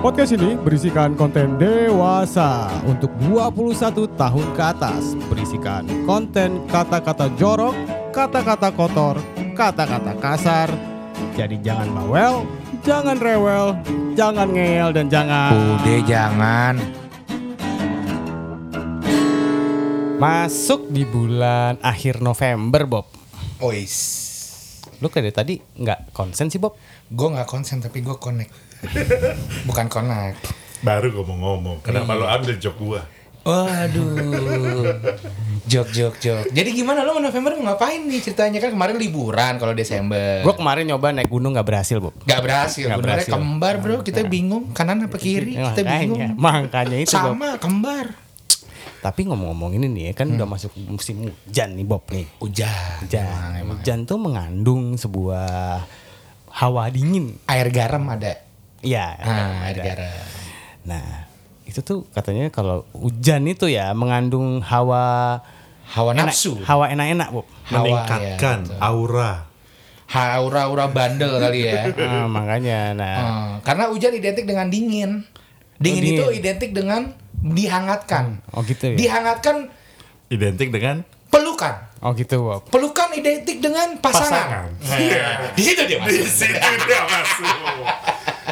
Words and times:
Podcast 0.00 0.34
ini 0.34 0.58
berisikan 0.58 1.14
konten 1.14 1.54
dewasa 1.62 2.66
untuk 2.82 3.14
21 3.22 4.10
tahun 4.18 4.46
ke 4.58 4.62
atas. 4.62 5.14
Berisikan 5.30 5.86
konten 6.10 6.66
kata-kata 6.66 7.30
jorok, 7.38 7.78
kata-kata 8.10 8.74
kotor, 8.74 9.22
kata-kata 9.54 10.18
kasar. 10.18 10.68
Jadi 11.38 11.62
jangan 11.62 11.86
bawel, 11.94 12.42
jangan 12.82 13.14
rewel, 13.22 13.78
jangan 14.18 14.50
ngeyel 14.50 14.90
dan 14.90 15.06
jangan 15.06 15.54
Udah 15.54 16.00
jangan. 16.02 16.74
masuk 20.20 20.92
di 20.92 21.08
bulan 21.08 21.80
akhir 21.80 22.20
November, 22.20 22.84
Bob. 22.84 23.06
Ois. 23.64 24.29
Lu 25.00 25.08
kayak 25.08 25.32
dari 25.32 25.34
tadi 25.34 25.54
nggak 25.56 26.12
konsen 26.12 26.52
sih, 26.52 26.60
Bob? 26.60 26.76
Gue 27.08 27.28
nggak 27.32 27.48
konsen 27.48 27.80
tapi 27.80 28.04
gue 28.04 28.16
connect. 28.16 28.52
Bukan 29.68 29.88
connect. 29.88 30.40
Baru 30.80 31.12
gue 31.12 31.24
mau 31.24 31.56
ngomong. 31.56 31.80
Kenapa 31.80 32.16
lo 32.16 32.24
ambil 32.24 32.56
job 32.56 32.76
gua? 32.76 33.02
Waduh. 33.40 35.00
Jok 35.64 35.88
jok 35.96 36.14
jok. 36.20 36.44
Jadi 36.52 36.70
gimana 36.76 37.00
lo 37.08 37.16
November 37.16 37.56
mau 37.56 37.72
ngapain 37.72 38.04
nih 38.04 38.20
ceritanya 38.20 38.60
kan 38.60 38.76
kemarin 38.76 39.00
liburan 39.00 39.56
kalau 39.56 39.72
Desember. 39.72 40.44
Gue 40.44 40.54
kemarin 40.56 40.84
nyoba 40.84 41.16
naik 41.16 41.32
gunung 41.32 41.56
nggak 41.56 41.64
berhasil, 41.64 41.96
Bob. 41.96 42.12
Gak 42.28 42.40
berhasil, 42.44 42.84
Benernya 42.84 43.24
berhasil. 43.24 43.32
kembar 43.32 43.74
bro, 43.80 43.96
kita 44.04 44.28
bingung 44.28 44.76
kanan 44.76 45.08
apa 45.08 45.16
kiri, 45.16 45.56
kita 45.56 45.82
bingung. 45.84 46.36
makanya 46.36 47.00
itu, 47.00 47.16
Bob. 47.16 47.40
Sama 47.40 47.56
kembar. 47.56 48.12
Tapi 49.00 49.24
ngomong-ngomong 49.24 49.72
ini 49.74 49.88
nih 49.88 50.02
ya, 50.06 50.12
kan 50.14 50.28
udah 50.30 50.44
masuk 50.44 50.76
musim 50.82 51.24
hujan 51.24 51.72
nih 51.72 51.84
Bob 51.84 52.04
nih. 52.06 52.28
Hujan. 52.36 53.00
Hujan. 53.00 53.24
Emang, 53.24 53.52
emang. 53.56 53.76
Hujan 53.76 53.98
tuh 54.04 54.16
mengandung 54.16 54.82
sebuah 54.94 55.48
hawa 56.50 56.82
dingin. 56.86 57.40
Air 57.46 57.68
garam 57.70 58.04
ada. 58.06 58.36
Iya. 58.80 59.06
Ah, 59.16 59.64
air 59.64 59.74
ada. 59.74 59.84
garam. 59.86 60.24
Nah, 60.82 61.04
itu 61.62 61.80
tuh 61.80 62.04
katanya 62.10 62.48
kalau 62.48 62.84
hujan 62.92 63.44
itu 63.46 63.66
ya 63.66 63.92
mengandung 63.92 64.60
hawa 64.60 65.40
Hawa 65.86 66.12
enak- 66.12 66.30
nafsu. 66.30 66.60
hawa 66.60 66.86
enak-enak, 66.88 67.28
Bob. 67.30 67.48
Hawa, 67.64 67.80
Meningkatkan 67.80 68.20
ya, 68.60 68.68
betul. 68.68 68.78
aura. 68.78 69.32
Aura-aura 70.06 70.86
bandel 70.86 71.38
kali 71.38 71.60
ya. 71.64 71.86
Ah, 72.04 72.26
makanya 72.26 72.92
nah 72.92 73.16
Hmm, 73.16 73.50
karena 73.62 73.88
hujan 73.88 74.12
identik 74.12 74.44
dengan 74.44 74.66
dingin. 74.66 75.22
Dingin, 75.78 76.02
Oh, 76.02 76.06
itu 76.06 76.22
dingin. 76.26 76.36
identik 76.36 76.70
dengan 76.70 77.02
dihangatkan. 77.42 78.44
Oh 78.52 78.62
gitu 78.62 78.94
ya. 78.94 78.96
Dihangatkan 78.96 79.68
Identik 80.30 80.70
dengan 80.70 81.02
pelukan. 81.26 81.90
Oh 82.00 82.14
gitu, 82.14 82.38
Bob. 82.40 82.62
Pelukan 82.70 83.10
identik 83.12 83.58
dengan 83.58 83.98
pasangan. 83.98 84.70
pasangan. 84.70 84.70
Iya. 85.02 85.52
Di 85.58 85.62
situ 85.66 85.82
dia 85.90 85.98
Di 85.98 86.22
masuk. 86.22 86.46
situ 86.46 86.70
dia 86.86 87.02
masuk. 87.02 87.56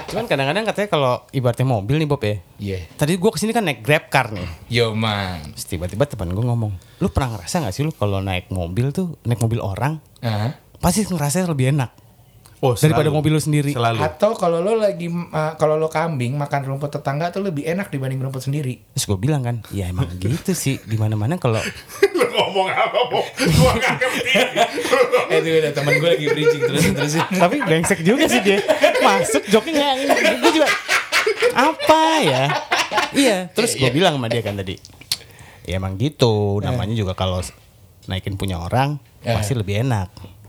Cuman 0.09 0.25
kadang-kadang 0.27 0.65
katanya 0.67 0.89
kalau 0.91 1.13
ibaratnya 1.31 1.67
mobil 1.67 2.03
nih, 2.03 2.09
Bob 2.11 2.19
ya. 2.27 2.43
Iya. 2.59 2.79
Tadi 2.99 3.15
gua 3.15 3.31
ke 3.31 3.39
sini 3.39 3.55
kan 3.55 3.63
naik 3.63 3.87
Grab 3.87 4.11
car 4.11 4.35
nih. 4.35 4.49
Yo 4.69 4.91
man. 4.91 5.55
Terus 5.55 5.71
tiba-tiba 5.71 6.03
teman 6.05 6.35
gue 6.35 6.43
ngomong, 6.43 6.73
lu 6.99 7.09
pernah 7.09 7.39
ngerasa 7.39 7.63
gak 7.63 7.75
sih 7.75 7.87
lu 7.87 7.95
kalau 7.95 8.19
naik 8.19 8.51
mobil 8.51 8.91
tuh, 8.91 9.15
naik 9.23 9.39
mobil 9.39 9.63
orang, 9.63 10.03
Hah? 10.19 10.59
pasti 10.83 11.07
ngerasa 11.07 11.47
lebih 11.47 11.71
enak 11.75 11.91
Oh, 12.59 12.75
daripada 12.75 13.07
mobil 13.09 13.31
lu 13.31 13.39
sendiri. 13.39 13.71
Selalu. 13.71 14.03
Atau 14.03 14.35
kalau 14.35 14.59
lo 14.59 14.75
lagi 14.75 15.07
uh, 15.07 15.55
kalau 15.55 15.79
lo 15.79 15.87
kambing 15.87 16.35
makan 16.35 16.67
rumput 16.67 16.91
tetangga 16.91 17.31
tuh 17.31 17.47
lebih 17.47 17.63
enak 17.63 17.87
dibanding 17.87 18.19
rumput 18.19 18.43
sendiri. 18.43 18.83
Terus 18.99 19.07
gue 19.07 19.19
bilang 19.19 19.47
kan, 19.47 19.63
ya 19.71 19.87
emang 19.87 20.11
gitu 20.19 20.51
sih, 20.53 20.83
di 20.83 20.99
mana-mana 20.99 21.39
kalau 21.39 21.63
Lu 22.19 22.25
ngomong 22.27 22.67
apa, 22.67 22.99
Bo? 23.09 23.23
Gua 23.23 23.73
gak 23.79 23.95
ngerti. 24.03 24.31
eh 25.33 25.39
itu 25.39 25.49
ada 25.61 25.71
teman 25.77 25.93
gue 26.01 26.09
lagi 26.09 26.27
bridging 26.27 26.63
terusin 26.65 26.93
terusin. 26.97 27.21
tapi 27.29 27.61
brengsek 27.61 28.01
juga 28.01 28.25
sih 28.27 28.41
dia 28.41 28.65
masuk 29.05 29.45
joknya 29.45 29.93
nggak 29.93 30.41
gue 30.41 30.53
juga 30.57 30.69
apa 31.53 32.03
ya 32.25 32.43
iya 33.13 33.37
terus 33.53 33.77
gue 33.77 33.93
bilang 33.93 34.17
sama 34.17 34.33
dia 34.33 34.41
kan 34.41 34.57
tadi 34.57 34.81
ya 35.69 35.77
emang 35.77 36.01
gitu 36.01 36.65
namanya 36.65 36.97
juga 36.97 37.13
kalau 37.13 37.45
naikin 38.09 38.41
punya 38.41 38.57
orang 38.57 38.97
Eh. 39.19 39.35
pasti 39.35 39.53
lebih 39.53 39.83
enak 39.83 40.09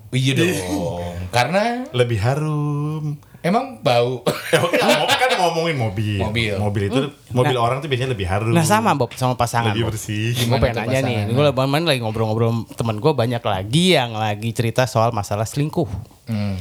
Iya 0.09 0.31
dong. 0.33 1.15
Karena 1.29 1.85
Lebih 1.89 2.17
harum. 2.17 3.03
emang 3.39 3.79
bau. 3.79 4.19
Oke, 4.65 4.75
ngomong- 4.75 5.07
kan 5.11 5.29
ngomongin 5.39 5.77
mobil. 5.77 6.19
Mobil. 6.19 6.53
Mobil 6.55 6.83
itu 6.87 7.01
mobil 7.29 7.55
orang 7.55 7.79
tuh 7.79 7.87
biasanya 7.87 8.11
lebih 8.11 8.25
harum. 8.25 8.51
nah 8.51 8.61
sama 8.61 8.91
Bob 8.93 9.13
sama 9.13 9.33
pasangan 9.33 9.71
Lebih 9.71 9.87
bersih. 9.87 10.33
gue 10.33 10.43
Gimana 10.43 10.59
pengen 10.59 10.75
nanya 10.83 10.99
nih 11.01 11.17
gue 11.29 11.45
kemarin 11.47 11.85
lagi 11.85 11.99
ngobrol-ngobrol 11.99 12.49
temen 12.69 12.97
gue 12.97 13.11
banyak 13.13 13.39
lagi 13.39 13.93
yang 13.93 14.11
lagi 14.11 14.49
cerita 14.49 14.83
soal 14.83 15.09
masalah 15.11 15.43
selingkuh 15.43 15.87
Hmm. 16.25 16.59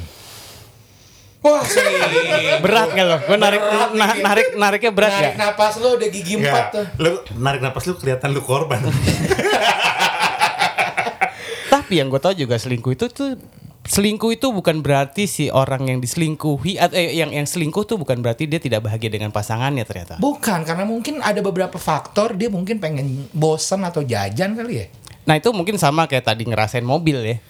Wah 1.38 1.62
sih. 1.62 1.82
berat 2.58 2.91
gak 2.91 3.04
lo 3.04 3.16
gue 3.22 3.37
narik 3.37 3.60
Berat 3.60 3.91
na- 3.92 4.20
narik 4.20 4.47
nariknya 4.54 4.92
berat 4.92 5.10
Narik 5.12 5.26
gak 5.31 5.38
napas 5.41 5.75
lo 5.76 5.88
udah 5.94 6.08
gigi 6.08 6.34
empat 6.37 6.64
tuh. 6.69 6.87
Lu 6.97 7.10
narik 7.38 7.60
napas 7.60 7.84
lu 7.84 7.94
kelihatan 7.94 8.31
lu 8.31 8.41
korban. 8.41 8.78
Tapi 11.88 11.97
yang 11.97 12.12
gue 12.12 12.21
tau 12.21 12.37
juga 12.37 12.60
selingkuh 12.60 12.93
itu 12.93 13.09
tuh 13.09 13.41
selingkuh 13.81 14.28
itu 14.31 14.53
bukan 14.53 14.84
berarti 14.84 15.25
si 15.25 15.49
orang 15.49 15.88
yang 15.88 15.99
diselingkuhi 15.99 16.76
atau 16.76 16.93
eh, 16.93 17.16
yang 17.16 17.32
yang 17.32 17.49
selingkuh 17.49 17.81
tuh 17.82 17.97
bukan 17.97 18.21
berarti 18.21 18.44
dia 18.44 18.60
tidak 18.60 18.84
bahagia 18.84 19.09
dengan 19.09 19.32
pasangannya 19.32 19.88
ternyata. 19.88 20.21
Bukan, 20.21 20.69
karena 20.69 20.84
mungkin 20.84 21.25
ada 21.25 21.41
beberapa 21.41 21.81
faktor 21.81 22.37
dia 22.37 22.53
mungkin 22.53 22.76
pengen 22.76 23.25
bosan 23.32 23.81
atau 23.82 24.04
jajan 24.04 24.53
kali 24.53 24.84
ya. 24.84 24.87
Nah 25.25 25.41
itu 25.41 25.49
mungkin 25.49 25.81
sama 25.81 26.04
kayak 26.04 26.28
tadi 26.28 26.44
ngerasain 26.44 26.84
mobil 26.84 27.16
ya. 27.25 27.41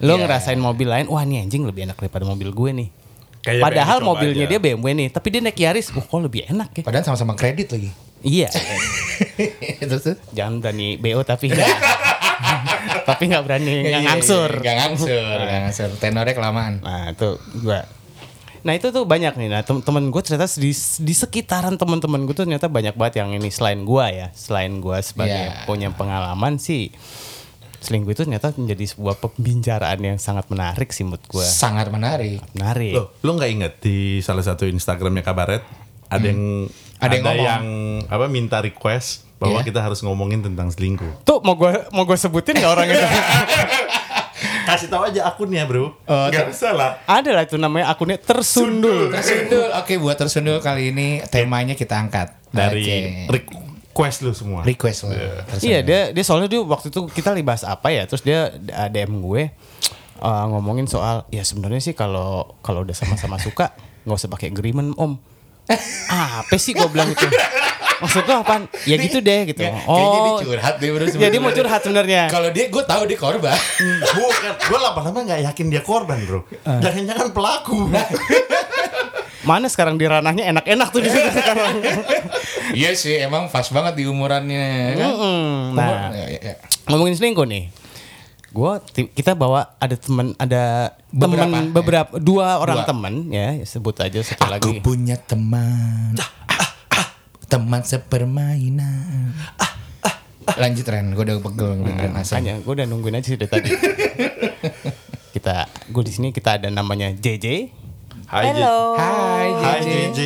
Lo 0.00 0.16
Iya. 0.16 0.24
ngerasain 0.24 0.56
mobil 0.56 0.88
lain, 0.88 1.04
wah 1.06 1.20
nih 1.20 1.44
anjing 1.44 1.62
lebih 1.62 1.84
enak 1.84 2.00
daripada 2.00 2.24
mobil 2.24 2.48
gue 2.48 2.70
nih. 2.72 2.88
Kayak 3.44 3.60
Padahal 3.60 3.98
mobilnya 4.00 4.48
aja. 4.48 4.56
dia 4.56 4.60
BMW 4.64 4.88
nih, 4.96 5.08
tapi 5.12 5.28
dia 5.28 5.44
naik 5.44 5.60
Yaris, 5.60 5.92
wah 5.92 6.00
kok 6.00 6.16
lebih 6.16 6.48
enak 6.48 6.72
ya. 6.72 6.82
Padahal 6.82 7.04
sama-sama 7.04 7.36
kredit 7.36 7.68
lagi. 7.68 7.92
Iya, 8.22 8.48
Terus 9.82 10.02
tuh. 10.02 10.16
jangan 10.32 10.62
berani 10.62 10.94
BO 10.96 11.20
tapi 11.20 11.50
tapi 13.04 13.26
nggak 13.26 13.42
berani 13.42 13.74
nggak 13.84 14.02
ngangsur. 14.04 14.50
Iya, 14.50 14.60
Nggak 14.60 14.76
ngangsur, 14.76 15.10
nggak 15.38 15.60
ngangsur. 15.60 15.90
Tenornya 15.96 16.34
kelamaan. 16.34 16.74
Nah 16.78 17.10
itu 17.10 17.28
gua. 17.58 17.82
Nah 18.62 18.72
itu 18.72 18.88
tuh 18.88 19.02
banyak 19.02 19.34
nih. 19.34 19.48
Nah 19.48 19.60
temen 19.62 20.08
gue 20.08 20.22
ternyata 20.22 20.46
di, 20.52 20.70
di 20.72 21.14
sekitaran 21.16 21.74
teman-teman 21.74 22.22
gue 22.22 22.30
tuh 22.32 22.44
ternyata 22.44 22.66
banyak 22.66 22.94
banget 22.94 23.18
yang 23.18 23.30
ini 23.32 23.48
selain 23.48 23.82
gua 23.82 24.06
ya, 24.06 24.30
selain 24.32 24.78
gua 24.78 24.98
sebagai 24.98 25.34
Iya. 25.50 25.66
punya 25.66 25.90
pengalaman 25.90 26.56
sih 26.56 26.94
selingkuh 27.78 28.14
itu 28.14 28.22
ternyata 28.22 28.54
menjadi 28.54 28.86
sebuah 28.88 29.18
pembicaraan 29.18 29.98
yang 29.98 30.14
sangat 30.14 30.46
menarik 30.46 30.88
sih 30.88 31.02
menurut 31.02 31.26
gua. 31.26 31.42
Sangat 31.42 31.90
menarik. 31.90 32.38
Menarik. 32.54 32.94
Loh, 32.94 33.10
lu 33.20 33.34
nggak 33.34 33.50
inget 33.50 33.72
di 33.78 33.96
salah 34.18 34.40
satu 34.40 34.62
Instagramnya 34.64 35.20
Kabaret 35.20 35.66
ada 36.06 36.22
yang 36.22 36.70
Hmm. 36.70 36.90
Ada 37.02 37.18
yang 37.18 37.24
ngomong. 37.26 37.42
yang 37.42 37.66
apa 38.06 38.30
minta 38.30 38.62
request 38.62 39.26
bahwa 39.42 39.58
Iya. 39.58 39.66
kita 39.66 39.80
harus 39.82 39.98
ngomongin 40.00 40.38
tentang 40.38 40.70
selingkuh. 40.70 41.26
Tuh 41.26 41.42
mau 41.42 41.58
gue 41.58 41.74
mau 41.90 42.06
gue 42.06 42.14
sebutin 42.14 42.54
nggak 42.54 42.70
orang 42.70 42.86
itu? 42.88 43.02
Kasih 44.62 44.86
tahu 44.86 45.02
aja 45.04 45.26
akunnya, 45.26 45.66
Bro. 45.66 45.90
Oh, 46.02 46.26
Gak 46.28 46.46
bisa 46.48 46.70
lah. 46.70 47.02
Ada 47.04 47.30
lah 47.32 47.42
itu 47.42 47.58
namanya 47.58 47.90
akunnya 47.90 48.14
tersundul. 48.16 49.10
Tersundul. 49.10 49.74
Oke, 49.74 49.98
buat 49.98 50.14
tersundul 50.14 50.58
kali 50.58 50.90
ini 50.90 51.18
temanya 51.26 51.74
kita 51.74 51.98
angkat 51.98 52.30
Dari 52.48 52.82
Oke. 52.82 52.98
request 53.28 54.22
lu 54.22 54.30
semua. 54.32 54.62
request 54.62 55.04
lo. 55.04 55.10
Tersundul. 55.10 55.66
Iya 55.66 55.78
dia 55.82 56.00
dia 56.10 56.24
soalnya 56.24 56.46
dia 56.46 56.62
waktu 56.62 56.88
itu 56.88 57.00
kita 57.08 57.34
lagi 57.34 57.42
bahas 57.42 57.62
apa 57.62 57.90
ya 57.90 58.06
terus 58.06 58.22
dia 58.22 58.50
uh, 58.54 58.88
DM 58.88 59.18
gue 59.20 59.50
uh, 60.18 60.44
ngomongin 60.48 60.86
soal 60.86 61.26
ya 61.28 61.42
sebenarnya 61.42 61.82
sih 61.82 61.92
kalau 61.92 62.54
kalau 62.60 62.82
udah 62.82 62.94
sama-sama 62.94 63.36
suka 63.38 63.74
nggak 64.02 64.16
usah 64.16 64.30
pakai 64.30 64.48
agreement 64.48 64.94
om. 64.96 65.18
apa 66.38 66.54
sih 66.56 66.70
gue 66.72 66.86
bilang 66.86 67.08
itu? 67.08 67.26
Maksud 68.02 68.22
lo 68.22 68.34
apaan? 68.36 68.62
Ya 68.82 68.96
gitu 68.96 69.18
deh 69.18 69.40
gitu. 69.46 69.62
Kayaknya 69.62 69.86
dia 70.18 70.22
Oh. 70.28 70.40
curhat 70.40 70.74
deh 70.76 70.88
bro. 70.88 71.04
Ya 71.06 71.28
dia 71.28 71.38
mau 71.38 71.50
curhat 71.50 71.80
sebenarnya. 71.80 72.22
Kalau 72.26 72.48
dia, 72.48 72.66
gue 72.66 72.82
tahu 72.82 73.02
dia 73.04 73.16
korban. 73.16 73.54
Bukan, 74.08 74.52
gue 74.60 74.78
lama-lama 74.80 75.18
nggak 75.22 75.40
yakin 75.44 75.66
dia 75.68 75.80
korban, 75.80 76.18
Bro. 76.20 76.42
Ah. 76.62 76.78
Jangan-jangan 76.80 77.30
pelaku. 77.30 77.86
Mana 79.42 79.66
sekarang 79.66 79.94
di 79.96 80.04
ranahnya 80.04 80.46
enak-enak 80.48 80.88
tuh 80.88 81.00
di 81.00 81.08
situ 81.08 81.30
sekarang. 81.32 81.74
Iya 82.72 82.90
sih, 82.94 83.18
emang 83.18 83.46
pas 83.48 83.66
banget 83.66 83.98
di 83.98 84.04
umurannya 84.04 84.66
kan. 84.94 85.10
Mm, 85.12 85.56
Nah, 85.74 85.88
Ya, 86.12 86.26
ya, 86.28 86.40
ya. 86.40 86.54
ngomongin 86.86 87.12
selingkuh 87.12 87.42
nih. 87.44 87.66
Gua 88.48 88.78
ti- 88.78 89.08
kita 89.08 89.32
bawa 89.32 89.74
ada 89.76 89.96
teman 89.96 90.36
ada 90.36 90.92
Beberapa, 91.08 91.48
teman 91.48 91.56
ya. 91.58 91.72
beberapa 91.72 92.12
dua 92.14 92.46
orang 92.58 92.78
Dua. 92.78 92.86
teman 92.86 93.14
ya 93.28 93.48
sebut 93.62 93.96
aja 93.98 94.20
satu 94.20 94.44
Aku 94.44 94.52
lagi. 94.68 94.72
punya 94.78 95.16
teman. 95.18 96.12
Teman 97.52 97.84
sepermainan. 97.84 99.36
Lanjut 100.56 100.88
Ren, 100.88 101.12
gue 101.12 101.20
udah 101.20 101.36
pegel 101.36 101.84
dengerin 101.84 102.16
asal. 102.16 102.40
Makanya 102.40 102.54
gue 102.64 102.72
udah 102.72 102.86
nungguin 102.88 103.14
aja 103.14 103.28
sih 103.28 103.36
dari 103.36 103.50
tadi. 103.52 103.68
kita 105.36 105.68
gue 105.68 106.02
di 106.02 106.12
sini 106.12 106.28
kita 106.32 106.56
ada 106.56 106.72
namanya 106.72 107.12
JJ. 107.12 107.68
Hai, 108.24 108.56
J- 108.56 108.64
Hai 108.96 109.48
Hai 109.52 109.78
JJ. 109.84 109.88
JJ. 110.16 110.20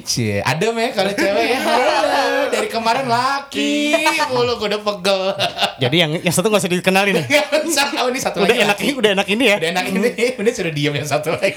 Cie, 0.00 0.36
adem 0.40 0.72
ya 0.72 0.88
kalau 0.96 1.12
cewek 1.12 1.44
ya. 1.52 1.58
Halo, 1.68 2.24
dari 2.48 2.68
kemarin 2.72 3.06
laki 3.12 3.92
mulu 4.32 4.56
gue 4.56 4.68
udah 4.72 4.80
pegel. 4.80 5.20
Jadi 5.84 5.96
yang 6.00 6.10
yang 6.16 6.32
satu 6.32 6.48
gak 6.48 6.64
usah 6.64 6.72
dikenalin 6.72 7.20
nih. 7.20 7.24
Gak 7.28 7.60
usah, 7.60 7.86
oh, 8.00 8.08
ini 8.08 8.16
satu 8.16 8.40
Udah 8.40 8.56
lagi. 8.56 8.64
enak 8.64 8.78
laki. 8.80 8.84
ini, 8.88 8.92
udah 8.96 9.10
enak 9.12 9.28
ini 9.28 9.44
ya. 9.44 9.56
Udah 9.60 9.70
enak 9.76 9.86
ini, 9.92 10.08
udah 10.40 10.52
sudah 10.56 10.72
diam 10.72 10.94
yang 10.96 11.04
satu 11.04 11.36
lagi. 11.36 11.52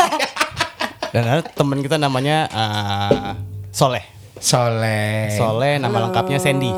Dan 1.15 1.23
ada 1.23 1.41
teman 1.47 1.79
kita 1.79 1.95
namanya 1.95 2.51
eh, 2.51 3.31
Soleh. 3.71 4.12
Soleh. 4.35 5.30
Soleh 5.31 5.77
nama 5.77 5.97
lengkapnya 6.01 6.38
Sandy. 6.38 6.69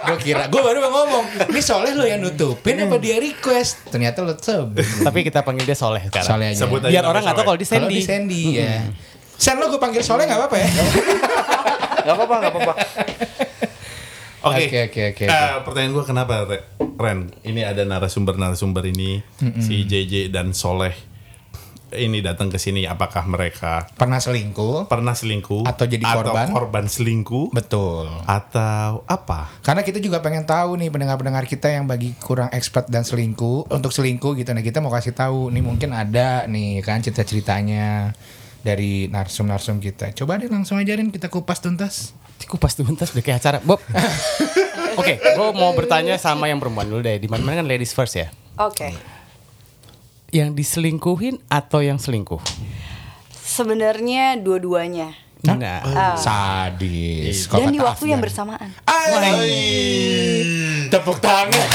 gue 0.00 0.16
kira, 0.18 0.48
gue 0.48 0.58
baru 0.58 0.80
mau 0.80 1.04
ngomong. 1.04 1.24
Ini 1.46 1.60
Soleh 1.60 1.92
lo 1.92 2.02
yang 2.02 2.18
nutupin 2.18 2.80
apa 2.80 2.96
dia 2.96 3.16
request? 3.16 3.86
Ternyata 3.86 4.20
lo 4.20 4.34
sebut. 4.34 4.82
Tapi 4.82 5.22
kita 5.22 5.40
panggil 5.40 5.62
dia 5.62 5.74
Soleh 5.74 6.02
sekarang. 6.04 6.26
Soleh 6.28 6.46
aja. 6.50 6.58
Sebut 6.60 6.80
aja 6.80 6.90
Biar 6.90 7.04
orang 7.04 7.22
nggak 7.22 7.36
tahu 7.36 7.46
kalau 7.46 7.58
di 7.58 7.64
Kalau 7.64 7.86
Sandy. 7.86 7.94
di 7.94 8.02
Sandy 8.02 8.42
ya. 8.56 8.74
Sen 9.32 9.56
lo 9.56 9.68
gue 9.68 9.78
panggil 9.78 10.02
Soleh 10.02 10.24
nggak 10.24 10.38
apa-apa 10.38 10.56
ya? 10.56 10.68
Gak 12.00 12.16
apa-apa, 12.16 12.34
gak 12.40 12.48
apa-apa. 12.50 12.74
Oke, 14.40 14.64
Oke, 14.64 14.78
oke, 14.88 15.00
oke, 15.12 15.24
Eh, 15.28 15.52
pertanyaan 15.60 15.92
gue 15.92 16.04
kenapa 16.08 16.48
Re- 16.48 16.64
Ren? 16.96 17.28
Ini 17.44 17.60
ada 17.62 17.84
narasumber-narasumber 17.84 18.88
ini 18.88 19.20
si 19.60 19.84
JJ 19.84 20.32
dan 20.32 20.56
Soleh 20.56 20.96
ini 21.92 22.20
datang 22.20 22.46
ke 22.46 22.56
sini. 22.56 22.82
Apakah 22.82 23.24
mereka 23.24 23.86
Pernah 23.92 24.18
selingkuh? 24.18 24.86
pernah 24.86 25.12
selingkuh 25.12 25.64
Atau 25.64 25.84
jadi 25.84 26.02
korban? 26.02 26.46
atau 26.46 26.54
korban 26.54 26.84
selingkuh 26.84 27.50
Betul. 27.50 28.06
atau 28.24 29.02
apa? 29.04 29.50
Karena 29.60 29.80
kita 29.80 29.98
juga 29.98 30.18
pengen 30.18 30.42
tahu 30.42 30.76
nih 30.76 30.88
pendengar-pendengar 30.88 31.44
kita 31.44 31.66
yang 31.66 31.84
bagi 31.84 32.14
kurang 32.16 32.50
expert 32.50 32.86
dan 32.86 33.02
selingkuh 33.02 33.66
untuk 33.66 33.90
selingkuh 33.90 34.34
gitu. 34.34 34.50
Nah 34.50 34.60
kita 34.60 34.78
mau 34.78 34.90
kasih 34.90 35.12
tahu 35.12 35.48
nih 35.48 35.60
mungkin 35.60 35.90
ada 35.90 36.44
nih 36.44 36.80
kan 36.80 37.00
cerita-ceritanya 37.00 38.14
dari 38.60 39.06
narsum-narsum 39.06 39.78
kita. 39.78 40.12
Coba 40.12 40.36
deh 40.36 40.46
langsung 40.46 40.76
ajarin 40.76 41.08
kita 41.08 41.26
kupas 41.26 41.58
tuntas. 41.58 42.12
Kupas 42.40 42.72
tuntas 42.72 43.12
udah 43.12 43.20
kayak 43.20 43.38
acara. 43.38 43.58
Bob. 43.60 43.80
Oke, 45.00 45.16
gue 45.16 45.48
mau 45.54 45.72
bertanya 45.72 46.16
sama 46.16 46.46
yang 46.46 46.58
perempuan 46.58 46.84
dulu 46.84 47.00
deh. 47.00 47.16
Di 47.16 47.28
mana 47.28 47.54
kan 47.54 47.64
ladies 47.64 47.92
first 47.92 48.16
ya. 48.16 48.28
Oke. 48.56 48.92
Yang 50.30 50.50
diselingkuhin 50.62 51.42
atau 51.50 51.82
yang 51.82 51.98
selingkuh? 51.98 52.38
Sebenarnya 53.34 54.38
dua-duanya. 54.38 55.10
Nah, 55.42 55.82
Sadis. 56.14 57.50
Dan 57.50 57.74
di 57.74 57.82
waktu 57.82 58.14
yang 58.14 58.22
bersamaan. 58.22 58.70
Tepuk 60.86 61.18
tangan. 61.18 61.66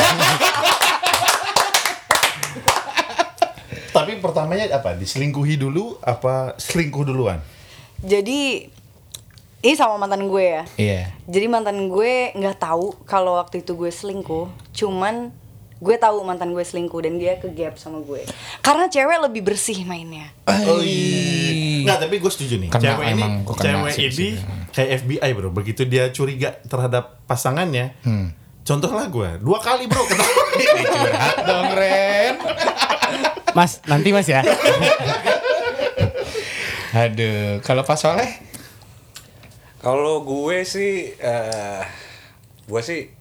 Tapi 3.91 4.19
pertamanya 4.19 4.71
apa? 4.75 4.95
Diselingkuhi 4.95 5.55
dulu 5.59 5.99
apa 6.03 6.55
selingkuh 6.55 7.03
duluan? 7.07 7.39
Jadi 8.03 8.67
ini 9.65 9.73
sama 9.73 9.95
mantan 9.97 10.27
gue 10.29 10.45
ya. 10.45 10.63
Iya. 10.77 11.01
Jadi 11.25 11.45
mantan 11.47 11.87
gue 11.89 12.35
nggak 12.35 12.59
tahu 12.59 13.03
kalau 13.07 13.39
waktu 13.39 13.63
itu 13.63 13.73
gue 13.75 13.89
selingkuh. 13.91 14.51
Cuman 14.75 15.31
gue 15.75 15.95
tahu 15.99 16.23
mantan 16.23 16.55
gue 16.55 16.63
selingkuh 16.63 17.03
dan 17.03 17.19
dia 17.19 17.35
ke 17.35 17.51
gap 17.51 17.75
sama 17.75 17.99
gue. 17.99 18.23
Karena 18.63 18.87
cewek 18.87 19.27
lebih 19.27 19.41
bersih 19.43 19.83
mainnya. 19.83 20.31
Oh 20.47 20.79
iya. 20.79 21.83
Nggak, 21.83 21.97
tapi 22.07 22.15
gue 22.23 22.31
setuju 22.31 22.55
nih. 22.63 22.69
Kena, 22.71 22.83
cewek 22.95 23.05
ini, 23.11 23.23
cewek 23.43 23.91
sih, 23.91 24.05
ini 24.07 24.15
sih. 24.15 24.31
kayak 24.71 24.89
FBI 25.03 25.29
bro. 25.35 25.49
Begitu 25.51 25.83
dia 25.85 26.09
curiga 26.15 26.55
terhadap 26.65 27.21
pasangannya, 27.27 27.93
contohlah 28.63 29.05
gue 29.11 29.29
dua 29.43 29.59
kali 29.59 29.85
bro. 29.85 30.01
Curhat 30.95 31.37
dong 31.43 31.69
Ren. 31.75 32.35
Mas, 33.51 33.83
nanti 33.87 34.09
Mas 34.15 34.27
ya. 34.27 34.41
Aduh, 36.95 37.59
kalau 37.59 37.83
Pak 37.83 37.99
Soleh? 37.99 38.31
Kalau 39.83 40.23
gue 40.23 40.63
sih, 40.63 41.11
eh 41.19 41.83
gue 42.65 42.81
sih 42.81 43.11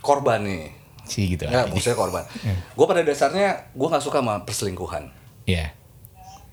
korban 0.00 0.42
nih. 0.42 0.79
Sih 1.10 1.26
gitu. 1.34 1.50
Enggak, 1.50 1.74
maksudnya 1.74 1.98
korban. 1.98 2.24
Gue 2.78 2.86
pada 2.86 3.02
dasarnya 3.02 3.74
gue 3.74 3.86
nggak 3.90 4.04
suka 4.06 4.22
sama 4.22 4.46
perselingkuhan. 4.46 5.10
Iya. 5.50 5.74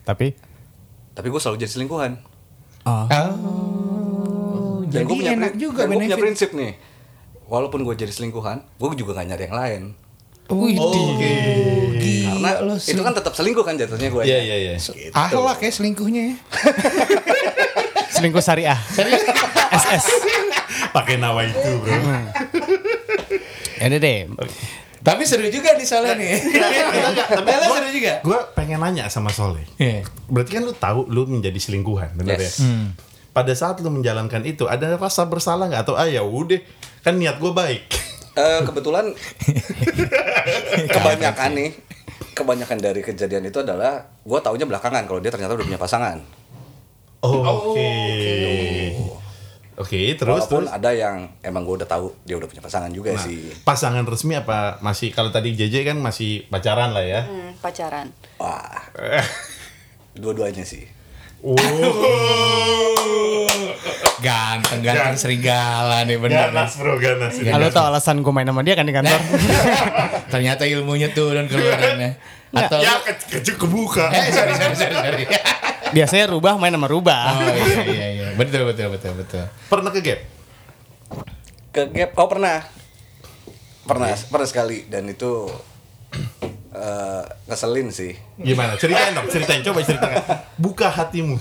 Tapi 0.02 0.34
Tapi 1.14 1.28
gue 1.30 1.42
selalu 1.42 1.58
jadi 1.62 1.72
selingkuhan. 1.78 2.12
Oh, 2.88 3.06
Dan 4.88 4.90
jadi 4.90 5.04
gue 5.06 5.18
punya, 5.18 5.34
enak 5.36 5.54
juga 5.60 5.84
dan 5.86 5.94
gua 5.94 6.02
punya 6.02 6.18
prinsip 6.18 6.50
nih. 6.54 6.74
Walaupun 7.50 7.84
gue 7.84 7.96
jadi 7.98 8.14
selingkuhan, 8.14 8.64
gue 8.80 8.88
juga 8.98 9.18
gak 9.18 9.28
nyari 9.30 9.44
yang 9.50 9.58
lain. 9.58 9.84
Wih, 10.48 10.80
Karena 10.80 12.64
lo 12.64 12.80
itu 12.80 13.02
kan 13.04 13.12
tetap 13.12 13.36
selingkuh 13.36 13.66
kan 13.68 13.76
jatuhnya 13.76 14.08
gue. 14.08 14.24
Iya 14.24 14.40
iya 14.40 14.56
iya. 14.56 14.74
Ahlak 15.12 15.60
ya 15.60 15.72
selingkuhnya 15.74 16.22
ya. 16.32 16.36
selingkuh 18.16 18.40
syariah. 18.40 18.80
SS. 19.78 20.06
Pakai 20.96 21.20
nawa 21.20 21.44
itu 21.46 21.72
bro. 21.84 21.98
Udah 23.80 24.00
deh. 24.00 24.20
Tapi 24.98 25.24
seru 25.24 25.48
juga 25.48 25.72
di 25.74 25.86
Soleh 25.86 26.14
nih. 26.14 26.36
Tapi 27.38 27.48
Ella 27.48 27.68
seru 27.70 27.90
juga. 27.90 28.14
Gue 28.20 28.40
pengen 28.54 28.78
nanya 28.78 29.08
sama 29.08 29.30
Soleh. 29.30 29.64
Iya. 29.78 30.04
Berarti 30.28 30.52
kan 30.52 30.64
lu 30.64 30.74
tahu 30.74 31.08
lu 31.08 31.24
menjadi 31.26 31.56
selingkuhan, 31.56 32.14
benar 32.14 32.36
Yes. 32.36 32.60
ya? 32.60 32.92
Pada 33.32 33.54
saat 33.54 33.78
lu 33.80 33.90
menjalankan 33.90 34.42
itu, 34.44 34.66
ada 34.66 34.98
rasa 34.98 35.24
bersalah 35.24 35.70
nggak 35.70 35.86
atau 35.86 35.94
ah 35.94 36.04
ya 36.04 36.22
udah 36.22 36.58
kan 37.02 37.16
niat 37.16 37.38
gue 37.38 37.54
baik. 37.54 37.86
Eh, 38.34 38.62
kebetulan 38.64 39.14
kebanyakan 40.94 41.50
nih, 41.54 41.70
kebanyakan 42.34 42.78
dari 42.78 43.02
kejadian 43.02 43.46
itu 43.46 43.62
adalah 43.62 44.06
gue 44.20 44.40
taunya 44.42 44.66
belakangan 44.66 45.06
kalau 45.06 45.18
dia 45.18 45.30
ternyata 45.30 45.54
udah 45.54 45.66
punya 45.66 45.80
pasangan. 45.80 46.18
Oh, 47.18 47.74
Oke. 47.74 47.90
Oke, 49.78 50.18
terus 50.18 50.42
Walaupun 50.42 50.66
terus. 50.66 50.74
ada 50.74 50.90
yang 50.90 51.30
emang 51.40 51.62
gue 51.62 51.78
udah 51.78 51.86
tahu 51.86 52.10
dia 52.26 52.34
udah 52.34 52.46
punya 52.46 52.60
pasangan 52.60 52.90
juga 52.90 53.14
Nah, 53.14 53.22
sih. 53.22 53.46
pasangan 53.62 54.02
resmi 54.04 54.34
apa 54.34 54.82
masih 54.82 55.14
kalau 55.14 55.30
tadi 55.30 55.54
JJ 55.54 55.86
kan 55.86 55.98
masih 55.98 56.46
pacaran 56.46 56.92
lah 56.92 57.06
ya. 57.06 57.22
Hmm, 57.24 57.54
pacaran. 57.56 58.10
Wah, 58.38 58.74
dua-duanya 60.18 60.66
sih. 60.66 60.90
Ganteng, 64.18 64.82
ganteng 64.82 65.14
serigala 65.14 66.02
nih 66.04 66.18
bener. 66.18 66.50
Ganas 66.50 66.74
bro, 66.74 66.98
ganas. 66.98 67.38
Kalau 67.38 67.70
tau 67.70 67.86
alasan 67.88 68.20
gue 68.20 68.34
main 68.34 68.44
sama 68.44 68.66
dia 68.66 68.74
kan 68.74 68.82
di 68.82 68.92
kantor. 68.92 69.22
Ternyata 70.34 70.66
ilmunya 70.66 71.14
turun 71.14 71.46
keluarannya. 71.46 72.18
Atau 72.50 72.82
Ya 72.82 72.98
ke 73.06 73.54
kebuka. 73.54 74.10
Eh, 74.10 74.34
sorry, 74.34 74.54
sorry, 74.56 74.74
sorry, 74.76 74.96
sorry. 74.96 75.26
Biasanya 75.94 76.26
rubah 76.32 76.60
main 76.60 76.74
sama 76.74 76.88
rubah. 76.92 77.38
Oh 77.38 77.54
iya 77.54 77.84
iya 77.84 78.08
iya. 78.12 78.28
Betul 78.36 78.68
betul 78.68 78.92
betul 78.92 79.14
betul. 79.16 79.44
Pernah 79.72 79.92
ke 79.92 80.00
gap? 80.04 80.20
Ke 81.72 81.82
gap, 81.94 82.12
oh 82.18 82.28
pernah, 82.28 82.66
pernah, 83.86 84.10
pernah 84.14 84.48
sekali 84.50 84.90
dan 84.90 85.06
itu 85.08 85.46
eh 86.74 87.24
ngeselin 87.48 87.90
sih. 87.94 88.14
Gimana? 88.38 88.76
Ceritain 88.76 89.14
dong, 89.14 89.30
ceritain. 89.30 89.62
Coba 89.62 89.80
ceritain. 89.86 90.18
Buka 90.58 90.90
hatimu. 90.90 91.38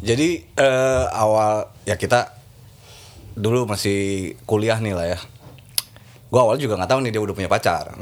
Jadi 0.00 0.44
eh, 0.56 1.04
awal 1.12 1.68
ya 1.84 1.96
kita 1.98 2.32
dulu 3.36 3.68
masih 3.68 4.32
kuliah 4.48 4.80
nih 4.80 4.94
lah 4.96 5.06
ya. 5.16 5.18
Gua 6.26 6.48
awal 6.48 6.58
juga 6.58 6.74
nggak 6.76 6.90
tahu 6.90 7.00
nih 7.06 7.12
dia 7.14 7.22
udah 7.22 7.34
punya 7.36 7.50
pacar. 7.52 7.94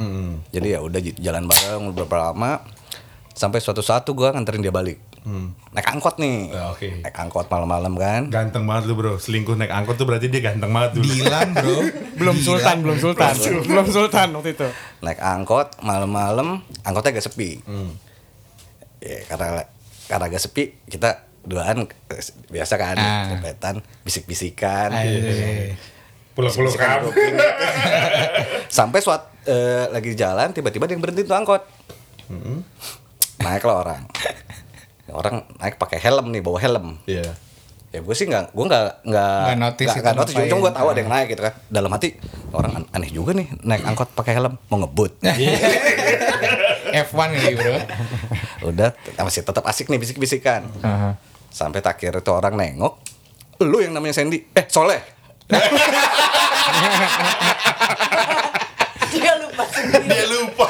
Jadi 0.55 0.69
ya 0.75 0.81
udah 0.81 1.01
jalan 1.19 1.45
bareng 1.45 1.83
beberapa 1.93 2.31
lama 2.31 2.63
sampai 3.35 3.59
suatu 3.59 3.83
saat 3.83 4.07
tuh 4.07 4.15
gua 4.15 4.33
nganterin 4.33 4.63
dia 4.63 4.75
balik. 4.75 4.99
Naik 5.25 5.89
angkot 5.89 6.21
nih. 6.21 6.53
Ya, 6.53 6.69
oke. 6.69 7.01
Naik 7.01 7.17
angkot 7.17 7.49
malam-malam 7.49 7.97
kan. 7.97 8.29
Ganteng 8.29 8.69
banget 8.69 8.93
lu 8.93 8.95
bro. 8.95 9.17
Selingkuh 9.17 9.57
naik 9.57 9.73
angkot 9.73 9.97
tuh 9.97 10.05
berarti 10.05 10.29
dia 10.29 10.45
ganteng 10.45 10.69
banget 10.69 11.01
dulu. 11.01 11.09
Dilan 11.09 11.49
bro. 11.57 11.77
Belum 12.21 12.37
sultan, 12.39 12.79
belum 12.85 13.03
sultan. 13.03 13.35
belum 13.67 13.87
sultan 13.91 14.29
waktu 14.37 14.55
itu. 14.55 14.69
Naik 15.01 15.19
angkot 15.19 15.81
malam-malam 15.81 16.61
angkotnya 16.85 17.17
agak 17.17 17.25
sepi. 17.25 17.59
Ya 19.01 19.19
karena 19.27 19.65
karena 20.07 20.25
agak 20.29 20.41
sepi 20.45 20.77
kita 20.87 21.25
duaan 21.45 21.89
biasa 22.49 22.75
kan 22.77 22.97
Ah. 22.97 23.33
cepetan 23.33 23.81
bisik-bisikan. 24.05 24.93
Aduh. 24.93 25.73
Pulang-pulang 26.35 26.75
Sampai 28.69 29.01
suat 29.01 29.27
eh, 29.47 29.87
lagi 29.89 30.13
di 30.13 30.19
jalan 30.19 30.53
tiba-tiba 30.53 30.85
dia 30.85 30.95
yang 30.95 31.03
berhenti 31.03 31.25
tuh 31.25 31.35
angkot. 31.35 31.63
Naik 33.41 33.65
lah 33.65 33.77
orang. 33.83 34.03
Orang 35.15 35.47
naik 35.57 35.79
pakai 35.79 35.97
helm 35.97 36.29
nih, 36.29 36.43
bawa 36.43 36.59
helm. 36.59 36.99
Iya. 37.07 37.39
Ya 37.89 38.03
gue 38.03 38.11
sih 38.11 38.27
nggak, 38.27 38.51
gue 38.51 38.65
nggak 38.65 38.85
nggak 39.07 39.39
Nggak 39.47 39.55
notice 39.57 39.87
notice. 39.95 40.35
ngapain. 40.35 40.51
Cuma 40.51 40.61
gue 40.61 40.73
tahu 40.75 40.87
ada 40.91 40.99
yang 40.99 41.07
naik 41.09 41.27
gitu 41.29 41.43
kan. 41.43 41.55
Dalam 41.69 41.87
hati 41.89 42.09
orang 42.51 42.73
an- 42.75 42.91
aneh 42.91 43.07
juga 43.09 43.31
nih 43.33 43.47
naik 43.63 43.87
angkot 43.87 44.11
pakai 44.13 44.35
helm 44.35 44.59
mau 44.67 44.83
ngebut. 44.83 45.23
F1 47.07 47.29
kali 47.33 47.55
bro. 47.55 47.75
Udah 48.69 48.91
masih 49.17 49.43
tetap 49.43 49.63
asik 49.65 49.87
nih 49.87 49.97
bisik-bisikan. 49.97 50.67
Aha. 50.81 51.15
Sampai 51.49 51.79
tak 51.79 51.95
kira 51.97 52.19
itu 52.19 52.31
orang 52.31 52.59
nengok. 52.59 52.99
Lu 53.61 53.79
yang 53.79 53.95
namanya 53.95 54.11
Sandy. 54.13 54.43
Eh 54.51 54.67
Soleh. 54.67 54.99
Dia 59.13 59.33
lupa 59.39 59.65
sendiri. 59.65 60.05
Dia 60.05 60.25
lupa. 60.29 60.67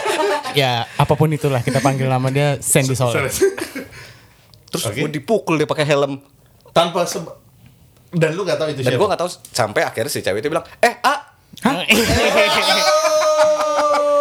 Ya, 0.53 0.73
apa 0.95 1.15
pun 1.15 1.29
itulah 1.29 1.61
kita 1.61 1.81
panggil 1.81 2.07
nama 2.07 2.29
dia 2.29 2.61
Sandy 2.61 2.93
Soleh. 2.93 3.33
Terus 4.75 4.85
Oke. 4.85 4.99
gue 4.99 5.11
dipukul 5.13 5.55
dia 5.55 5.65
pakai 5.65 5.87
helm. 5.87 6.19
Tanpa 6.71 7.07
sebab. 7.07 7.39
Dan 8.11 8.35
lu 8.35 8.43
gak 8.43 8.59
tahu 8.59 8.71
itu 8.71 8.83
Dan 8.83 8.91
siapa? 8.91 8.99
gue 8.99 9.09
nggak 9.09 9.21
tahu 9.21 9.31
sampai 9.49 9.83
akhirnya 9.83 10.07
si 10.09 10.19
cewek 10.19 10.39
itu 10.39 10.49
bilang, 10.49 10.67
eh 10.79 10.99
A, 11.01 11.15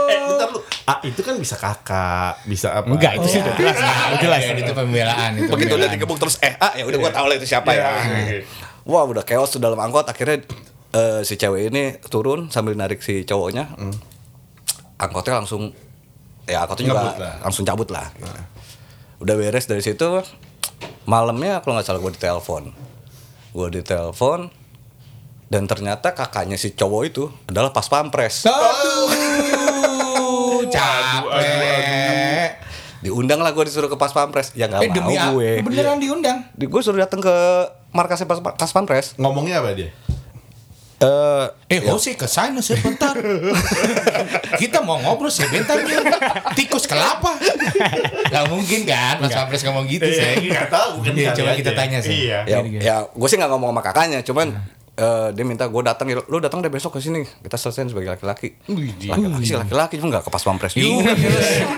Eh, 0.04 0.18
bentar 0.20 0.48
lu. 0.50 0.60
A 0.84 1.00
itu 1.02 1.22
kan 1.22 1.36
bisa 1.36 1.56
kakak, 1.56 2.44
bisa 2.44 2.76
apa? 2.76 2.86
Enggak, 2.86 3.18
itu 3.18 3.28
sih 3.30 3.40
udah 3.40 3.56
jelas. 3.56 3.78
Udah 3.80 4.20
jelas. 4.20 4.42
Ya, 4.44 4.54
itu 4.56 4.74
pembelaan 4.74 5.32
itu. 5.36 5.50
Begitu 5.50 5.74
udah 5.74 5.90
digebuk 5.90 6.18
terus 6.20 6.36
eh 6.40 6.54
ah 6.56 6.76
ya 6.76 6.84
udah 6.84 6.98
gua 7.00 7.12
tahu 7.12 7.26
lah 7.26 7.36
itu 7.36 7.48
siapa 7.48 7.72
ya. 7.72 8.04
Wah 8.84 9.04
udah 9.04 9.24
chaos 9.24 9.50
tuh 9.50 9.58
dalam 9.58 9.80
angkot 9.80 10.06
akhirnya 10.06 10.44
eh, 10.92 11.22
si 11.24 11.34
cewek 11.34 11.72
ini 11.72 11.84
turun 12.04 12.52
sambil 12.52 12.76
narik 12.76 13.00
si 13.00 13.24
cowoknya. 13.24 13.72
Angkotnya 14.98 15.40
langsung 15.40 15.72
ya 16.44 16.68
angkotnya 16.68 16.86
juga 16.86 17.02
langsung 17.42 17.64
cabut 17.64 17.88
lah. 17.88 18.12
Udah 19.18 19.40
beres 19.40 19.66
dari 19.66 19.80
situ 19.80 20.20
malamnya 21.06 21.60
kalau 21.62 21.78
nggak 21.78 21.88
salah 21.88 22.02
gue 22.02 22.12
ditelepon. 22.16 22.64
Gue 23.54 23.68
ditelepon 23.70 24.50
dan 25.54 25.70
ternyata 25.70 26.18
kakaknya 26.18 26.58
si 26.58 26.74
cowok 26.74 27.02
itu 27.06 27.30
adalah 27.46 27.70
pas 27.70 27.86
pampres. 27.86 28.50
Aduh, 28.50 29.10
capek. 30.74 32.58
Diundang 33.04 33.44
lah 33.44 33.52
gue 33.52 33.68
disuruh 33.68 33.92
ke 33.92 34.00
pas 34.00 34.10
pampres. 34.10 34.56
Ya 34.58 34.66
nggak 34.66 34.82
Eh 34.82 34.90
mau 34.98 35.14
gue. 35.38 35.62
Beneran 35.62 36.00
diundang. 36.02 36.50
Di, 36.58 36.66
gue 36.66 36.82
suruh 36.82 36.98
datang 37.04 37.22
ke 37.22 37.36
markasnya 37.94 38.26
pas, 38.26 38.42
pas 38.42 38.72
pampres. 38.74 39.14
Ngomongnya 39.22 39.62
apa 39.62 39.76
dia? 39.78 39.94
Eh, 41.04 41.46
Eh, 41.74 41.80
oh 41.90 41.98
sih 41.98 42.14
ke 42.14 42.30
sana 42.30 42.62
sebentar. 42.62 43.18
Kita 44.62 44.86
mau 44.86 45.02
ngobrol 45.02 45.34
sebentar 45.34 45.76
nih. 45.82 46.00
Tikus 46.54 46.86
kelapa. 46.86 47.36
Gak 48.30 48.46
mungkin 48.48 48.86
kan, 48.86 49.18
Mas 49.20 49.34
Pampres 49.34 49.66
ngomong 49.66 49.90
gitu 49.90 50.06
sih. 50.06 50.48
Enggak 50.48 50.70
tahu 50.70 51.02
kan. 51.02 51.14
Iya, 51.18 51.34
coba 51.34 51.52
kita 51.58 51.72
tanya 51.74 52.00
sih. 52.00 52.30
Iya. 52.30 52.46
ya, 52.46 52.60
ya 52.64 52.96
gue 53.10 53.28
sih 53.28 53.36
nggak 53.42 53.52
ngomong 53.52 53.74
sama 53.74 53.82
kakaknya, 53.82 54.22
cuman 54.22 54.54
eh, 54.94 55.28
dia 55.34 55.44
minta 55.44 55.66
gue 55.66 55.82
datang, 55.82 56.06
lu 56.14 56.38
datang 56.38 56.62
deh 56.62 56.70
besok 56.70 56.98
ke 56.98 57.00
sini, 57.02 57.26
kita 57.26 57.58
selesaiin 57.58 57.90
sebagai 57.90 58.14
laki-laki. 58.14 58.54
Laki-laki 59.10 59.44
sih 59.50 59.58
laki-laki, 59.58 59.98
cuma 59.98 60.14
nggak 60.14 60.30
ke 60.30 60.32
pas 60.32 60.44
pampres 60.46 60.74
juga. 60.78 61.12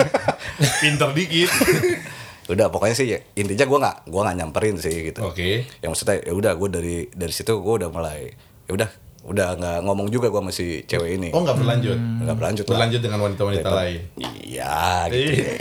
Pinter 0.83 1.09
dikit. 1.15 1.49
udah 2.51 2.69
pokoknya 2.69 2.93
sih 2.93 3.07
ya, 3.09 3.17
intinya 3.33 3.65
gue 3.65 3.79
nggak 3.79 3.97
gue 4.11 4.21
nggak 4.21 4.35
nyamperin 4.37 4.75
sih 4.77 4.95
gitu. 5.09 5.23
Oke. 5.25 5.65
Yang 5.81 5.89
maksudnya 5.95 6.15
ya 6.21 6.33
udah 6.35 6.51
gue 6.53 6.69
dari 6.69 6.97
dari 7.09 7.33
situ 7.33 7.57
gue 7.57 7.73
udah 7.81 7.89
mulai 7.89 8.29
ya 8.65 8.71
udah 8.75 8.89
udah 9.25 9.57
nggak 9.57 9.77
ngomong 9.81 10.07
juga 10.07 10.29
gue 10.29 10.43
masih 10.43 10.69
cewek 10.85 11.17
ini. 11.17 11.29
Oh 11.29 11.41
nggak 11.41 11.57
berlanjut. 11.57 11.97
Nggak 11.97 12.35
berlanjut 12.35 12.63
lah. 12.63 12.71
Berlanjut 12.71 13.01
dengan 13.01 13.19
wanita-wanita 13.21 13.67
lain. 13.67 13.99
Iya 14.45 14.77
gitu. 15.09 15.31
Iya. 15.33 15.53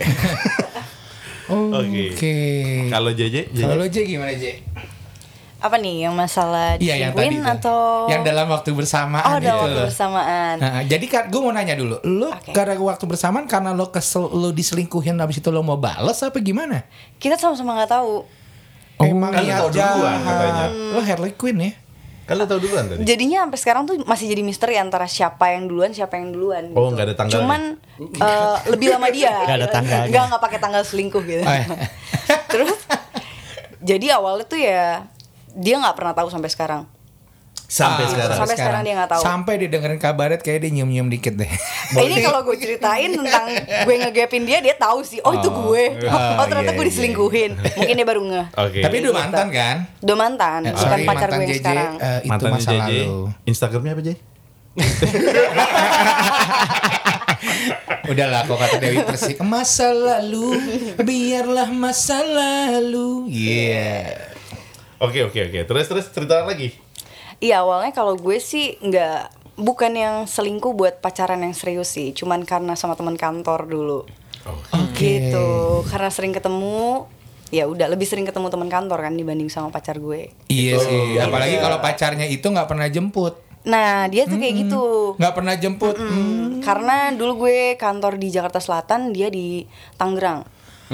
Oke. 1.77 2.05
Oke. 2.13 2.37
Kalau 2.89 3.11
JJ, 3.11 3.53
JJ? 3.53 3.61
Kalau 3.63 3.77
lo 3.77 3.87
J 3.87 3.97
gimana 4.07 4.33
J? 4.33 4.65
Apa 5.61 5.81
nih 5.81 6.05
yang 6.05 6.13
masalah 6.13 6.77
Iya 6.77 7.09
yang 7.09 7.13
tadi 7.17 7.41
atau 7.41 8.05
Yang 8.05 8.23
dalam 8.29 8.53
waktu 8.53 8.69
bersamaan 8.73 9.25
Oh, 9.25 9.37
dalam 9.37 9.41
gitu 9.41 9.57
waktu 9.59 9.73
loh. 9.75 9.85
bersamaan. 9.89 10.55
Nah, 10.57 10.81
jadi 10.85 11.05
kan 11.05 11.23
gue 11.29 11.41
mau 11.41 11.53
nanya 11.53 11.73
dulu, 11.73 11.97
lo 12.03 12.29
Oke. 12.29 12.53
karena 12.53 12.77
waktu 12.77 13.05
bersamaan 13.05 13.45
karena 13.45 13.73
lo 13.73 13.89
kesel 13.89 14.29
lo 14.29 14.53
diselingkuhin 14.53 15.17
habis 15.17 15.41
itu 15.41 15.49
lo 15.49 15.61
mau 15.61 15.77
bales 15.77 16.21
apa 16.21 16.37
gimana? 16.39 16.85
Kita 17.17 17.37
sama-sama 17.37 17.81
nggak 17.81 17.93
tahu. 17.93 18.29
Emang 19.01 19.33
kan 19.33 19.41
lo 19.41 19.49
niat 19.49 19.57
tahu 19.59 19.69
duluan 19.73 20.19
katanya. 20.21 20.65
Lo 20.93 21.01
Harley 21.01 21.33
Quinn 21.33 21.59
ya? 21.59 21.73
Kan 22.25 22.41
lu 22.41 22.49
tahu 22.49 22.61
duluan 22.65 22.89
tadi. 22.89 23.05
Jadinya 23.05 23.45
sampai 23.45 23.59
sekarang 23.61 23.83
tuh 23.85 23.95
masih 24.09 24.33
jadi 24.33 24.41
misteri 24.41 24.81
antara 24.81 25.05
siapa 25.05 25.53
yang 25.53 25.69
duluan, 25.69 25.93
siapa 25.93 26.17
yang 26.17 26.33
duluan. 26.33 26.73
Oh, 26.73 26.89
gitu. 26.89 26.97
nggak 26.97 27.07
ada 27.13 27.15
tanggalnya? 27.21 27.45
Cuman 27.45 27.63
eh, 28.01 28.57
lebih 28.73 28.87
lama 28.97 29.09
dia. 29.13 29.35
Nggak 29.45 29.59
ada 29.61 29.69
tanggalnya. 29.69 30.09
Nggak 30.09 30.25
nggak 30.33 30.43
pakai 30.49 30.59
tanggal 30.59 30.83
selingkuh 30.89 31.23
gitu. 31.29 31.45
Oh, 31.45 31.53
iya. 31.53 31.69
Terus 32.53 32.81
jadi 33.85 34.17
awalnya 34.17 34.49
tuh 34.49 34.57
ya 34.57 35.05
dia 35.53 35.75
nggak 35.77 35.97
pernah 36.01 36.17
tahu 36.17 36.33
sampai 36.33 36.49
sekarang. 36.49 36.89
Sampai 37.67 38.05
Ah, 38.05 38.09
sekarang. 38.09 38.37
Sampai 38.37 38.55
sekarang 38.55 38.81
dia 38.81 38.95
nggak 38.95 39.11
tahu. 39.11 39.21
Sampai 39.21 39.53
dia 39.57 39.69
dengerin 39.69 39.97
kabaret 39.97 40.39
kayak 40.39 40.59
dia 40.61 40.71
nyium-nyium 40.71 41.09
dikit 41.09 41.35
deh. 41.35 41.49
Eh, 41.49 42.05
ini 42.07 42.21
kalau 42.21 42.43
gue 42.43 42.55
ceritain 42.55 43.11
tentang 43.11 43.47
gue 43.83 43.95
ngegapin 43.99 44.43
dia, 44.43 44.61
dia 44.61 44.75
tahu 44.75 45.01
sih. 45.01 45.19
Oh, 45.21 45.33
itu 45.33 45.49
Oh. 45.49 45.55
gue. 45.67 45.85
Oh, 46.05 46.39
Oh, 46.39 46.47
ternyata 46.47 46.71
iya, 46.71 46.73
gue 46.73 46.81
iya, 46.81 46.91
diselingkuhin. 46.91 47.51
Mungkin 47.75 47.95
dia 47.95 48.07
baru 48.07 48.23
ngeh. 48.23 48.47
Oke. 48.55 48.81
Tapi 48.81 48.95
udah 49.01 49.13
mantan 49.17 49.47
kan? 49.51 49.77
Udah 49.99 50.17
mantan, 50.17 50.61
Eh, 50.61 50.71
bukan 50.71 50.83
sorry, 50.85 51.03
pacar 51.03 51.15
mantan 51.25 51.33
gue 51.33 51.41
yang 51.41 51.51
JJ, 51.51 51.59
sekarang. 51.59 51.93
eh, 51.97 52.19
itu 52.19 52.31
Mantannya 52.31 52.55
masa 52.55 52.71
JJ. 52.71 52.79
lalu. 52.79 53.19
Instagramnya 53.45 53.93
apa, 53.93 54.03
Jay? 54.03 54.17
Udahlah 58.05 58.41
kok 58.43 58.57
kata 58.57 58.77
Dewi 58.79 59.01
Persik 59.01 59.39
Masa 59.41 59.89
lalu 59.89 60.61
Biarlah 60.99 61.71
masa 61.71 62.21
lalu 62.21 63.29
Iya 63.29 64.13
Oke, 64.97 65.21
oke, 65.23 65.37
oke. 65.43 65.61
Terus 65.65 65.85
terus 65.87 66.07
cerita 66.09 66.41
lagi. 66.43 66.73
Iya 67.45 67.61
awalnya 67.61 67.93
kalau 67.93 68.17
gue 68.17 68.41
sih 68.41 68.81
nggak 68.81 69.19
bukan 69.55 69.93
yang 69.93 70.17
selingkuh 70.25 70.73
buat 70.73 70.99
pacaran 70.99 71.45
yang 71.45 71.53
serius 71.53 71.93
sih, 71.93 72.11
cuman 72.11 72.43
karena 72.43 72.73
sama 72.73 72.97
teman 72.97 73.15
kantor 73.15 73.69
dulu. 73.69 74.01
Oke 74.73 74.97
Gitu, 75.21 75.49
karena 75.87 76.09
sering 76.09 76.33
ketemu, 76.33 77.05
ya 77.49 77.65
udah 77.65 77.87
lebih 77.87 78.05
sering 78.05 78.25
ketemu 78.25 78.49
teman 78.49 78.69
kantor 78.69 78.99
kan 78.99 79.13
dibanding 79.13 79.53
sama 79.53 79.69
pacar 79.69 80.01
gue. 80.01 80.33
Iya 80.49 80.73
Oh, 80.75 80.81
sih 80.81 81.01
iya. 81.15 81.29
Apalagi 81.29 81.61
kalau 81.61 81.79
pacarnya 81.79 82.25
itu 82.25 82.45
nggak 82.45 82.65
pernah 82.65 82.89
jemput 82.89 83.37
Nah 83.65 84.09
dia 84.09 84.25
tuh 84.25 84.37
kayak 84.37 84.55
gitu. 84.61 84.85
nggak 85.17 85.35
pernah 85.35 85.55
jemput 85.57 85.97
Hmm, 85.97 86.61
Karena 86.61 87.13
dulu 87.13 87.45
gue 87.45 87.77
kantor 87.77 88.17
di 88.17 88.29
Jakarta 88.29 88.57
Selatan, 88.57 89.13
dia 89.13 89.29
di 89.29 89.65
Tangerang. 89.97 90.45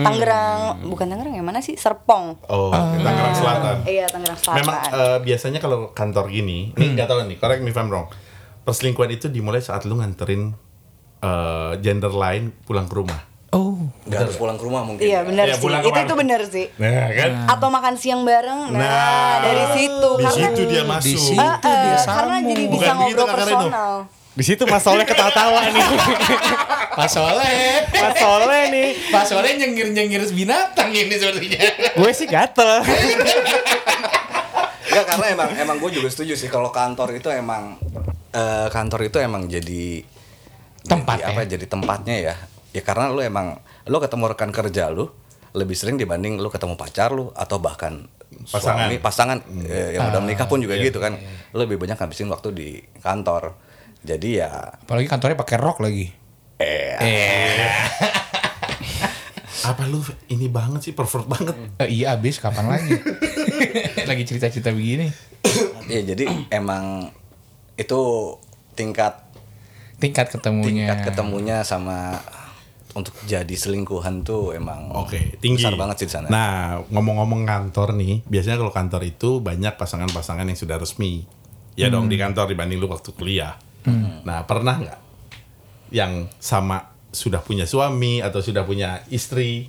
Tangerang, 0.02 0.58
bukan 0.84 1.06
Tangerang 1.06 1.32
yang 1.32 1.42
mana 1.42 1.58
sih? 1.58 1.74
Serpong. 1.74 2.38
Oh, 2.46 2.70
Tangerang 2.72 3.32
Selatan. 3.32 3.76
Iya 3.84 4.06
Tangerang 4.06 4.36
Selatan. 4.36 4.58
Memang 4.60 4.76
eh, 4.90 5.18
biasanya 5.20 5.58
kalau 5.58 5.90
kantor 5.90 6.28
gini, 6.28 6.72
ini 6.72 6.86
nggak 6.92 7.06
tahu 7.06 7.24
nih, 7.24 7.36
correct 7.36 7.60
me 7.60 7.68
if 7.68 7.76
I'm 7.76 7.88
wrong. 7.88 8.08
Perselingkuhan 8.60 9.10
itu 9.10 9.26
dimulai 9.26 9.58
saat 9.58 9.82
lu 9.82 9.96
nganterin 9.96 10.52
eh, 11.18 11.72
gender 11.78 12.10
lain 12.10 12.52
pulang 12.62 12.84
ke 12.84 12.94
rumah. 12.94 13.20
Oh 13.50 13.74
Nggak 14.06 14.30
harus 14.30 14.38
pulang 14.38 14.54
ke 14.54 14.62
rumah 14.62 14.86
mungkin. 14.86 15.02
Iya 15.02 15.26
benar 15.26 15.42
Iya, 15.42 15.58
sih. 15.58 15.62
pulang 15.62 15.82
Itu 15.82 15.90
itu 15.90 16.14
benar 16.14 16.40
sih. 16.46 16.66
Nah, 16.78 17.10
kan? 17.10 17.30
Atau 17.50 17.68
makan 17.68 17.94
siang 17.98 18.22
bareng. 18.22 18.70
Nah, 18.70 18.78
Nah, 18.78 19.34
dari 19.42 19.64
situ 19.74 20.10
Di 20.12 20.22
karena 20.22 20.38
situ 20.46 20.62
dia 20.64 20.82
Di 20.82 20.86
masuk. 20.86 21.18
situ. 21.18 21.34
Eh, 21.34 21.54
eh, 21.60 21.78
dia 21.82 21.98
karena 22.00 22.36
jadi 22.40 22.64
bisa 22.64 22.78
Bukan 22.78 22.94
ngobrol 22.94 23.26
Kak 23.26 23.38
Reno? 23.42 23.94
Di 24.30 24.44
situ 24.46 24.62
Mas 24.62 24.86
Soleh 24.86 25.02
ketawa-tawa 25.02 25.74
nih. 25.74 25.82
Pak 26.98 27.08
Soleh 27.10 27.82
Mas 27.90 28.14
Soleh 28.14 28.62
nih. 28.70 28.88
Pak 29.10 29.24
Soleh 29.26 29.52
nyengir-nyengir 29.58 30.22
binatang 30.30 30.94
ini 30.94 31.14
sepertinya 31.18 31.58
Gue 31.98 32.10
sih 32.14 32.30
gatel. 32.30 32.86
Enggak 34.90 35.06
karena 35.06 35.26
emang 35.34 35.50
emang 35.54 35.76
gue 35.78 35.90
juga 35.98 36.08
setuju 36.10 36.34
sih 36.34 36.50
kalau 36.50 36.70
kantor 36.70 37.14
itu 37.14 37.30
emang 37.30 37.78
eh, 38.30 38.66
kantor 38.70 39.06
itu 39.06 39.18
emang 39.22 39.46
jadi 39.46 40.02
Tempat 40.80 41.20
jadi 41.20 41.22
ya? 41.22 41.28
apa 41.34 41.40
jadi 41.44 41.66
tempatnya 41.68 42.16
ya. 42.16 42.34
Ya 42.70 42.82
karena 42.86 43.10
lu 43.10 43.20
emang 43.20 43.58
lu 43.86 43.96
ketemu 43.98 44.24
rekan 44.30 44.50
kerja 44.54 44.88
lu 44.90 45.10
lebih 45.50 45.74
sering 45.74 45.98
dibanding 45.98 46.38
lu 46.38 46.46
ketemu 46.46 46.78
pacar 46.78 47.10
lu 47.10 47.34
atau 47.34 47.58
bahkan 47.58 48.06
Pasangan. 48.46 48.86
suami 48.86 48.96
pasangan 49.02 49.38
eh, 49.66 49.98
yang 49.98 50.14
udah 50.14 50.22
menikah 50.22 50.46
pun 50.46 50.62
juga 50.62 50.78
iya, 50.78 50.86
gitu 50.86 51.02
kan. 51.02 51.18
Lu 51.50 51.66
lebih 51.66 51.82
banyak 51.82 51.98
ngabisin 51.98 52.30
waktu 52.30 52.54
di 52.54 52.68
kantor. 53.02 53.69
Jadi 54.00 54.40
ya 54.40 54.50
Apalagi 54.80 55.06
kantornya 55.06 55.36
pakai 55.36 55.56
rok 55.56 55.78
lagi 55.80 56.08
eh 56.56 56.96
Apa 59.60 59.84
lu 59.84 60.00
ini 60.26 60.48
banget 60.48 60.80
sih, 60.80 60.92
pervert 60.96 61.28
banget. 61.28 61.52
Eh, 61.78 62.00
Iya 62.00 62.16
abis 62.16 62.40
kapan 62.40 62.64
lagi 62.66 62.96
Lagi 64.10 64.22
cerita-cerita 64.24 64.72
begini 64.72 65.08
ya 65.90 66.00
jadi 66.06 66.24
emang 66.48 67.10
itu 67.74 68.00
tingkat 68.72 69.20
Tingkat 69.98 70.32
ketemunya 70.32 70.86
tingkat 70.88 70.98
ketemunya 71.02 71.56
sama 71.60 72.16
untuk 72.90 73.14
jadi 73.22 73.54
selingkuhan 73.54 74.26
tuh 74.26 74.50
emang 74.50 74.90
Oke, 74.96 75.38
tinggi. 75.38 75.62
besar 75.62 75.78
banget 75.78 76.02
sih 76.02 76.06
di 76.10 76.14
sana. 76.14 76.26
Nah, 76.26 76.52
ngomong-ngomong 76.90 77.46
kantor 77.46 77.94
nih, 77.94 78.26
biasanya 78.26 78.58
kalau 78.58 78.74
kantor 78.74 79.02
itu 79.06 79.38
banyak 79.38 79.78
pasangan-pasangan 79.78 80.42
yang 80.42 80.58
sudah 80.58 80.74
resmi. 80.74 81.22
Ya 81.78 81.86
dong 81.86 82.10
di 82.10 82.18
kantor 82.18 82.50
dibanding 82.50 82.82
lu 82.82 82.90
waktu 82.90 83.14
kuliah. 83.14 83.54
Nah, 84.26 84.44
pernah 84.44 84.76
nggak 84.76 85.00
yang 85.90 86.28
sama 86.38 86.92
sudah 87.10 87.42
punya 87.42 87.66
suami 87.66 88.22
atau 88.22 88.38
sudah 88.38 88.62
punya 88.62 89.02
istri? 89.10 89.66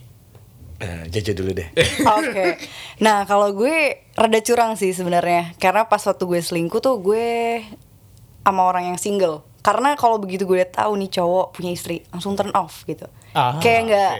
Eh, 0.81 1.05
JJ 1.13 1.37
dulu 1.37 1.53
deh. 1.53 1.69
Oke. 2.19 2.57
Nah, 3.05 3.29
kalau 3.29 3.53
gue 3.53 4.01
rada 4.17 4.39
curang 4.41 4.73
sih 4.73 4.91
sebenarnya. 4.97 5.53
Karena 5.61 5.85
pas 5.85 6.01
waktu 6.01 6.25
gue 6.25 6.41
selingkuh 6.41 6.81
tuh 6.81 6.97
gue 6.97 7.61
sama 8.41 8.65
orang 8.65 8.89
yang 8.93 8.97
single. 8.97 9.45
Karena 9.61 9.93
kalau 9.93 10.17
begitu 10.17 10.49
gue 10.49 10.57
udah 10.57 10.73
tahu 10.73 10.97
nih 10.97 11.21
cowok 11.21 11.53
punya 11.53 11.71
istri, 11.77 12.01
langsung 12.09 12.33
turn 12.33 12.49
off 12.57 12.81
gitu. 12.89 13.05
Ah, 13.37 13.61
kayak 13.61 13.81
nggak 13.85 14.13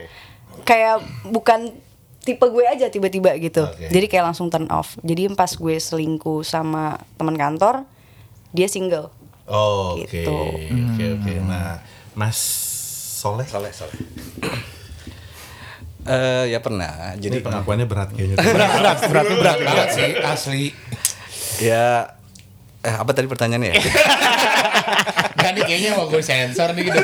kayak 0.62 1.02
bukan 1.34 1.74
tipe 2.22 2.46
gue 2.46 2.66
aja 2.70 2.94
tiba-tiba 2.94 3.34
gitu. 3.42 3.66
Oke. 3.66 3.90
Jadi 3.90 4.06
kayak 4.06 4.30
langsung 4.30 4.54
turn 4.54 4.70
off. 4.70 5.02
Jadi 5.02 5.34
pas 5.34 5.50
gue 5.50 5.76
selingkuh 5.82 6.46
sama 6.46 7.02
teman 7.18 7.34
kantor, 7.34 7.90
dia 8.54 8.70
single. 8.70 9.10
Oh, 9.52 10.00
oke. 10.00 10.08
Gitu. 10.08 10.32
Oke, 10.32 11.06
oke. 11.20 11.34
Nah, 11.44 11.84
Mas 12.16 12.40
Soleh, 13.22 13.46
Soleh, 13.46 13.70
soleh. 13.76 14.00
Eh 16.02 16.50
ya 16.50 16.58
pernah. 16.66 17.14
jadi 17.14 17.30
Jadi 17.38 17.46
pengakuannya 17.46 17.86
berat 17.86 18.10
kayaknya. 18.18 18.34
Berat, 18.42 18.72
berat, 18.74 18.98
berat, 19.06 19.26
berat. 19.38 19.58
banget 19.70 19.90
sih 19.94 20.12
asli 20.18 20.64
ya 21.62 22.10
eh 22.82 22.96
apa 22.98 23.14
tadi 23.14 23.30
pertanyaannya 23.30 23.70
ya? 23.70 23.78
Kan 25.46 25.54
nih 25.54 25.62
kayaknya 25.62 25.94
mau 25.94 26.10
gue 26.10 26.22
sensor 26.26 26.74
nih 26.74 26.90
gitu. 26.90 26.98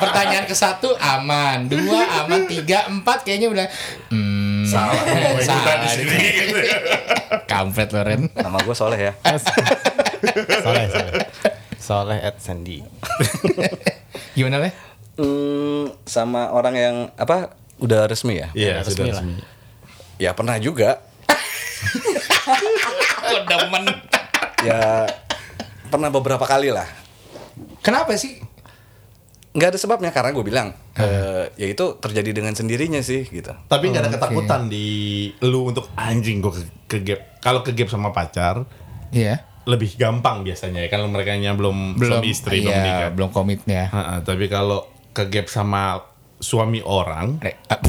Pertanyaan 0.00 0.48
ke 0.48 0.56
satu 0.56 0.96
aman, 0.96 1.68
dua 1.68 2.24
aman, 2.24 2.48
tiga, 2.48 2.88
empat 2.88 3.28
kayaknya 3.28 3.52
udah 3.52 3.66
hmm, 4.08 4.64
Salah. 4.64 4.96
Ikutan 5.04 5.36
di 5.36 5.44
salah. 5.44 5.88
sini. 5.92 6.18
Kampret 7.44 7.92
lo 7.92 8.00
Ren. 8.00 8.32
Nama 8.32 8.56
gue 8.56 8.72
Soleh 8.76 9.12
ya. 9.12 9.12
Soleh, 10.64 10.88
soleh. 10.88 11.12
Soleh 11.84 12.16
at 12.16 12.40
Sandy. 12.40 12.80
Gimana 14.36 14.56
le? 14.56 14.72
Hmm, 15.20 15.92
sama 16.08 16.48
orang 16.56 16.74
yang 16.74 16.96
apa 17.20 17.52
udah 17.76 18.08
resmi 18.08 18.40
ya? 18.40 18.48
Iya, 18.56 18.80
resmi 18.80 18.88
sudah 18.88 19.04
lah. 19.12 19.20
resmi. 19.20 19.34
Ya 20.16 20.30
pernah 20.32 20.56
juga. 20.56 21.04
Demen. 23.50 23.84
Ya 24.64 25.04
pernah 25.92 26.08
beberapa 26.08 26.48
kali 26.48 26.72
lah. 26.72 26.88
Kenapa 27.84 28.16
sih? 28.16 28.40
Nggak 29.54 29.76
ada 29.76 29.78
sebabnya 29.78 30.10
karena 30.10 30.34
gue 30.34 30.42
bilang 30.42 30.74
eh, 30.98 31.46
ya 31.54 31.66
itu 31.70 31.94
terjadi 32.00 32.34
dengan 32.34 32.56
sendirinya 32.56 32.98
sih 33.04 33.28
gitu. 33.28 33.52
Tapi 33.68 33.84
nggak 33.92 34.02
ada 34.02 34.10
oke. 34.10 34.16
ketakutan 34.18 34.66
di 34.66 34.86
lu 35.46 35.70
untuk 35.70 35.92
anjing 35.94 36.40
gue 36.40 36.50
ke, 36.50 36.62
ke 36.90 36.98
gap. 37.04 37.20
Kalau 37.38 37.60
ke 37.60 37.76
gap 37.76 37.92
sama 37.92 38.10
pacar 38.10 38.64
Iya. 39.14 39.46
Lebih 39.64 39.96
gampang 39.96 40.44
biasanya 40.44 40.84
ya 40.84 40.88
kalau 40.92 41.08
mereka 41.08 41.32
belum, 41.36 41.96
suami 41.96 42.28
istri 42.28 42.60
belum 42.60 42.72
iya, 42.72 42.78
menikah. 42.80 43.10
belum 43.16 43.30
komit 43.32 43.60
ya. 43.64 43.88
Ha-ha, 43.88 44.14
tapi 44.20 44.46
kalau 44.52 44.84
ke 45.16 45.24
gap 45.32 45.48
sama 45.48 46.04
suami 46.36 46.84
orang 46.84 47.40
Re- 47.40 47.56
ah, 47.72 47.80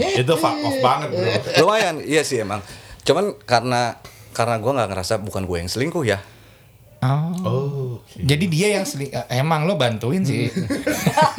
itu 0.00 0.34
fuck 0.34 0.58
off 0.58 0.78
banget 0.82 1.08
bro. 1.14 1.32
Lumayan, 1.62 2.02
iya 2.02 2.26
sih 2.26 2.42
emang. 2.42 2.58
Cuman 3.06 3.38
karena 3.46 4.02
karena 4.34 4.58
gue 4.58 4.72
nggak 4.74 4.88
ngerasa 4.90 5.14
bukan 5.22 5.46
gue 5.46 5.56
yang 5.62 5.70
selingkuh 5.70 6.02
ya. 6.02 6.18
Oh. 6.98 7.30
Oh, 7.46 7.92
Jadi 8.18 8.50
dia 8.50 8.74
yang 8.74 8.82
seling- 8.82 9.14
eh, 9.14 9.38
emang 9.38 9.70
lo 9.70 9.78
bantuin 9.78 10.26
sih. 10.26 10.50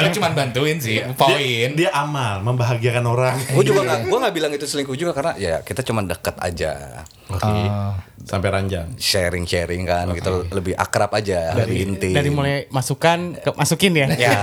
lo 0.00 0.08
cuma 0.16 0.32
bantuin 0.32 0.80
sih, 0.80 1.02
dia, 1.02 1.12
poin. 1.12 1.68
dia 1.76 1.90
amal 1.92 2.40
membahagiakan 2.40 3.04
orang. 3.04 3.36
Gue 3.52 3.64
juga 3.68 3.84
nggak, 3.84 4.00
gue 4.08 4.18
nggak 4.18 4.34
bilang 4.34 4.52
itu 4.56 4.64
selingkuh 4.64 4.96
juga 4.96 5.12
karena 5.12 5.32
ya 5.36 5.60
kita 5.60 5.84
cuma 5.84 6.00
deket 6.00 6.36
aja, 6.40 7.04
Oke. 7.28 7.44
Oh. 7.44 7.94
Sampai 8.20 8.48
ranjang. 8.52 8.96
sharing 9.00 9.44
sharing 9.48 9.84
kan, 9.88 10.08
gitu 10.12 10.46
lebih 10.52 10.76
akrab 10.76 11.12
aja, 11.16 11.56
lebih 11.56 11.92
intim. 11.92 12.12
Dari 12.16 12.30
mulai 12.32 12.68
masukan 12.68 13.36
ke 13.40 13.50
masukin 13.56 13.92
ya. 13.96 14.06
ya, 14.14 14.36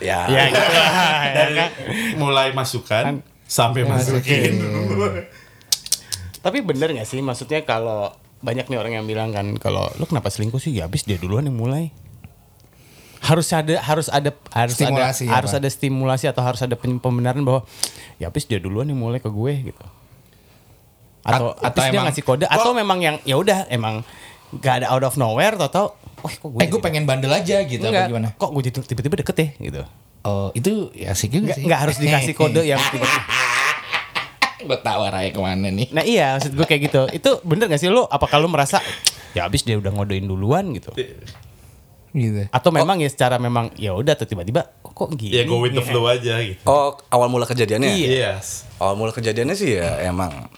ya, 0.10 0.18
Ya 0.30 0.42
gitu. 0.48 0.62
Dari 1.38 1.54
mulai 2.16 2.48
masukan 2.54 3.22
sampai 3.50 3.82
masukin. 3.82 4.62
Tapi 6.44 6.58
bener 6.64 6.96
gak 6.96 7.04
sih 7.04 7.20
maksudnya 7.20 7.66
kalau 7.68 8.14
banyak 8.40 8.72
nih 8.72 8.78
orang 8.80 8.96
yang 8.96 9.04
bilang 9.04 9.28
kan 9.36 9.60
kalau 9.60 9.92
lu 10.00 10.08
kenapa 10.08 10.32
selingkuh 10.32 10.56
sih 10.56 10.72
ya 10.72 10.88
habis 10.88 11.04
dia 11.04 11.20
duluan 11.20 11.44
yang 11.44 11.58
mulai. 11.58 11.92
Harus 13.20 13.48
ada 13.50 13.76
harus 13.78 14.08
ada 14.08 14.30
harus 14.50 14.74
Stimulasi 14.74 15.22
ada 15.22 15.28
apa? 15.28 15.36
harus 15.36 15.52
ada 15.52 15.68
stimulasi 15.68 16.24
atau 16.26 16.42
harus 16.42 16.58
ada 16.58 16.72
pembenaran 16.74 17.40
bahwa 17.40 17.68
ya 18.16 18.26
habis 18.26 18.42
dia 18.42 18.56
duluan 18.56 18.84
yang 18.84 18.96
mulai 18.96 19.16
ke 19.16 19.28
gue 19.28 19.52
gitu. 19.66 19.84
Atau 21.20 21.52
At- 21.54 21.70
atau 21.70 21.80
dia 21.82 21.92
emang- 21.92 22.08
ngasih 22.08 22.24
kode 22.24 22.44
atau 22.44 22.72
memang 22.72 22.98
yang 22.98 23.16
ya 23.22 23.36
udah 23.36 23.68
emang 23.68 24.00
gak 24.56 24.82
ada 24.82 24.86
out 24.88 25.04
of 25.04 25.14
nowhere 25.14 25.52
atau 25.54 25.68
tau 25.68 25.86
oh 26.18 26.28
kok 26.28 26.48
gue 26.48 26.58
Eh 26.58 26.66
gue 26.66 26.80
pengen 26.80 27.04
bandel 27.04 27.30
aja 27.30 27.60
gitu 27.62 27.80
Enggak, 27.82 28.02
apa 28.02 28.10
gimana? 28.10 28.28
kok 28.34 28.50
gue 28.50 28.62
jadi 28.64 28.76
tiba-tiba 28.82 29.16
deket 29.20 29.36
ya 29.36 29.48
gitu. 29.60 29.82
Oh 30.22 30.48
itu 30.52 30.70
ya 30.90 31.12
asik 31.12 31.30
juga 31.30 31.52
sih. 31.52 31.62
nggak 31.62 31.80
harus 31.82 31.96
dikasih 31.96 32.32
kode 32.32 32.60
yang 32.62 32.80
tiba-tiba. 32.88 33.24
gue 34.60 34.78
tahu 34.78 35.00
arahnya 35.02 35.30
ke 35.30 35.40
mana 35.40 35.68
nih. 35.68 35.88
Nah 35.90 36.02
iya 36.02 36.34
maksud 36.34 36.52
gue 36.52 36.66
kayak 36.66 36.82
gitu. 36.88 37.00
Itu 37.10 37.30
bener 37.42 37.64
gak 37.66 37.78
sih 37.78 37.88
lu? 37.88 38.04
Apakah 38.06 38.36
lu 38.36 38.44
merasa 38.46 38.80
ya 39.30 39.44
habis 39.44 39.60
dia 39.60 39.76
udah 39.76 39.88
ngodein 39.90 40.24
duluan 40.24 40.72
gitu? 40.72 40.92
Gitu. 42.10 42.50
Atau 42.50 42.74
memang 42.74 42.98
ya 42.98 43.06
secara 43.06 43.38
memang 43.38 43.70
ya 43.78 43.94
udah 43.94 44.18
atau 44.18 44.26
tiba-tiba 44.26 44.66
oh, 44.82 44.90
kok 44.90 45.14
gini? 45.14 45.30
Ya 45.30 45.46
go 45.46 45.62
with 45.62 45.72
the 45.72 45.82
flow 45.82 46.06
aja 46.06 46.42
gitu. 46.42 46.58
Oh, 46.66 46.98
awal 47.08 47.30
mula 47.30 47.46
kejadiannya? 47.46 47.90
Iya. 47.90 48.08
Yes. 48.38 48.66
Awal 48.82 48.98
mula 48.98 49.14
kejadiannya 49.14 49.54
sih 49.54 49.78
ya 49.78 50.02
emang 50.04 50.50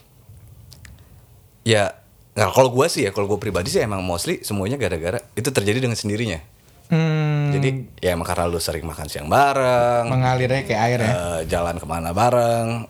ya 1.62 1.96
Nah, 2.32 2.48
kalau 2.48 2.72
gue 2.72 2.88
sih 2.88 3.04
ya, 3.04 3.12
kalau 3.12 3.28
gue 3.28 3.36
pribadi 3.36 3.68
sih 3.68 3.84
emang 3.84 4.00
mostly 4.00 4.40
semuanya 4.40 4.80
gara-gara 4.80 5.20
itu 5.36 5.52
terjadi 5.52 5.84
dengan 5.84 6.00
sendirinya. 6.00 6.40
Hmm, 6.88 7.52
Jadi 7.52 8.00
ya 8.00 8.16
emang 8.16 8.24
karena 8.24 8.48
lu 8.48 8.56
sering 8.56 8.88
makan 8.88 9.04
siang 9.04 9.28
bareng, 9.28 10.08
mengalirnya 10.08 10.64
kayak 10.64 10.80
air 10.80 10.98
ya. 11.04 11.12
eh, 11.12 11.40
jalan 11.44 11.76
ke 11.76 11.84
mana 11.84 12.16
bareng, 12.16 12.88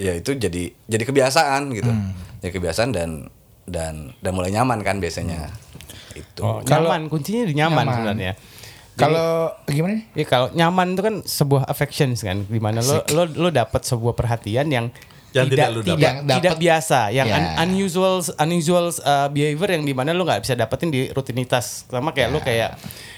ya 0.00 0.16
itu 0.16 0.32
jadi 0.32 0.72
jadi 0.88 1.04
kebiasaan 1.04 1.76
gitu, 1.76 1.92
Hmm. 1.92 2.16
ya 2.40 2.48
kebiasaan 2.48 2.96
dan 2.96 3.28
dan 3.68 4.16
dan 4.24 4.32
mulai 4.32 4.48
nyaman 4.48 4.80
kan 4.80 4.96
biasanya. 4.96 5.52
Itu. 6.14 6.40
Oh, 6.40 6.58
Kalau- 6.60 6.88
nyaman 6.88 7.06
kuncinya 7.06 7.44
di 7.44 7.54
nyaman, 7.54 7.76
Nyaman. 7.80 7.94
sebenarnya. 7.94 8.32
Kalau 8.94 9.50
gimana 9.66 9.92
nih? 9.92 10.04
Ya 10.14 10.24
kalau 10.24 10.46
nyaman 10.50 10.94
itu 10.94 11.02
kan 11.02 11.14
sebuah 11.20 11.66
affections 11.66 12.22
kan, 12.22 12.46
di 12.46 12.58
mana 12.58 12.78
lo 12.78 13.02
lo 13.10 13.22
lo 13.26 13.48
dapat 13.50 13.82
sebuah 13.82 14.14
perhatian 14.14 14.70
yang 14.70 14.86
Yang 15.34 15.46
tidak 15.50 15.66
lu 15.68 15.80
dapat. 15.82 15.90
tidak, 15.90 15.98
Yang 16.00 16.16
dapat- 16.20 16.36
tidak 16.38 16.54
biasa, 16.56 16.98
yang 17.10 17.26
Ya. 17.26 17.34
un- 17.34 17.52
unusual 17.66 18.14
unusual 18.38 18.86
uh, 18.94 19.26
behavior 19.28 19.70
yang 19.72 19.82
di 19.82 19.90
mana 19.90 20.14
lo 20.14 20.22
nggak 20.22 20.40
bisa 20.40 20.54
dapetin 20.54 20.88
di 20.88 21.10
rutinitas. 21.10 21.90
Sama 21.90 22.14
kayak 22.14 22.30
lo 22.30 22.38
Ya. 22.38 22.44
kayak 22.44 22.70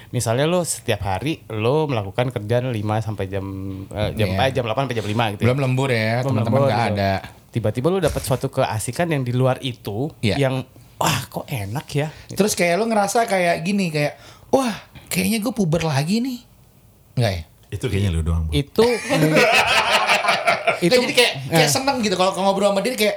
misalnya 0.09 0.49
lo 0.49 0.65
setiap 0.65 1.05
hari 1.05 1.45
lo 1.47 1.85
melakukan 1.85 2.33
kerjaan 2.33 2.73
5 2.73 2.81
sampai 3.03 3.29
jam 3.29 3.45
uh, 3.87 4.11
jam 4.11 4.33
Iya. 4.33 4.49
eh, 4.49 4.51
jam 4.51 4.65
8 4.65 4.89
sampai 4.89 4.97
jam 4.97 5.05
5 5.05 5.25
gitu. 5.29 5.41
ya. 5.41 5.45
Belum 5.45 5.59
lembur 5.61 5.89
ya, 5.93 6.25
Belum 6.25 6.41
teman-teman 6.41 6.41
lembur 6.57 6.61
nggak 6.65 6.81
gitu. 6.81 6.97
ada. 6.97 7.13
Tiba-tiba 7.53 7.87
lo 7.91 7.99
dapat 7.99 8.23
suatu 8.23 8.49
keasikan 8.49 9.13
yang 9.13 9.21
di 9.21 9.33
luar 9.33 9.61
itu 9.61 10.09
Iya. 10.21 10.41
yang 10.41 10.65
wah 10.97 11.21
kok 11.27 11.47
enak 11.47 11.87
ya. 11.89 12.09
Terus 12.29 12.53
kayak 12.53 12.77
lo 12.77 12.85
ngerasa 12.85 13.25
kayak 13.25 13.61
gini 13.61 13.89
kayak 13.89 14.17
wah 14.49 14.73
kayaknya 15.07 15.39
gue 15.39 15.51
puber 15.51 15.83
lagi 15.83 16.19
nih. 16.19 16.39
Enggak 17.15 17.33
ya? 17.33 17.43
Itu 17.69 17.85
kayaknya 17.87 18.11
lu 18.11 18.23
doang. 18.23 18.47
Bu. 18.47 18.53
Itu 18.53 18.85
itu 20.77 20.93
Kayak 20.93 21.03
jadi 21.03 21.15
kayak 21.15 21.33
kayak 21.49 21.63
eh. 21.63 21.73
seneng 21.73 21.97
gitu 22.01 22.15
kalau 22.15 22.37
ngobrol 22.37 22.69
sama 22.69 22.81
dia 22.81 22.93
kayak 22.93 23.17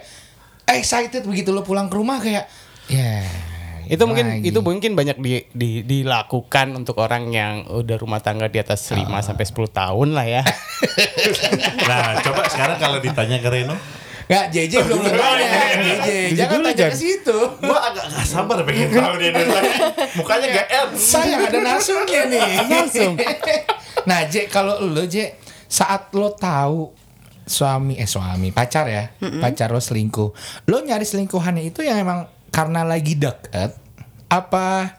excited 0.69 1.23
begitu 1.23 1.49
lo 1.49 1.59
pulang 1.59 1.87
ke 1.87 1.95
rumah 1.95 2.17
kayak 2.17 2.47
ya 2.87 3.25
itu 3.83 4.05
mungkin 4.05 4.37
lagi. 4.37 4.45
itu 4.45 4.59
mungkin 4.61 4.91
banyak 4.93 5.17
di, 5.17 5.49
di- 5.49 5.81
dilakukan 5.81 6.77
untuk 6.77 7.01
orang 7.01 7.25
yang 7.27 7.65
udah 7.65 7.97
rumah 7.97 8.21
tangga 8.21 8.45
di 8.45 8.57
atas 8.57 8.85
5 8.85 9.01
Ah. 9.01 9.17
sampai 9.19 9.43
10 9.43 9.65
tahun 9.67 10.09
lah 10.13 10.25
ya. 10.29 10.41
Nah, 11.81 12.21
coba 12.21 12.45
sekarang 12.45 12.77
kalau 12.77 13.01
ditanya 13.01 13.37
ke 13.37 13.49
Reno, 13.49 13.73
Nggak, 14.29 14.45
JJ 14.53 14.73
belum 14.85 14.99
bertanya 15.09 15.47
JJ 15.81 16.09
jangan 16.37 16.59
tanya 16.69 16.85
ke 16.93 16.97
situ. 17.01 17.37
Gua 17.65 17.79
agak 17.81 18.05
gak 18.13 18.25
sabar 18.29 18.61
pengen 18.61 18.93
tahu 18.93 19.17
dia 19.17 19.33
dari 19.33 19.49
tadi. 19.49 19.69
Mukanya 20.21 20.47
gak 20.53 20.67
ed. 20.69 20.89
saya 21.01 21.35
ada 21.49 21.57
narsumnya 21.57 22.21
nih. 22.29 22.49
Narsum. 22.69 23.13
nah 24.05 24.29
J 24.29 24.45
kalau 24.45 24.85
lo 24.85 25.01
J 25.09 25.33
saat 25.65 26.13
lo 26.13 26.29
tahu 26.37 26.93
suami 27.49 27.97
eh 27.97 28.05
suami 28.05 28.53
pacar 28.53 28.85
ya 28.85 29.09
pacar 29.41 29.73
lo 29.73 29.81
selingkuh 29.81 30.29
lo 30.69 30.77
nyari 30.85 31.01
selingkuhannya 31.01 31.65
itu 31.65 31.81
yang 31.81 31.97
emang 31.97 32.29
karena 32.53 32.85
lagi 32.85 33.17
deket 33.17 33.73
apa 34.29 34.93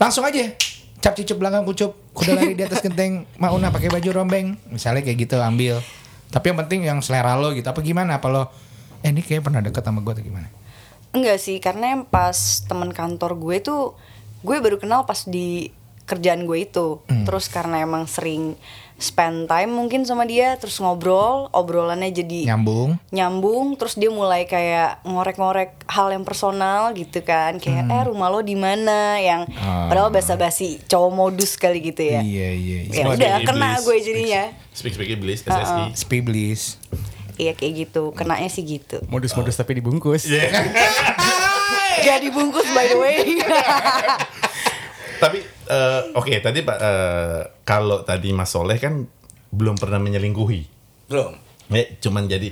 langsung 0.00 0.24
aja 0.24 0.56
cap 1.04 1.12
cicup 1.12 1.36
belakang 1.36 1.68
kucup 1.68 1.92
kuda 2.16 2.32
lari 2.40 2.56
di 2.56 2.64
atas 2.64 2.80
genteng 2.80 3.28
mauna 3.36 3.68
pakai 3.68 3.92
baju 3.92 4.24
rombeng 4.24 4.56
misalnya 4.72 5.04
kayak 5.04 5.28
gitu 5.28 5.36
ambil 5.36 5.84
tapi 6.32 6.50
yang 6.50 6.58
penting 6.64 6.80
yang 6.88 6.98
selera 7.04 7.36
lo 7.36 7.52
gitu 7.52 7.68
apa 7.68 7.84
gimana 7.84 8.18
apa 8.18 8.26
lo 8.32 8.48
eh 9.04 9.12
ini 9.12 9.20
kayak 9.20 9.44
pernah 9.44 9.60
deket 9.60 9.84
sama 9.84 10.00
gue 10.00 10.12
atau 10.16 10.24
gimana 10.24 10.48
Enggak 11.12 11.38
sih, 11.44 11.60
karena 11.60 11.92
yang 11.92 12.08
pas 12.08 12.64
temen 12.64 12.88
kantor 12.88 13.36
gue 13.36 13.56
tuh 13.60 13.92
gue 14.40 14.56
baru 14.64 14.80
kenal 14.80 15.04
pas 15.04 15.28
di 15.28 15.68
kerjaan 16.08 16.48
gue 16.48 16.64
itu. 16.64 17.04
Hmm. 17.04 17.28
Terus 17.28 17.52
karena 17.52 17.84
emang 17.84 18.08
sering 18.08 18.56
spend 19.02 19.44
time 19.44 19.68
mungkin 19.68 20.02
sama 20.02 20.22
dia, 20.22 20.54
terus 20.54 20.78
ngobrol, 20.78 21.50
obrolannya 21.50 22.08
jadi 22.08 22.46
nyambung 22.48 22.96
nyambung, 23.10 23.74
terus 23.74 23.94
dia 23.94 24.08
mulai 24.08 24.44
kayak 24.44 25.02
ngorek-ngorek 25.02 25.84
hal 25.84 26.08
yang 26.08 26.22
personal 26.22 26.62
gitu 26.92 27.18
kan, 27.20 27.58
kayak 27.58 27.84
eh 27.84 28.04
rumah 28.04 28.28
lo 28.28 28.40
di 28.40 28.54
mana, 28.54 29.18
yang 29.18 29.44
Hmm. 29.44 29.58
Ah. 29.58 29.86
padahal 29.86 30.08
basa-basi 30.08 30.78
cowok 30.82 31.10
modus 31.10 31.54
kali 31.54 31.82
gitu 31.82 32.00
ya. 32.00 32.22
iya 32.22 32.50
iya 32.50 32.78
iya 32.84 32.94
Ya 32.94 33.04
udah, 33.08 33.32
iblis. 33.36 33.48
kena 33.48 33.68
gue 33.78 33.96
jadinya. 33.98 34.42
Speak 34.70 34.94
speak 34.94 35.10
iblis 35.10 35.42
SSI. 35.42 35.84
Spiblis 35.92 36.78
Iya 37.34 37.52
kayak 37.52 37.72
gitu, 37.88 38.12
kenanya 38.12 38.46
sih 38.46 38.62
gitu. 38.62 39.00
Modus-modus 39.08 39.56
tapi 39.56 39.74
dibungkus. 39.74 40.28
Iya. 40.28 40.52
Gak 42.04 42.18
dibungkus 42.20 42.68
by 42.70 42.86
the 42.86 42.96
way. 42.96 43.18
Tapi 45.16 45.38
eh, 45.64 46.02
oke 46.12 46.32
tadi 46.38 46.60
Pak 46.60 46.78
eh, 46.78 47.40
kalau 47.62 48.02
tadi 48.02 48.30
Mas 48.30 48.50
Soleh 48.50 48.76
kan 48.76 49.04
belum 49.48 49.76
pernah 49.76 49.98
menyelingkuhi. 49.98 50.60
Belum. 51.06 51.36
Ya, 51.68 51.84
cuman 52.00 52.26
jadi 52.26 52.48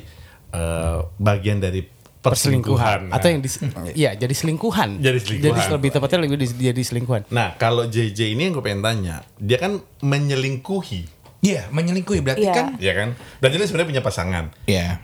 eh, 0.50 0.98
bagian 1.16 1.58
dari 1.58 1.82
perselingkuhan. 2.20 3.08
Atau 3.08 3.32
yang 3.32 3.40
dis, 3.40 3.56
ya 3.96 4.12
jadi 4.12 4.34
selingkuhan. 4.34 5.00
Jadi 5.00 5.18
selingkuhan. 5.18 5.56
Jadi 5.56 5.72
lebih 5.72 5.90
tepatnya 5.90 6.18
lebih 6.20 6.36
dis- 6.36 6.56
jadi 6.56 6.82
selingkuhan. 6.84 7.22
Nah, 7.32 7.56
kalau 7.56 7.88
JJ 7.88 8.36
ini 8.36 8.48
yang 8.48 8.60
gue 8.60 8.64
pengen 8.64 8.84
tanya, 8.84 9.24
dia 9.40 9.56
kan 9.56 9.80
menyelingkuhi, 10.04 11.20
Iya, 11.40 11.72
menyelingkuhi 11.72 12.20
berarti 12.20 12.44
Iya. 12.44 12.52
kan? 12.52 12.66
ya 12.76 12.92
kan? 12.92 13.08
Dan 13.40 13.48
dia 13.48 13.64
sebenarnya 13.64 13.88
punya 13.96 14.02
pasangan. 14.04 14.44
Iya. 14.68 15.00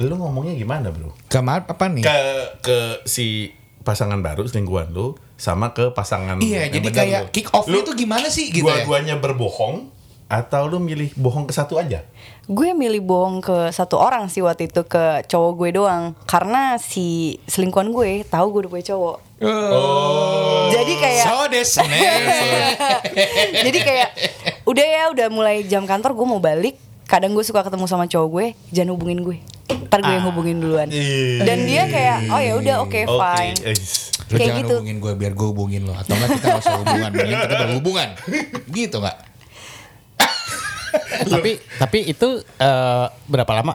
Lu 0.00 0.16
ngomongnya 0.16 0.56
gimana, 0.56 0.88
Bro? 0.88 1.12
Ke 1.28 1.44
apa 1.44 1.84
nih? 1.92 2.00
Ke 2.00 2.16
ke 2.64 2.78
si 3.04 3.52
pasangan 3.84 4.24
baru 4.24 4.48
selingkuhan 4.48 4.88
lu 4.88 5.12
sama 5.40 5.72
ke 5.72 5.88
pasangan 5.90 6.36
Iya, 6.36 6.68
yang 6.68 6.72
jadi 6.76 6.88
benar 6.92 6.98
kayak 7.00 7.20
lu. 7.24 7.32
kick 7.32 7.48
off-nya 7.56 7.72
Lu 7.72 7.80
tuh 7.80 7.96
gimana 7.96 8.28
sih 8.28 8.52
gitu 8.52 8.68
ya? 8.68 8.84
Dua-duanya 8.84 9.16
berbohong 9.16 9.88
atau 10.30 10.62
lu 10.68 10.78
milih 10.78 11.10
bohong 11.16 11.48
ke 11.48 11.50
satu 11.50 11.80
aja? 11.80 12.04
Gue 12.46 12.70
milih 12.70 13.02
bohong 13.02 13.40
ke 13.40 13.72
satu 13.72 13.96
orang 13.96 14.28
sih 14.28 14.44
waktu 14.44 14.68
itu 14.68 14.84
ke 14.84 15.24
cowok 15.26 15.52
gue 15.56 15.70
doang 15.74 16.12
karena 16.28 16.76
si 16.76 17.40
selingkuhan 17.48 17.90
gue 17.90 18.22
tahu 18.28 18.46
gue 18.52 18.60
udah 18.68 18.70
punya 18.70 18.86
cowok. 18.92 19.16
Jadi 20.70 20.92
kayak 21.00 21.24
So 21.24 21.48
jadi 23.66 23.78
kayak 23.80 24.08
udah 24.68 24.86
ya 24.86 25.02
udah 25.10 25.26
mulai 25.32 25.64
jam 25.64 25.88
kantor 25.88 26.12
gue 26.12 26.26
mau 26.28 26.38
balik. 26.38 26.76
Kadang 27.10 27.34
gue 27.34 27.42
suka 27.42 27.66
ketemu 27.66 27.84
sama 27.84 28.06
cowok 28.06 28.28
gue, 28.30 28.46
jangan 28.70 28.94
hubungin 28.94 29.18
gue. 29.20 29.36
Ntar 29.66 29.98
gue 30.00 30.12
yang 30.12 30.22
hubungin 30.24 30.62
duluan. 30.62 30.86
Ih. 30.86 31.42
Dan 31.42 31.66
dia 31.66 31.90
kayak 31.90 32.30
oh 32.30 32.38
ya 32.38 32.52
udah 32.54 32.74
oke 32.80 32.94
Oke, 33.02 33.10
fine. 33.10 33.56
eh, 33.64 33.74
Lu 34.30 34.38
Kayak 34.38 34.46
jangan 34.46 34.62
gitu. 34.62 34.74
hubungin 34.78 34.96
gue 34.96 35.12
biar 35.16 35.32
gue 35.34 35.48
hubungin 35.48 35.80
lo 35.82 35.92
Atau 35.92 36.14
enggak 36.14 36.38
kita 36.38 36.46
gak 36.48 36.62
usah 36.62 36.78
hubungan 36.78 37.10
Mending 37.10 37.34
kita 37.40 37.56
berhubungan 37.66 38.08
Gitu 38.70 38.96
gak? 39.00 39.16
tapi 41.32 41.50
tapi 41.76 41.98
itu 42.06 42.28
eh, 42.40 43.06
berapa 43.26 43.52
lama? 43.52 43.74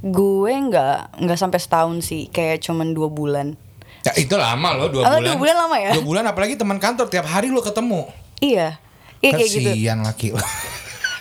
Gue 0.00 0.52
nggak 0.52 1.24
nggak 1.24 1.38
sampai 1.38 1.56
setahun 1.56 2.00
sih, 2.02 2.28
kayak 2.28 2.60
cuman 2.60 2.92
dua 2.92 3.08
bulan. 3.08 3.52
Ya 4.00 4.12
itu 4.16 4.32
lama 4.32 4.72
loh 4.74 4.88
dua 4.88 5.02
Oh, 5.02 5.12
bulan 5.14 5.24
dua 5.24 5.36
bulan 5.36 5.56
lama 5.56 5.76
ya? 5.76 5.92
Dua 5.92 6.04
bulan 6.04 6.24
apalagi 6.26 6.56
teman 6.56 6.76
kantor 6.76 7.08
Tiap 7.08 7.24
hari 7.24 7.52
lo 7.52 7.60
ketemu 7.60 8.08
Iya, 8.40 8.80
iya 9.20 9.30
kayak 9.30 9.48
gitu. 9.50 9.70
Laki 10.00 10.28
lo 10.32 10.40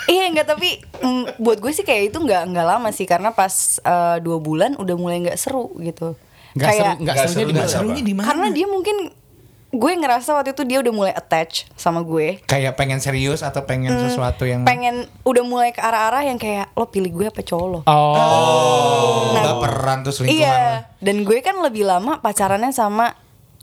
Iya 0.09 0.23
enggak 0.25 0.47
tapi 0.49 0.69
mm, 0.81 1.37
buat 1.37 1.61
gue 1.61 1.69
sih 1.69 1.85
kayak 1.85 2.09
itu 2.09 2.17
nggak 2.17 2.49
nggak 2.49 2.65
lama 2.65 2.89
sih 2.89 3.05
karena 3.05 3.29
pas 3.29 3.53
eh, 3.77 4.17
dua 4.19 4.41
bulan 4.41 4.73
udah 4.75 4.95
mulai 4.97 5.21
nggak 5.21 5.37
seru 5.37 5.69
gitu. 5.77 6.17
Nggak 6.57 6.65
kayak 6.65 6.81
seru, 6.81 7.03
Nggak 7.05 7.15
serunya 7.15 7.29
seru, 7.29 7.45
di 7.45 7.53
nggak 7.53 7.61
mana? 7.61 7.69
seru. 7.69 7.79
Serunya 7.85 8.01
di 8.01 8.13
mana? 8.13 8.25
karena 8.25 8.47
dia 8.49 8.65
mungkin 8.65 8.97
gue 9.69 9.91
ngerasa 9.93 10.33
waktu 10.33 10.57
itu 10.57 10.65
dia 10.65 10.81
udah 10.81 10.89
mulai 10.89 11.13
attach 11.13 11.69
sama 11.77 12.01
gue. 12.01 12.41
Kayak 12.49 12.73
pengen 12.73 12.97
serius 12.97 13.45
Atau 13.45 13.69
pengen 13.69 13.93
sesuatu 14.01 14.41
yang 14.41 14.65
Pengen 14.65 15.05
udah 15.21 15.43
mulai 15.45 15.69
ke 15.69 15.77
arah-arah 15.77 16.25
yang 16.25 16.41
kayak 16.41 16.73
lo 16.73 16.89
pilih 16.89 17.13
gue 17.13 17.25
apa 17.29 17.45
cowok 17.45 17.67
lo. 17.69 17.79
Oh. 17.85 19.37
Nah, 19.37 19.61
peran 19.61 20.01
tuh 20.01 20.09
selingkuhan 20.09 20.41
Iya, 20.41 20.89
dan 20.97 21.21
gue 21.21 21.37
kan 21.45 21.61
lebih 21.61 21.85
lama 21.85 22.17
pacarannya 22.17 22.73
sama 22.73 23.13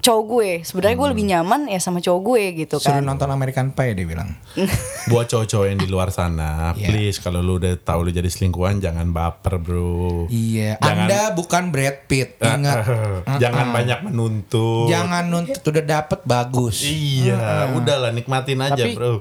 cowok 0.06 0.24
gue. 0.24 0.50
Sebenarnya 0.62 0.94
gue 0.94 1.08
lebih 1.10 1.26
nyaman 1.26 1.60
ya 1.66 1.76
sama 1.76 1.98
cowok 1.98 2.20
gue 2.22 2.42
gitu 2.56 2.76
Suruh 2.78 2.96
kan. 2.96 3.04
nonton 3.04 3.26
American 3.28 3.70
Pie 3.70 3.92
dia 3.92 4.06
bilang 4.06 4.30
Buat 5.10 5.26
cowok-cowok 5.26 5.66
yang 5.66 5.78
di 5.78 5.86
luar 5.86 6.08
sana, 6.08 6.70
Iya. 6.72 6.86
please 6.86 7.18
kalau 7.18 7.40
lu 7.40 7.58
udah 7.58 7.74
tahu 7.76 8.06
lu 8.06 8.10
jadi 8.10 8.26
selingkuhan 8.26 8.78
jangan 8.78 9.10
baper, 9.10 9.58
Bro. 9.58 10.26
Iya 10.28 10.78
Jangan- 10.78 11.06
Anda 11.06 11.20
bukan 11.32 11.62
Brad 11.68 12.06
Pitt 12.06 12.38
Ingat 12.46 12.86
jangan 13.42 13.66
banyak 13.72 13.98
menuntut. 14.04 14.86
Jangan 14.86 15.26
nuntut 15.26 15.60
udah 15.60 15.84
dapet 15.84 16.22
bagus 16.22 16.86
Iya, 16.86 17.74
udahlah 17.74 18.10
nikmatin 18.10 18.62
aja, 18.62 18.78
Tapi 18.78 18.94
Bro. 18.94 19.18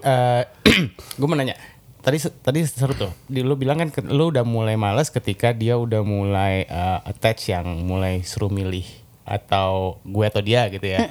gue 1.17 1.25
mau 1.25 1.33
nanya. 1.33 1.57
Tadi 1.99 2.21
tadi 2.21 2.61
seru 2.61 2.93
tuh. 2.93 3.09
Di, 3.25 3.41
lu 3.41 3.57
bilang 3.57 3.81
kan 3.81 3.89
lu 4.05 4.29
udah 4.29 4.45
mulai 4.45 4.77
males 4.77 5.09
ketika 5.09 5.49
dia 5.49 5.73
udah 5.73 6.01
mulai 6.01 6.61
eh, 6.61 6.99
attach 7.01 7.49
yang 7.49 7.65
mulai 7.81 8.21
suruh 8.21 8.45
milih 8.47 8.85
atau 9.25 9.97
gue 10.01 10.25
atau 10.25 10.39
dia 10.39 10.69
gitu 10.69 10.85
ya. 10.85 11.03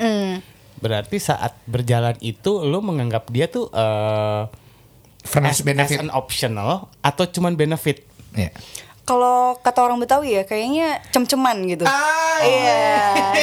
Berarti 0.79 1.19
saat 1.19 1.59
berjalan 1.65 2.15
itu 2.21 2.63
lu 2.63 2.79
menganggap 2.79 3.27
dia 3.29 3.47
tuh 3.47 3.69
eh 3.69 4.47
Friends 5.25 5.57
as, 5.57 5.65
benefit 5.65 5.97
as 5.97 6.05
an 6.05 6.13
optional 6.13 6.93
atau 7.01 7.25
cuman 7.25 7.57
benefit? 7.57 8.05
Iya. 8.37 8.53
Kalau 9.05 9.57
kata 9.57 9.81
orang 9.81 9.97
Betawi 9.97 10.37
ya 10.37 10.45
kayaknya 10.45 11.01
cem-ceman 11.09 11.65
gitu. 11.65 11.85
Ah, 11.85 12.41
Iya. 12.41 12.81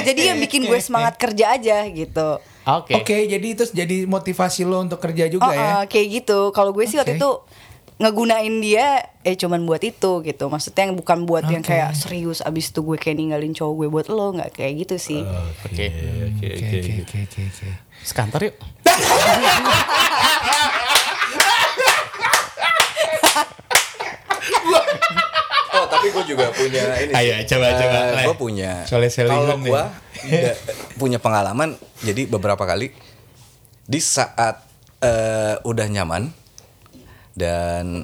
Jadi 0.05 0.21
yang 0.29 0.37
bikin 0.37 0.65
gue 0.65 0.77
semangat 0.85 1.17
kerja 1.17 1.57
aja 1.57 1.81
gitu. 1.85 2.37
Oke. 2.61 2.93
Oke, 2.93 3.25
jadi 3.25 3.47
itu 3.47 3.65
jadi 3.67 4.05
motivasi 4.05 4.61
lo 4.61 4.85
untuk 4.85 5.01
kerja 5.01 5.25
juga 5.25 5.49
Oh, 5.49 5.53
ya. 5.53 5.65
oh, 5.81 5.83
kayak 5.89 6.21
gitu. 6.21 6.53
Kalau 6.53 6.69
gue 6.69 6.85
sih 6.85 7.01
waktu 7.01 7.17
Oke. 7.17 7.21
itu 7.21 7.31
ngegunain 8.01 8.55
dia 8.65 9.05
eh 9.21 9.37
cuman 9.37 9.61
buat 9.69 9.85
itu 9.85 10.25
gitu. 10.25 10.49
Maksudnya 10.49 10.89
yang 10.89 10.97
bukan 10.97 11.29
buat 11.29 11.45
yang 11.45 11.61
Oke. 11.61 11.77
kayak 11.77 11.93
serius 11.93 12.41
abis 12.41 12.73
itu 12.73 12.81
gue 12.81 12.97
kayak 12.97 13.21
ninggalin 13.21 13.53
cowok 13.53 13.73
gue 13.77 13.87
buat 13.93 14.07
lo 14.09 14.33
nggak 14.33 14.57
kayak 14.57 14.73
gitu 14.89 14.95
sih. 14.97 15.21
Oke. 15.21 15.69
Oke, 15.69 15.85
Oke, 16.41 16.47
oke, 16.49 16.57
oke, 16.57 16.77
oke. 16.81 16.93
oke, 17.05 17.17
oke, 17.29 17.41
oke. 17.45 17.69
Sekantor 18.01 18.41
yuk. 18.49 18.55
Oh 25.71 25.85
tapi 25.87 26.07
gue 26.11 26.23
juga 26.35 26.51
punya 26.51 26.83
ini. 26.99 27.13
Ayo, 27.15 27.33
coba, 27.47 27.67
coba, 27.79 27.99
Le. 28.11 28.23
Gue 28.27 28.35
punya. 28.35 28.71
Kalau 28.89 29.55
gue 29.61 29.83
punya 30.99 31.17
pengalaman. 31.21 31.77
Jadi 32.03 32.27
beberapa 32.27 32.65
kali 32.65 32.91
di 33.85 33.99
saat 34.01 34.65
eh, 35.01 35.55
udah 35.61 35.87
nyaman 35.87 36.40
dan 37.31 38.03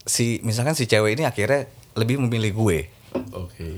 si 0.00 0.38
misalkan 0.40 0.72
si 0.72 0.84
cewek 0.84 1.16
ini 1.16 1.24
akhirnya 1.24 1.66
lebih 1.94 2.18
memilih 2.18 2.52
gue 2.52 2.78
Oke. 3.32 3.68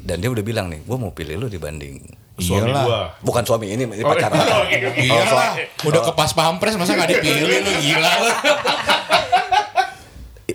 dan 0.00 0.18
dia 0.18 0.28
udah 0.28 0.40
bilang 0.40 0.68
nih, 0.68 0.80
gue 0.80 0.96
mau 0.96 1.10
pilih 1.10 1.36
lu 1.36 1.48
dibanding 1.48 1.98
Suami 2.36 2.68
Iyalah. 2.68 2.84
gua. 2.84 3.00
bukan 3.24 3.42
suami 3.42 3.72
ini, 3.72 3.88
ini 3.88 4.04
Oh, 4.04 4.12
pacaran. 4.12 4.36
oke, 4.36 4.76
oke. 4.92 5.00
Iya 5.00 5.24
lah, 5.26 5.56
udah 5.82 6.00
ke 6.02 6.12
pas 6.12 6.28
pampres 6.30 6.76
masa 6.76 6.92
nggak 6.92 7.16
dipilih 7.16 7.64
lu 7.64 7.72
gila. 7.80 8.12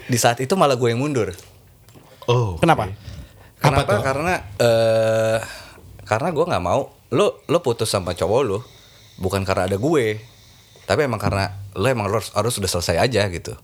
Di 0.05 0.17
saat 0.17 0.37
itu 0.37 0.53
malah 0.53 0.75
gue 0.75 0.87
yang 0.87 1.01
mundur. 1.01 1.33
Oh. 2.29 2.53
Kenapa? 2.61 2.85
Apa 2.85 2.93
Kenapa? 3.59 3.81
tuh? 3.89 4.01
Karena 4.05 4.33
eh 4.57 5.39
karena 6.05 6.29
gue 6.29 6.45
nggak 6.45 6.61
mau 6.61 6.81
lo 7.09 7.41
lo 7.43 7.57
putus 7.59 7.89
sama 7.89 8.13
cowok 8.13 8.41
lo 8.43 8.61
bukan 9.17 9.41
karena 9.41 9.65
ada 9.65 9.77
gue, 9.77 10.21
tapi 10.91 11.07
emang 11.07 11.15
karena 11.17 11.47
lo 11.71 11.87
emang 11.87 12.11
harus 12.11 12.35
harus 12.35 12.51
sudah 12.51 12.67
selesai 12.67 12.99
aja 12.99 13.31
gitu. 13.31 13.55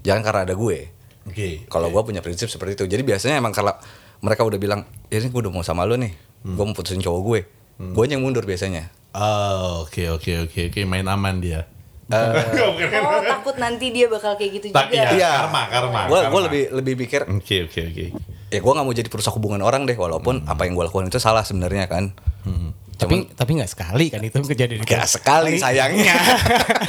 Jangan 0.00 0.22
karena 0.22 0.40
ada 0.42 0.54
gue. 0.54 0.88
Oke. 1.26 1.66
Kalau 1.66 1.90
gue 1.90 2.00
punya 2.00 2.22
prinsip 2.22 2.48
seperti 2.48 2.80
itu. 2.80 2.84
Jadi 2.88 3.02
biasanya 3.02 3.36
emang 3.36 3.52
kalau 3.52 3.76
mereka 4.16 4.40
udah 4.40 4.56
bilang, 4.56 4.80
ya 5.06 5.18
ini 5.18 5.28
gue 5.28 5.40
udah 5.42 5.50
mau 5.50 5.60
sama 5.60 5.82
lo 5.82 5.94
nih, 5.94 6.16
gue 6.40 6.64
mau 6.64 6.72
putusin 6.72 6.98
cowok 6.98 7.20
gue, 7.22 7.40
gue 7.92 8.04
yang 8.06 8.22
mundur 8.22 8.42
biasanya. 8.42 8.88
Oh, 9.12 9.84
oke 9.84 10.00
oke 10.10 10.46
oke 10.46 10.60
oke 10.70 10.80
main 10.82 11.04
aman 11.04 11.36
dia. 11.38 11.68
Oh 12.06 13.18
takut 13.20 13.58
nanti 13.58 13.90
dia 13.90 14.06
bakal 14.06 14.38
kayak 14.38 14.50
gitu 14.54 14.66
Tak, 14.70 14.88
juga. 14.88 15.10
iya, 15.12 15.42
karma, 15.42 15.66
karma. 15.66 16.00
Gue 16.06 16.20
karma. 16.22 16.38
lebih 16.46 16.62
lebih 16.72 16.94
pikir, 16.96 17.26
Oke 17.28 17.66
oke 17.66 17.80
oke. 17.82 18.04
ya 18.46 18.58
gue 18.62 18.72
nggak 18.72 18.86
mau 18.86 18.94
jadi 18.94 19.10
perusak 19.10 19.34
hubungan 19.34 19.58
orang 19.60 19.84
deh, 19.84 19.98
walaupun 19.98 20.46
apa 20.46 20.64
yang 20.64 20.78
gue 20.78 20.86
lakukan 20.86 21.10
itu 21.10 21.18
salah 21.18 21.42
sebenarnya 21.42 21.90
kan. 21.90 22.14
Tapi 22.96 23.28
tapi 23.36 23.50
nggak 23.60 23.70
sekali 23.70 24.08
kan 24.08 24.24
itu 24.24 24.40
kejadian 24.40 24.80
itu. 24.80 24.88
Gak 24.88 25.04
sekali 25.04 25.60
sayangnya. 25.60 26.16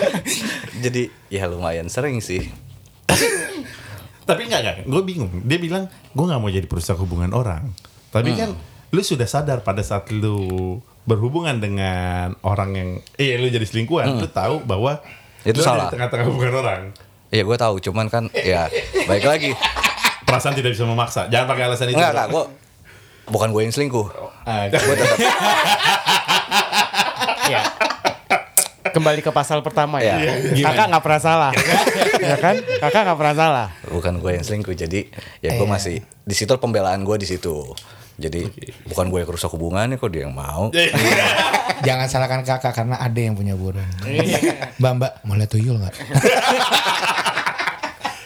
Jadi 0.84 1.12
ya 1.28 1.52
lumayan 1.52 1.91
sering 1.91 2.24
sih. 2.24 2.48
Tapi 4.28 4.41
enggak 4.48 4.60
enggak, 4.63 4.76
gue 4.88 5.02
bingung. 5.08 5.32
Dia 5.48 5.60
bilang 5.60 5.88
gue 5.88 6.26
nggak 6.28 6.39
mau 6.43 6.52
jadi 6.52 6.67
perusak 6.67 7.00
hubungan 7.00 7.32
orang. 7.32 7.72
Tapi 8.12 8.36
kan 8.36 8.52
lu 8.91 9.00
sudah 9.00 9.24
sadar 9.24 9.63
pada 9.63 9.80
saat 9.84 10.12
lu 10.12 10.80
berhubungan 11.08 11.56
dengan 11.63 12.36
orang 12.43 12.70
yang 12.76 12.89
eh 13.15 13.39
lu 13.39 13.48
jadi 13.48 13.63
selingkuhan, 13.63 14.20
lu 14.20 14.28
tahu 14.28 14.67
bahwa 14.67 15.00
Itu 15.48 15.60
lu 15.60 15.63
salah. 15.63 15.88
di 15.88 15.96
tengah-tengah 15.96 16.26
hubungan 16.28 16.54
orang. 16.60 16.82
Iya 17.32 17.43
gue 17.48 17.58
tahu, 17.60 17.76
cuman 17.80 18.12
kan 18.12 18.28
ya 18.36 18.67
baik 19.08 19.24
lagi. 19.24 19.52
Perasaan 20.28 20.60
tidak 20.60 20.76
bisa 20.76 20.84
memaksa. 20.84 21.32
Jangan 21.32 21.48
pakai 21.48 21.63
alasan 21.72 21.88
itu. 21.88 21.96
Enggak 21.96 22.12
enggak, 22.12 22.28
gue 22.36 22.43
bukan 23.28 23.52
gue 23.52 23.62
yang 23.68 23.74
selingkuh. 23.76 24.08
Gue 24.72 24.96
tetap 24.96 25.18
Ya. 27.48 27.63
Kembali 28.92 29.24
ke 29.24 29.32
pasal 29.32 29.63
pertama 29.63 30.04
ya. 30.04 30.20
Iya. 30.52 30.68
Kakak 30.68 30.86
nggak 30.92 31.04
pernah 31.04 31.22
salah. 31.22 31.52
ya 32.24 32.36
kan? 32.40 32.56
Kakak 32.60 33.02
nggak 33.08 33.20
pernah 33.20 33.36
salah. 33.36 33.68
bukan 33.88 34.20
gue 34.20 34.32
yang 34.40 34.44
selingkuh. 34.44 34.76
Jadi 34.76 35.08
ya 35.40 35.56
gue 35.56 35.68
masih 35.68 36.04
di 36.04 36.36
situ 36.36 36.52
pembelaan 36.60 37.04
gue 37.08 37.16
di 37.20 37.28
situ. 37.28 37.72
Jadi 38.18 38.50
bukan 38.90 39.13
gue 39.13 39.20
yang 39.22 39.30
rusak 39.30 39.54
hubungannya 39.54 39.96
kok 40.02 40.10
dia 40.10 40.26
yang 40.26 40.34
mau. 40.34 40.74
Jangan 41.88 42.08
salahkan 42.10 42.42
kakak 42.42 42.74
karena 42.74 42.98
ada 42.98 43.20
yang 43.22 43.38
punya 43.38 43.54
burung. 43.54 43.86
mbak 44.82 44.92
mbak 44.98 45.12
mau 45.24 45.38
lihat 45.38 45.52
tuyul 45.54 45.78
nggak? 45.78 45.94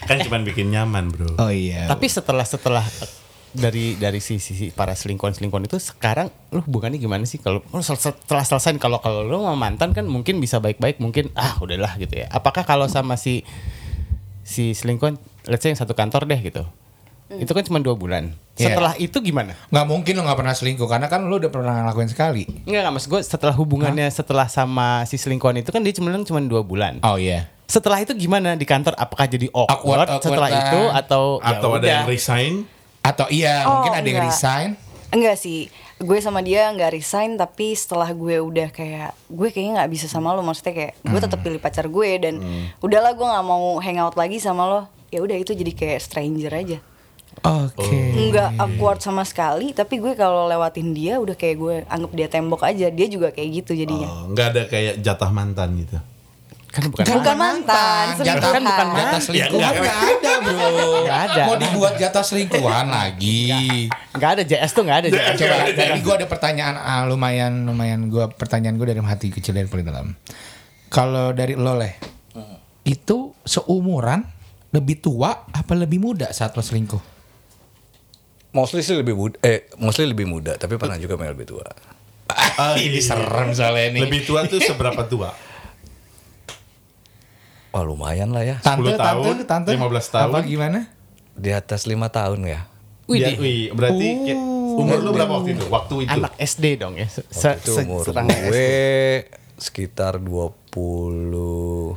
kan 0.07 0.17
cuma 0.23 0.39
bikin 0.43 0.71
nyaman, 0.71 1.11
Bro. 1.11 1.35
Oh 1.39 1.51
iya. 1.51 1.87
Tapi 1.87 2.07
setelah 2.07 2.47
setelah 2.47 2.83
dari 3.51 3.95
dari 3.95 4.17
si, 4.17 4.37
si, 4.37 4.53
si 4.53 4.65
para 4.69 4.91
selingkuhan 4.91 5.31
selingkuhan 5.31 5.63
itu 5.63 5.75
sekarang 5.75 6.27
lu 6.49 6.63
hubungannya 6.63 6.95
gimana 6.95 7.23
sih 7.23 7.35
kalau 7.35 7.59
lu 7.65 7.79
sel- 7.79 7.99
setelah 7.99 8.41
selesai 8.41 8.75
kalau 8.77 8.97
kalau 8.97 9.21
lu 9.21 9.39
sama 9.39 9.59
mantan 9.59 9.91
kan 9.91 10.03
mungkin 10.03 10.37
bisa 10.37 10.57
baik-baik 10.57 10.97
mungkin 10.97 11.27
ah 11.33 11.59
udahlah 11.59 11.95
gitu 11.95 12.15
ya 12.17 12.27
apakah 12.29 12.63
kalau 12.63 12.87
sama 12.87 13.15
si 13.15 13.43
si 14.41 14.71
selingkuhan 14.71 15.19
let's 15.45 15.59
say 15.59 15.69
yang 15.69 15.77
satu 15.77 15.91
kantor 15.91 16.23
deh 16.25 16.39
gitu 16.39 16.63
itu 17.31 17.47
kan 17.47 17.63
cuma 17.63 17.79
dua 17.79 17.95
bulan 17.95 18.35
Iya. 18.51 18.75
setelah 18.75 18.93
itu 18.95 19.17
gimana 19.21 19.55
nggak 19.67 19.85
mungkin 19.85 20.13
lo 20.13 20.27
nggak 20.27 20.37
pernah 20.37 20.51
selingkuh 20.51 20.85
karena 20.85 21.07
kan 21.07 21.23
lo 21.23 21.39
udah 21.39 21.47
pernah 21.47 21.73
ngelakuin 21.81 22.11
sekali. 22.11 22.43
Enggak, 22.67 22.83
enggak 22.83 22.93
maksud 22.93 23.09
gue 23.09 23.21
setelah 23.23 23.55
hubungannya 23.55 24.05
setelah 24.11 24.45
sama 24.45 25.07
si 25.07 25.15
selingkuhan 25.15 25.55
itu 25.57 25.71
kan 25.71 25.79
dia 25.79 25.91
cuma 25.91 26.11
cuma 26.13 26.39
dua 26.41 26.59
bulan 26.61 26.99
Oh 27.01 27.15
iya. 27.15 27.47
setelah 27.65 27.97
itu 27.97 28.11
gimana 28.13 28.53
di 28.53 28.67
kantor 28.67 28.93
apakah 28.99 29.25
jadi 29.25 29.47
awkward, 29.49 29.71
Awkward, 29.71 30.07
awkward 30.11 30.23
setelah 30.27 30.49
itu 30.51 30.79
atau 30.93 31.23
ya 31.39 31.47
Atau 31.49 31.69
ada 31.71 31.79
udah? 31.79 31.89
yang 31.89 32.05
resign. 32.05 32.53
Atau 33.01 33.25
iya 33.27 33.63
Oh, 33.63 33.79
mungkin 33.79 33.91
ada 33.91 34.03
yang 34.03 34.21
enggak. 34.21 34.31
resign. 34.31 34.69
Enggak 35.09 35.37
sih. 35.37 35.67
gue 35.97 36.17
sama 36.17 36.41
dia 36.41 36.65
nggak 36.67 36.91
resign 36.91 37.37
tapi 37.37 37.73
setelah 37.73 38.09
gue 38.09 38.41
udah 38.41 38.69
kayak 38.69 39.13
gue 39.27 39.47
kayaknya 39.47 39.71
nggak 39.77 39.91
bisa 39.91 40.09
sama 40.09 40.33
lo 40.33 40.41
maksudnya 40.41 40.73
kayak 40.73 40.93
gue 40.99 41.19
tetap 41.19 41.39
pilih 41.39 41.61
pacar 41.61 41.85
gue 41.87 42.09
dan 42.17 42.41
udahlah 42.79 43.13
gue 43.13 43.21
nggak 43.21 43.45
mau 43.45 43.77
hangout 43.77 44.17
lagi 44.17 44.37
sama 44.37 44.65
lo 44.65 44.81
ya 45.07 45.21
udah 45.21 45.37
itu 45.37 45.53
jadi 45.53 45.69
kayak 45.69 46.01
stranger 46.01 46.49
aja 46.49 46.77
Oke. 47.39 48.17
nggak 48.27 48.57
awkward 48.57 48.97
sama 48.99 49.21
sekali 49.23 49.71
tapi 49.71 49.97
gue 49.97 50.13
kalau 50.13 50.45
lewatin 50.45 50.91
dia 50.91 51.15
udah 51.15 51.33
kayak 51.33 51.55
gue 51.55 51.75
anggap 51.85 52.11
dia 52.11 52.27
tembok 52.27 52.61
aja 52.61 52.89
dia 52.89 53.05
juga 53.05 53.29
kayak 53.29 53.61
gitu 53.61 53.71
jadinya 53.75 54.09
Oh, 54.09 54.23
nggak 54.27 54.47
ada 54.47 54.61
kayak 54.65 54.93
jatah 54.99 55.29
mantan 55.29 55.77
gitu. 55.77 56.01
Kan 56.71 56.87
bukan 56.87 57.03
bukan 57.03 57.35
mantan 57.35 58.05
Jatah 58.23 58.47
selingkuhan. 58.47 58.53
kan 58.55 58.63
bukan 58.63 58.87
Jatah 58.87 58.87
mantan. 58.95 59.21
selingkuhan 59.21 59.73
Ya, 59.75 59.81
nggak 59.83 59.99
ada 60.07 60.31
bro. 60.39 60.67
Nggak 61.03 61.19
ada. 61.27 61.43
Mau 61.43 61.55
dibuat 61.59 61.93
jatah 61.99 62.23
selingkuhan 62.23 62.85
lagi. 62.87 63.91
Nggak 64.15 64.29
ada 64.39 64.43
JS 64.47 64.71
tuh 64.71 64.83
nggak 64.87 64.97
ada 65.03 65.07
JS. 65.11 65.35
Coba, 65.35 65.55
jadi 65.67 65.99
gue 65.99 66.13
ada 66.15 66.27
pertanyaan 66.31 66.75
ah, 66.79 67.03
lumayan 67.03 67.67
lumayan 67.67 68.07
gue 68.07 68.23
pertanyaan 68.39 68.79
gue 68.79 68.87
dari 68.87 69.03
hati 69.03 69.35
kecil 69.35 69.51
dari 69.51 69.67
paling 69.67 69.83
dalam. 69.83 70.15
Kalau 70.87 71.35
dari 71.35 71.59
lo 71.59 71.75
leh, 71.75 71.95
itu 72.87 73.35
seumuran 73.43 74.23
lebih 74.71 75.03
tua 75.03 75.43
apa 75.51 75.73
lebih 75.75 75.99
muda 75.99 76.31
saat 76.31 76.55
lo 76.55 76.63
selingkuh? 76.63 77.03
Mostly 78.51 78.83
sih 78.83 78.95
lebih 78.99 79.15
muda, 79.15 79.35
eh 79.43 79.67
mostly 79.79 80.07
lebih 80.07 80.27
muda, 80.27 80.59
tapi 80.59 80.75
pernah 80.75 80.99
juga 80.99 81.19
yang 81.19 81.35
lebih 81.35 81.51
tua. 81.51 81.67
Ah, 82.31 82.79
ini 82.79 83.03
serem 83.03 83.51
soalnya 83.51 83.91
ini. 83.91 83.99
Lebih 84.07 84.23
tua 84.23 84.47
tuh 84.47 84.63
seberapa 84.63 85.03
tua? 85.03 85.50
Wah 87.71 87.81
lumayan 87.81 88.29
lah 88.29 88.43
ya, 88.43 88.55
tante, 88.59 88.83
10 88.85 88.99
tahun, 88.99 89.23
tante, 89.41 89.43
tante, 89.47 89.69
15 89.73 90.11
tahun. 90.11 90.27
Apa 90.27 90.39
gimana? 90.43 90.79
di 91.31 91.49
atas 91.49 91.87
lima 91.87 92.11
tahun 92.11 92.43
ya. 92.43 92.67
Dia, 93.07 93.33
wih, 93.33 93.71
berarti 93.71 94.07
kayak- 94.21 94.43
umur 94.71 94.97
lu 94.99 95.11
berapa 95.11 95.31
waktu 95.33 95.49
itu? 95.53 95.65
Waktu 95.67 95.95
itu. 96.05 96.11
Anak 96.13 96.33
SD 96.37 96.65
dong 96.77 96.95
ya. 96.95 97.07
Se 97.07 97.23
se 97.25 97.55
Itu 97.57 97.71
se- 97.73 97.83
umur 97.83 98.03
gue 98.07 98.71
sekitar 99.57 100.19
20 100.19 101.95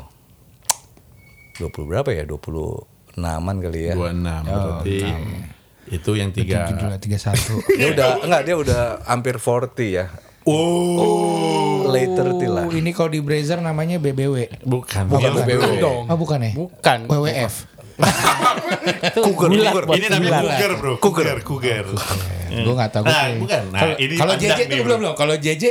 20 1.54 1.86
berapa 1.86 2.08
ya? 2.08 2.22
26-an 2.24 3.56
kali 3.60 3.80
ya. 3.84 3.94
26 3.94 4.42
berarti 4.44 4.96
itu 5.86 6.10
yang 6.14 6.30
tiga. 6.30 6.66
Tiga 6.96 7.18
satu. 7.20 7.60
Dia 7.70 7.92
udah 7.92 8.08
enggak, 8.24 8.42
dia 8.42 8.56
udah 8.56 8.82
hampir 9.04 9.36
40 9.36 9.70
ya. 9.92 10.06
Oh, 10.44 11.88
Late 11.88 12.20
30 12.20 12.52
lah. 12.52 12.68
ini 12.68 12.92
kalau 12.92 13.08
di 13.08 13.24
Brazzer 13.24 13.56
namanya 13.64 13.96
BBW. 13.96 14.60
bukan. 14.60 15.08
Oh, 15.08 15.16
bukan. 15.16 15.30
bukan. 15.32 15.46
Bukan 15.56 15.72
dong. 15.80 16.02
Oh 16.04 16.16
bukan 16.20 16.38
ya? 16.44 16.52
Bukan. 16.52 16.98
WWF. 17.08 17.54
Cougar. 19.24 19.48
buat 19.88 19.96
Ini 19.96 20.06
namanya 20.12 20.40
cougar, 20.44 20.72
bro. 20.76 20.94
Cougar, 21.00 21.36
cougar. 21.40 21.84
Gue 22.50 22.74
gak 22.76 22.90
tahu. 22.92 23.04
Nah, 23.08 23.32
bukan. 23.40 23.62
Nah, 23.72 23.80
Kalau- 23.80 23.98
ini 23.98 24.14
Kalau 24.20 24.34
JJ 24.36 24.60
itu 24.68 24.84
belum 24.84 24.98
belum. 25.00 25.14
Kalau 25.16 25.34
JJ 25.40 25.64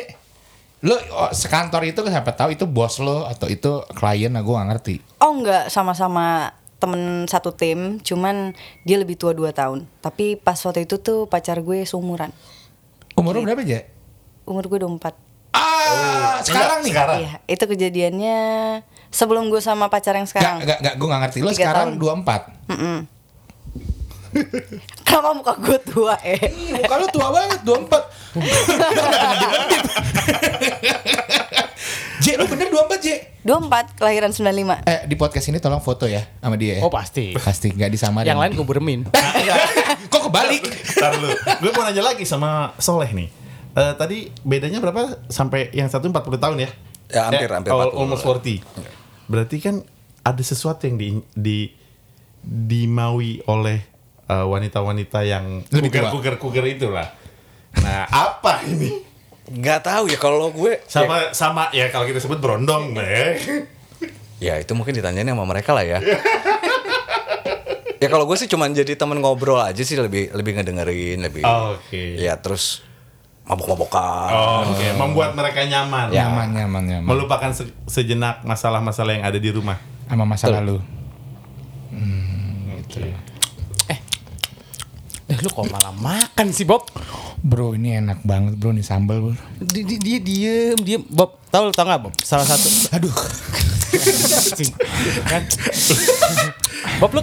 lo 0.83 0.99
oh, 1.15 1.31
sekantor 1.31 1.87
itu 1.87 2.03
siapa 2.03 2.35
tahu 2.35 2.59
itu 2.59 2.67
bos 2.67 2.99
lo 2.99 3.23
atau 3.23 3.47
itu 3.47 3.87
klien 3.95 4.27
nah 4.33 4.43
gue 4.43 4.51
gak 4.51 4.69
ngerti. 4.73 4.95
Oh 5.23 5.31
enggak 5.31 5.71
sama-sama 5.71 6.51
temen 6.83 7.23
satu 7.31 7.55
tim, 7.55 8.03
cuman 8.03 8.51
dia 8.83 8.99
lebih 8.99 9.15
tua 9.15 9.31
2 9.31 9.55
tahun. 9.55 9.87
Tapi 10.03 10.35
pas 10.35 10.59
waktu 10.59 10.83
itu 10.83 10.99
tuh 10.99 11.31
pacar 11.31 11.63
gue 11.63 11.87
seumuran. 11.87 12.35
Umur 13.15 13.39
lo 13.39 13.47
berapa 13.47 13.63
aja? 13.63 13.87
Umur 14.43 14.67
gue 14.67 14.79
24. 14.81 15.15
Ah, 15.53 16.41
sekarang 16.41 16.81
nih. 16.81 16.89
sekarang. 16.91 17.17
Iya, 17.21 17.33
itu 17.45 17.63
kejadiannya 17.69 18.39
sebelum 19.13 19.53
gue 19.53 19.61
sama 19.61 19.85
pacar 19.87 20.17
yang 20.17 20.25
sekarang. 20.25 20.65
gak, 20.65 20.81
gak, 20.81 20.93
gue 20.97 21.07
gak 21.07 21.21
ngerti. 21.29 21.39
Lo 21.45 21.53
sekarang 21.53 22.01
tahun. 22.01 22.25
24. 22.25 22.73
Mm-mm. 22.73 22.97
Kenapa 25.05 25.29
muka 25.37 25.53
gue 25.61 25.77
tua 25.85 26.17
eh? 26.25 26.41
Ih, 26.49 26.81
muka 26.81 26.95
lo 26.97 27.05
tua 27.13 27.29
banget, 27.29 27.61
24. 27.61 28.33
J, 32.23 32.39
lo 32.39 32.47
bener 32.49 32.71
24 32.71 33.03
J? 33.03 33.07
24 33.45 33.99
kelahiran 33.99 34.31
95. 34.31 34.87
Eh, 34.89 34.99
di 35.05 35.13
podcast 35.13 35.45
ini 35.51 35.59
tolong 35.59 35.83
foto 35.83 36.07
ya 36.09 36.23
sama 36.39 36.55
dia 36.57 36.79
ya. 36.79 36.81
Oh 36.81 36.89
pasti. 36.89 37.35
Pasti, 37.37 37.69
gak 37.69 37.93
disamarin. 37.93 38.25
Yang 38.25 38.39
lain 38.41 38.51
gue 38.57 38.65
beremin. 38.65 38.99
Kok 40.11 40.31
kebalik? 40.31 40.63
Ntar 40.97 41.13
lu. 41.19 41.29
Gue 41.61 41.69
mau 41.75 41.83
nanya 41.85 42.01
lagi 42.01 42.25
sama 42.25 42.73
Soleh 42.81 43.11
nih. 43.13 43.42
Eh, 43.73 43.93
tadi 43.97 44.17
bedanya 44.41 44.77
berapa 44.77 45.17
sampai 45.27 45.73
yang 45.73 45.89
satu 45.89 46.05
40 46.05 46.37
tahun 46.37 46.57
ya? 46.61 46.69
Ya, 47.09 47.21
hampir, 47.27 47.49
hampir 47.49 47.69
al- 47.69 47.89
40. 47.89 47.97
Almost 47.97 48.23
40. 48.23 48.61
Berarti 49.25 49.57
kan 49.57 49.75
ada 50.21 50.39
sesuatu 50.39 50.85
yang 50.85 50.95
di, 50.95 51.07
di 51.33 51.59
dimaui 52.43 53.41
oleh 53.45 53.81
eh, 54.25 54.45
wanita-wanita 54.45 55.19
yang 55.23 55.65
Lebih 55.67 55.89
tua. 55.89 56.09
kuger-kuger-kuger 56.11 56.65
itulah. 56.69 57.07
Nah, 57.79 58.05
apa 58.29 58.61
ini? 58.63 59.01
Nggak 59.43 59.79
tahu 59.83 60.07
ya 60.07 60.15
kalau 60.15 60.47
gue 60.49 60.79
Sama 60.85 61.33
sama 61.33 61.67
ya 61.69 61.89
kalau 61.89 62.05
kita 62.05 62.21
sebut 62.21 62.37
berondong, 62.37 62.93
deh. 62.93 63.35
Ya 64.37 64.55
itu 64.55 64.71
mungkin 64.71 64.93
ditanyain 64.93 65.25
sama 65.25 65.43
mereka 65.43 65.73
lah 65.73 65.83
ya. 65.83 65.99
ya 67.97 68.07
kalau 68.07 68.23
gue 68.23 68.35
sih 68.35 68.45
cuman 68.45 68.71
jadi 68.71 68.93
temen 68.93 69.17
ngobrol 69.17 69.57
aja 69.57 69.81
sih 69.81 69.95
lebih 69.95 70.29
lebih 70.31 70.51
ngedengerin 70.55 71.19
lebih. 71.21 71.43
Oke. 71.43 72.19
Ya 72.19 72.35
terus 72.37 72.83
mabok-mabokan. 73.43 74.29
Oh, 74.29 74.59
Oke, 74.69 74.87
membuat 74.93 75.33
mereka 75.33 75.61
nyaman. 75.61 76.09
Nyaman, 76.09 76.47
nyaman, 76.49 76.83
nyaman. 76.85 77.07
Melupakan 77.07 77.51
se- 77.51 77.73
sejenak 77.85 78.41
masalah-masalah 78.41 79.13
yang 79.13 79.23
ada 79.23 79.35
di 79.35 79.49
rumah. 79.49 79.77
Sama 80.07 80.23
masa 80.23 80.47
lalu. 80.49 80.79
Hmm, 81.89 82.79
gitu. 82.81 83.03
Eh 85.23 85.37
lu 85.39 85.47
kok 85.47 85.65
malah 85.65 85.91
makan 85.91 86.51
sih 86.51 86.63
Bob? 86.63 86.83
Bro, 87.39 87.73
ini 87.73 87.95
enak 87.95 88.21
banget 88.21 88.55
bro, 88.55 88.71
nih 88.71 88.83
sambal 88.83 89.19
bro. 89.19 89.33
Di- 89.57 89.83
di- 89.83 89.97
Dia 89.97 90.19
diem 90.19 90.77
diem. 90.77 91.01
Bob, 91.07 91.39
tahu 91.47 91.67
lu 91.67 91.73
tau 91.73 91.83
gak 91.85 92.01
Bob? 92.01 92.13
Salah 92.19 92.43
satu. 92.43 92.67
Aduh. 92.91 93.11
Kan? 95.29 95.43
Bob 96.99 97.11
lu 97.15 97.21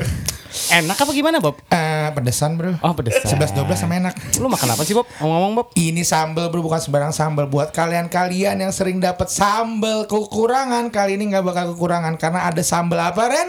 enak 0.71 0.99
apa 0.99 1.11
gimana 1.15 1.39
Bob? 1.43 1.59
Eh, 1.71 2.09
pedesan 2.15 2.55
bro. 2.55 2.79
Oh, 2.83 2.95
pedesan. 2.95 3.27
11-12 3.27 3.75
sama 3.75 3.99
enak. 3.99 4.15
Lu 4.39 4.47
makan 4.47 4.75
apa 4.75 4.83
sih 4.87 4.95
Bob? 4.95 5.07
Ngomong-ngomong 5.19 5.55
Bob. 5.59 5.69
Ini 5.75 6.03
sambal 6.07 6.51
bro 6.51 6.63
bukan 6.63 6.79
sembarang 6.79 7.15
sambal 7.15 7.47
buat 7.51 7.75
kalian-kalian 7.75 8.63
yang 8.63 8.73
sering 8.75 9.03
dapat 9.03 9.31
sambal 9.31 10.07
kekurangan 10.07 10.91
kali 10.95 11.19
ini 11.19 11.35
nggak 11.35 11.45
bakal 11.47 11.75
kekurangan 11.75 12.15
karena 12.19 12.47
ada 12.47 12.63
sambal 12.63 12.99
apa 13.03 13.23
Ren? 13.31 13.49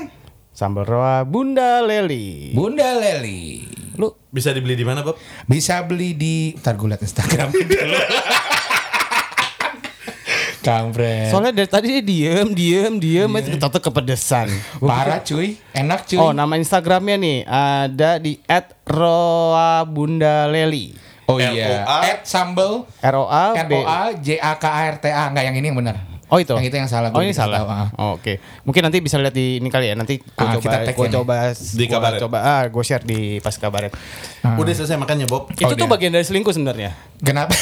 Sambal 0.51 0.83
roa 0.83 1.23
Bunda 1.23 1.79
Leli. 1.81 2.51
Bunda 2.51 2.97
Leli. 2.97 3.65
Lu 3.95 4.11
Bisa 4.31 4.55
dibeli 4.55 4.79
di 4.79 4.87
mana, 4.87 5.03
Bob? 5.03 5.19
Bisa 5.47 5.83
beli 5.83 6.15
di 6.15 6.55
Ntar 6.55 6.79
gue 6.79 6.87
liat 6.87 7.03
Instagram 7.03 7.51
dulu. 7.51 7.67
Kampret. 10.61 11.33
soalnya 11.33 11.51
dari 11.51 11.69
tadi 11.69 11.87
dia 11.89 12.01
diem 12.05 12.53
diem 12.53 12.93
diem 13.01 13.29
itu 13.41 13.57
tato 13.57 13.81
kepedesan. 13.81 14.47
Gua 14.77 14.89
Parah 14.93 15.19
cuy, 15.25 15.57
enak 15.73 16.05
cuy. 16.05 16.17
Oh 16.21 16.31
nama 16.31 16.55
Instagramnya 16.57 17.17
nih 17.17 17.45
ada 17.49 18.19
di 18.21 18.37
@roa_bunda_leli. 18.85 20.93
Oh 21.31 21.39
iya. 21.39 21.87
ROA. 21.87 21.99
At 22.03 22.27
sambal 22.27 22.83
R 22.99 23.15
O 23.15 23.25
A 23.25 23.55
R 23.55 23.65
B. 23.65 23.73
O 23.79 23.87
A 23.87 24.11
J 24.19 24.35
A 24.37 24.59
K 24.59 24.65
A 24.67 24.81
R 24.91 24.95
T 24.99 25.07
A 25.07 25.31
enggak 25.31 25.47
yang 25.47 25.55
ini 25.55 25.71
yang 25.71 25.79
benar. 25.79 26.10
Oh 26.31 26.39
itu. 26.39 26.55
Yang 26.55 26.65
itu 26.65 26.75
yang 26.77 26.87
salah. 26.87 27.09
Oh 27.09 27.19
gua 27.19 27.23
ini 27.23 27.35
salah. 27.35 27.59
tahu, 27.59 27.67
ah. 27.69 27.87
Oh, 27.93 28.11
Oke. 28.15 28.39
Mungkin 28.63 28.81
nanti 28.81 28.97
bisa 28.97 29.19
lihat 29.19 29.31
di 29.31 29.59
ini 29.59 29.67
kali 29.67 29.91
ya. 29.91 29.95
Nanti 29.95 30.15
gue 30.17 30.31
Ah, 30.33 30.55
coba 30.55 30.63
kita 30.63 30.77
nih. 30.87 31.11
coba 31.11 31.35
Di 31.51 31.85
gua 31.85 31.93
kabaret. 31.93 32.19
coba 32.19 32.37
ah 32.39 32.63
gue 32.65 32.83
share 32.83 33.03
di 33.03 33.19
pas 33.37 33.51
kabaret. 33.53 33.91
Udah 34.41 34.73
selesai 34.73 34.95
makannya, 34.95 35.27
Bob. 35.27 35.51
Itu 35.51 35.67
tuh 35.67 35.75
dia. 35.77 35.91
bagian 35.91 36.09
dari 36.09 36.23
selingkuh 36.23 36.49
sebenarnya. 36.49 36.95
Kenapa? 37.19 37.51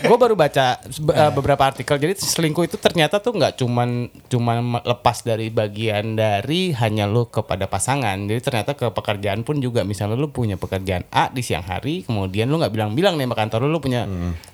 gue 0.00 0.16
baru 0.16 0.32
baca 0.32 0.78
be- 0.80 1.12
uh, 1.12 1.28
beberapa 1.30 1.60
artikel 1.60 1.98
jadi 1.98 2.14
selingkuh 2.14 2.64
itu 2.64 2.76
ternyata 2.78 3.18
tuh 3.18 3.34
nggak 3.34 3.58
cuman 3.58 3.88
cuman 4.24 4.56
lepas 4.80 5.20
dari 5.20 5.50
bagian 5.50 6.14
dari 6.14 6.70
hanya 6.72 7.04
lu 7.04 7.26
kepada 7.26 7.66
pasangan 7.66 8.14
jadi 8.16 8.38
ternyata 8.38 8.72
ke 8.72 8.88
pekerjaan 8.88 9.42
pun 9.42 9.58
juga 9.58 9.82
misalnya 9.82 10.14
lu 10.14 10.30
punya 10.30 10.54
pekerjaan 10.54 11.02
A 11.10 11.28
di 11.28 11.42
siang 11.42 11.62
hari 11.62 12.00
kemudian 12.00 12.46
lu 12.46 12.56
nggak 12.56 12.70
bilang-bilang 12.70 13.18
nih 13.18 13.26
sama 13.26 13.36
kantor 13.36 13.58
lu 13.60 13.68
lu 13.68 13.80
punya 13.80 14.06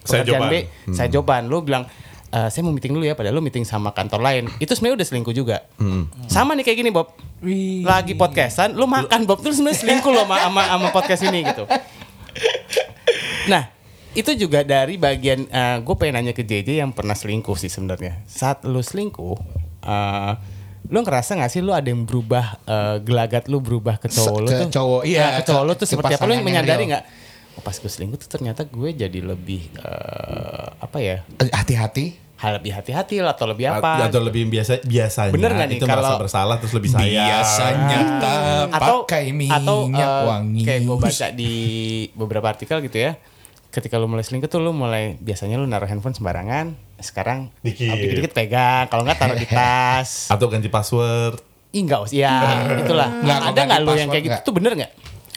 Saya 0.02 0.24
pekerjaan 0.24 0.40
joban. 0.40 0.50
B 0.50 0.54
saya 0.90 1.08
joban 1.08 1.42
lu 1.44 1.58
bilang 1.60 1.84
"Eh, 2.34 2.48
saya 2.50 2.66
mau 2.66 2.74
meeting 2.74 2.90
dulu 2.90 3.06
ya 3.06 3.14
padahal 3.14 3.38
lu 3.38 3.40
meeting 3.40 3.62
sama 3.62 3.94
kantor 3.94 4.18
lain 4.18 4.50
itu 4.58 4.74
sebenarnya 4.74 4.98
udah 4.98 5.06
selingkuh 5.06 5.30
juga 5.30 5.62
sama 6.26 6.58
nih 6.58 6.66
kayak 6.66 6.78
gini 6.82 6.90
Bob 6.90 7.14
Wih. 7.38 7.86
lagi 7.86 8.18
podcastan 8.18 8.74
lu 8.74 8.90
makan 8.90 9.22
Bob 9.22 9.38
itu 9.38 9.54
sebenarnya 9.54 9.78
selingkuh 9.78 10.10
lo 10.10 10.26
sama, 10.26 10.36
sama, 10.42 10.62
sama 10.66 10.88
podcast 10.90 11.22
ini 11.24 11.46
gitu 11.46 11.62
Nah, 13.44 13.68
itu 14.16 14.30
juga 14.34 14.64
dari 14.64 14.96
bagian 14.96 15.44
gue 15.84 15.94
pengen 15.94 16.16
nanya 16.16 16.32
ke 16.32 16.42
JJ 16.42 16.80
yang 16.80 16.90
pernah 16.90 17.12
selingkuh 17.12 17.54
sih 17.54 17.68
sebenarnya. 17.68 18.24
Saat 18.24 18.64
lu 18.64 18.80
selingkuh, 18.80 19.36
eh 19.84 20.32
lu 20.84 21.00
ngerasa 21.00 21.40
gak 21.40 21.48
sih 21.48 21.64
lu 21.64 21.72
ada 21.72 21.88
yang 21.88 22.04
berubah 22.04 22.60
eh, 22.64 22.96
gelagat 23.00 23.48
lu 23.48 23.60
berubah 23.60 23.96
ke 23.96 24.08
cowok 24.08 24.38
lu 24.40 24.48
Ke 24.48 24.56
tuh? 24.64 24.70
cowok, 24.72 25.02
iya, 25.04 25.24
Nah, 25.24 25.30
ke 25.40 25.42
cowok 25.48 25.62
lu 25.64 25.72
tuh 25.76 25.88
seperti 25.88 26.12
apa? 26.16 26.24
Lu 26.24 26.32
yang 26.32 26.44
menyadari 26.44 26.84
nggak? 26.92 27.04
Oh, 27.54 27.62
pas 27.62 27.76
gue 27.76 27.86
selingkuh 27.86 28.18
tuh 28.18 28.28
ternyata 28.28 28.64
gue 28.64 28.90
jadi 28.92 29.20
lebih 29.20 29.60
eh, 29.76 30.66
apa 30.80 30.98
ya? 31.00 31.20
Hati-hati. 31.40 32.23
Hal 32.44 32.52
lebih 32.54 32.72
hati-hati 32.72 33.16
lah 33.18 33.32
atau 33.32 33.48
lebih 33.48 33.66
apa? 33.66 34.04
Atau 34.04 34.20
lebih 34.20 34.44
biasa 34.46 34.84
biasanya. 34.84 35.32
Bener 35.32 35.50
nggak 35.50 35.66
nih, 35.66 35.78
Itu 35.80 35.86
merasa 35.86 36.04
kalau- 36.06 36.20
bersalah 36.20 36.56
terus 36.60 36.72
lebih 36.72 36.90
sayang. 36.90 37.24
Biasanya 37.24 37.98
tak 38.20 38.40
atau 38.70 38.96
pakai 39.02 39.24
minyak 39.30 39.64
atau 39.64 39.78
eh, 39.88 40.24
wangi. 40.26 40.60
kayak 40.62 40.80
gue 40.82 40.96
baca 40.98 41.26
di 41.32 41.52
beberapa 42.12 42.46
artikel 42.46 42.78
gitu 42.80 43.00
ya 43.00 43.16
ketika 43.70 43.96
lu 43.96 44.06
mulai 44.06 44.22
selingkuh 44.22 44.46
tuh 44.46 44.60
lu 44.60 44.70
mulai 44.70 45.18
biasanya 45.18 45.56
lu 45.56 45.64
naruh 45.64 45.84
handphone 45.84 46.12
sembarangan, 46.12 46.78
sekarang 46.96 47.50
Dikit. 47.58 47.90
dikit-dikit 47.90 48.32
pegang, 48.32 48.86
kalau 48.86 49.02
nggak 49.02 49.18
taruh 49.18 49.34
di 49.34 49.48
tas. 49.48 50.08
Atau 50.32 50.46
ganti 50.46 50.68
password. 50.68 51.42
Ih 51.72 51.82
enggak, 51.82 52.06
ya 52.08 52.38
itulah. 52.84 53.10
Nggak, 53.18 53.38
ada 53.46 53.60
nggak 53.64 53.80
lu 53.80 53.92
yang 53.96 54.08
kayak 54.08 54.24
gitu 54.24 54.38
tuh 54.42 54.54
bener 54.54 54.72
nggak? 54.76 54.92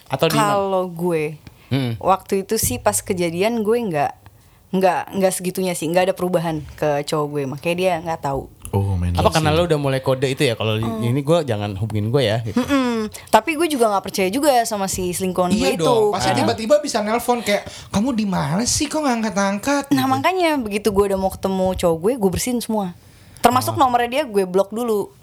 Atau 0.08 0.28
di 0.28 0.36
Kalau 0.36 0.86
gue 0.86 1.24
Hmm. 1.68 1.98
waktu 1.98 2.44
itu 2.44 2.56
sih 2.56 2.78
pas 2.78 2.96
kejadian 2.96 3.60
gue 3.60 3.76
nggak 3.76 4.27
nggak 4.70 5.16
nggak 5.16 5.32
segitunya 5.32 5.72
sih 5.72 5.88
nggak 5.88 6.12
ada 6.12 6.14
perubahan 6.14 6.60
ke 6.76 7.04
cowok 7.04 7.26
gue 7.30 7.44
makanya 7.48 7.76
dia 7.76 7.94
nggak 8.00 8.22
tahu. 8.22 8.52
Oh, 8.68 9.00
main 9.00 9.16
apa 9.16 9.32
karena 9.32 9.56
lu 9.56 9.64
udah 9.64 9.80
mulai 9.80 10.04
kode 10.04 10.28
itu 10.28 10.44
ya 10.44 10.52
kalau 10.54 10.76
Oh. 10.76 11.00
ini 11.00 11.24
gue 11.24 11.38
jangan 11.42 11.72
hubungin 11.74 12.12
gue 12.12 12.20
ya 12.22 12.44
gitu. 12.44 12.60
Mm-mm. 12.60 13.08
Tapi 13.32 13.56
gue 13.56 13.64
juga 13.66 13.88
nggak 13.88 14.04
percaya 14.04 14.28
juga 14.28 14.52
sama 14.64 14.86
si 14.86 15.08
selingkuhan 15.10 15.50
gue 15.50 15.64
Iya 15.64 15.70
itu. 15.74 15.88
dong, 15.88 16.12
pasti 16.12 16.30
Karena- 16.30 16.40
tiba-tiba 16.44 16.76
bisa 16.84 17.00
nelpon 17.00 17.40
kayak 17.40 17.64
kamu 17.90 18.12
di 18.12 18.26
mana 18.26 18.68
sih 18.68 18.86
kok 18.86 19.00
nggak 19.00 19.16
angkat-angkat? 19.24 19.84
Nah 19.90 20.04
makanya 20.06 20.60
begitu 20.60 20.92
gue 20.92 21.06
udah 21.08 21.18
mau 21.18 21.32
ketemu 21.32 21.80
cowok 21.80 21.98
gue, 21.98 22.14
gue 22.18 22.30
bersihin 22.30 22.60
semua. 22.60 22.92
Termasuk 23.40 23.80
nomornya 23.80 24.10
dia 24.12 24.24
gue 24.26 24.44
blok 24.44 24.68
dulu. 24.70 25.16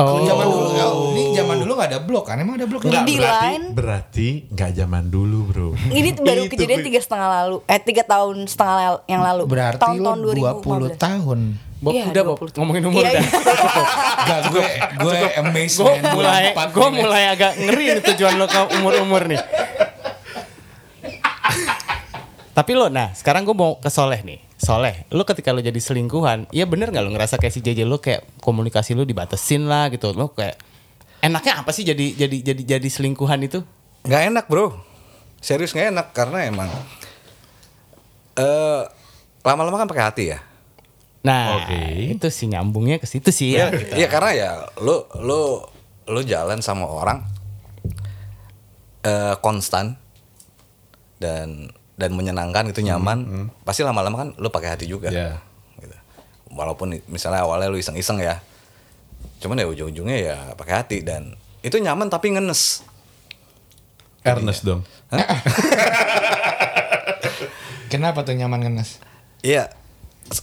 Oh, 0.00 0.24
Zaman 0.24 0.46
dulu 0.46 0.66
nggak, 0.70 0.90
ini 1.12 1.22
zaman 1.30 1.56
dulu 1.58 1.72
nggak 1.74 1.88
ada 1.88 2.00
blok 2.00 2.24
kan? 2.24 2.36
Emang 2.36 2.56
ada 2.56 2.64
blok? 2.64 2.80
Enggak, 2.82 3.04
Di 3.04 3.14
berarti, 3.14 3.44
line. 3.44 3.64
berarti 3.70 4.28
nggak 4.48 4.70
zaman 4.74 5.04
dulu 5.06 5.38
bro. 5.44 5.68
Ini 5.76 6.08
tuh 6.10 6.24
baru 6.30 6.42
Itu, 6.42 6.50
kejadian 6.50 6.80
tiga 6.80 6.98
setengah 6.98 7.28
lalu, 7.30 7.56
eh 7.66 7.76
tiga 7.78 8.02
tahun 8.02 8.36
setengah 8.44 8.74
yang 9.04 9.20
lalu. 9.20 9.42
Berarti 9.44 9.76
tahun-tahun 9.78 10.18
lo 10.18 10.30
20 10.32 10.96
2015. 10.96 10.96
tahun. 10.98 11.40
Bob, 11.80 11.92
Iya, 11.92 12.04
udah 12.06 12.22
Bob, 12.26 12.36
20. 12.44 12.56
ngomongin 12.56 12.82
umur 12.86 13.00
Iya, 13.00 13.10
udah. 13.10 13.22
iya. 13.22 13.40
Gak 14.28 14.40
gue 14.48 14.64
gue 15.00 15.16
amazed 15.38 15.76
Gue 15.76 15.94
mulai, 16.06 16.52
24 16.52 16.76
gue 16.76 16.88
mulai 16.94 17.22
agak 17.26 17.52
ngeri 17.58 17.84
nih 17.90 18.04
tujuan 18.04 18.34
lo 18.36 18.46
ke 18.46 18.60
umur-umur 18.74 19.22
nih. 19.26 19.40
Tapi 22.50 22.72
lo, 22.74 22.88
nah 22.88 23.12
sekarang 23.12 23.42
gue 23.42 23.54
mau 23.54 23.76
ke 23.76 23.88
Soleh 23.88 24.20
nih. 24.20 24.40
Soleh, 24.60 25.08
lo 25.08 25.24
ketika 25.24 25.56
lo 25.56 25.64
jadi 25.64 25.80
selingkuhan, 25.80 26.52
iya 26.52 26.68
bener 26.68 26.92
nggak 26.92 27.00
lo 27.00 27.10
ngerasa 27.16 27.40
kayak 27.40 27.54
si 27.56 27.64
JJ 27.64 27.88
lo 27.88 27.96
kayak 28.04 28.28
komunikasi 28.44 28.92
lo 28.92 29.08
dibatesin 29.08 29.64
lah 29.64 29.88
gitu, 29.88 30.12
lo 30.12 30.36
kayak 30.36 30.60
enaknya 31.24 31.64
apa 31.64 31.72
sih 31.72 31.84
jadi 31.84 32.12
jadi 32.12 32.36
jadi 32.52 32.62
jadi 32.76 32.88
selingkuhan 32.92 33.40
itu? 33.44 33.64
nggak 34.00 34.22
enak 34.32 34.44
bro 34.48 34.72
serius 35.44 35.76
nggak 35.76 35.92
enak 35.92 36.06
karena 36.16 36.48
emang 36.48 36.68
eh 38.36 38.82
lama-lama 39.44 39.76
kan 39.76 39.88
pakai 39.88 40.04
hati 40.04 40.24
ya 40.32 40.40
Nah, 41.20 41.60
Oke. 41.60 42.16
itu 42.16 42.32
sih 42.32 42.48
nyambungnya 42.48 42.96
ke 42.96 43.04
situ 43.04 43.28
sih 43.28 43.52
ya. 43.52 43.68
Iya, 43.68 43.92
iya 43.92 44.08
karena 44.08 44.30
ya 44.32 44.50
lu 44.80 45.04
lu 45.20 45.60
lu 46.08 46.20
jalan 46.24 46.64
sama 46.64 46.88
orang 46.88 47.20
eh 49.04 49.36
konstan 49.44 50.00
dan 51.20 51.76
dan 52.00 52.16
menyenangkan 52.16 52.72
itu 52.72 52.80
nyaman, 52.80 53.48
pasti 53.62 53.84
lama-lama 53.84 54.16
kan 54.16 54.28
lu 54.40 54.48
pakai 54.48 54.72
hati 54.72 54.88
juga. 54.88 55.12
Iya. 55.12 55.36
Gitu. 55.76 55.96
Walaupun 56.56 56.96
misalnya 57.06 57.44
awalnya 57.44 57.68
lu 57.68 57.76
iseng-iseng 57.76 58.16
ya. 58.18 58.40
Cuman 59.40 59.60
ya 59.60 59.68
ujung-ujungnya 59.68 60.16
ya 60.16 60.36
pakai 60.56 60.74
hati 60.80 61.04
dan 61.04 61.36
itu 61.60 61.76
nyaman 61.76 62.08
tapi 62.08 62.32
ngenes. 62.32 62.80
Ernest 64.24 64.64
dong. 64.64 64.80
Kenapa 67.92 68.22
tuh 68.22 68.36
nyaman 68.36 68.60
ngenes? 68.62 69.02
Iya. 69.42 69.72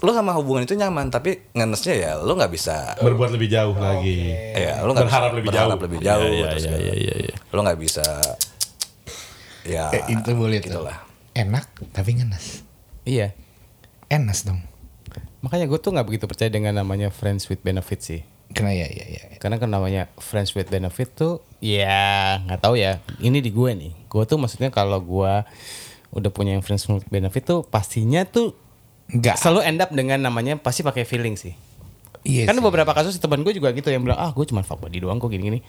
Lu 0.03 0.11
sama 0.11 0.35
hubungan 0.35 0.67
itu 0.67 0.75
nyaman 0.75 1.07
tapi 1.07 1.47
ngenesnya 1.55 1.95
ya 1.95 2.11
lu 2.19 2.35
nggak 2.35 2.51
bisa 2.51 2.99
Berbuat 2.99 3.31
lebih 3.31 3.47
jauh 3.47 3.71
lagi. 3.79 4.35
Iya, 4.51 4.83
lu 4.83 4.91
nggak 4.91 5.07
Berharap 5.07 5.31
bisa 5.31 5.37
lebih 5.39 5.49
berharap 5.55 5.69
jauh. 5.71 5.85
lebih 5.87 5.99
jauh, 6.03 6.27
terus 6.51 6.63
iya, 6.67 6.71
kan. 6.75 6.79
iya, 6.83 6.93
iya, 6.99 7.15
iya. 7.23 7.35
Lu 7.55 7.59
nggak 7.63 7.79
bisa 7.79 8.05
ya 9.63 9.85
Eh, 9.95 10.03
itu 10.11 10.29
boleh 10.35 10.59
gitulah. 10.59 11.06
Enak 11.37 11.93
tapi 11.93 12.17
ngenes. 12.17 12.65
Iya. 13.05 13.37
Enes 14.09 14.41
dong. 14.41 14.65
Makanya 15.45 15.69
gue 15.69 15.77
tuh 15.77 15.93
nggak 15.93 16.07
begitu 16.09 16.25
percaya 16.25 16.49
dengan 16.49 16.73
namanya 16.73 17.13
friends 17.13 17.45
with 17.45 17.61
benefit 17.61 18.01
sih. 18.01 18.21
Karena 18.57 18.73
ya 18.73 18.89
ya 18.89 19.05
ya. 19.05 19.23
Karena 19.37 19.61
kan 19.61 19.69
namanya 19.69 20.09
friends 20.17 20.57
with 20.57 20.65
benefit 20.73 21.13
tuh 21.13 21.45
ya 21.61 22.41
nggak 22.41 22.59
tahu 22.65 22.81
ya. 22.81 22.97
Ini 23.21 23.37
di 23.37 23.53
gue 23.53 23.71
nih. 23.77 23.93
Gue 24.09 24.25
tuh 24.25 24.41
maksudnya 24.41 24.73
kalau 24.73 24.97
gue 24.97 25.33
udah 26.09 26.31
punya 26.33 26.57
yang 26.57 26.65
friends 26.65 26.89
with 26.89 27.05
benefit 27.13 27.45
tuh 27.45 27.61
pastinya 27.61 28.25
tuh 28.25 28.57
Enggak. 29.13 29.37
selalu 29.37 29.61
end 29.63 29.79
up 29.83 29.91
dengan 29.93 30.19
namanya 30.25 30.57
pasti 30.57 30.81
pakai 30.81 31.05
feeling 31.05 31.37
sih. 31.37 31.53
Iya. 32.27 32.43
kan 32.49 32.59
sih. 32.59 32.63
beberapa 32.65 32.91
kasus 32.91 33.15
teman 33.23 33.39
gue 33.45 33.55
juga 33.55 33.71
gitu 33.71 33.87
yang 33.87 34.03
bilang 34.03 34.19
ah 34.19 34.35
gue 34.35 34.43
cuma 34.49 34.65
fuck 34.65 34.83
body 34.83 34.99
doang 34.99 35.21
kok 35.21 35.29
gini-gini. 35.29 35.61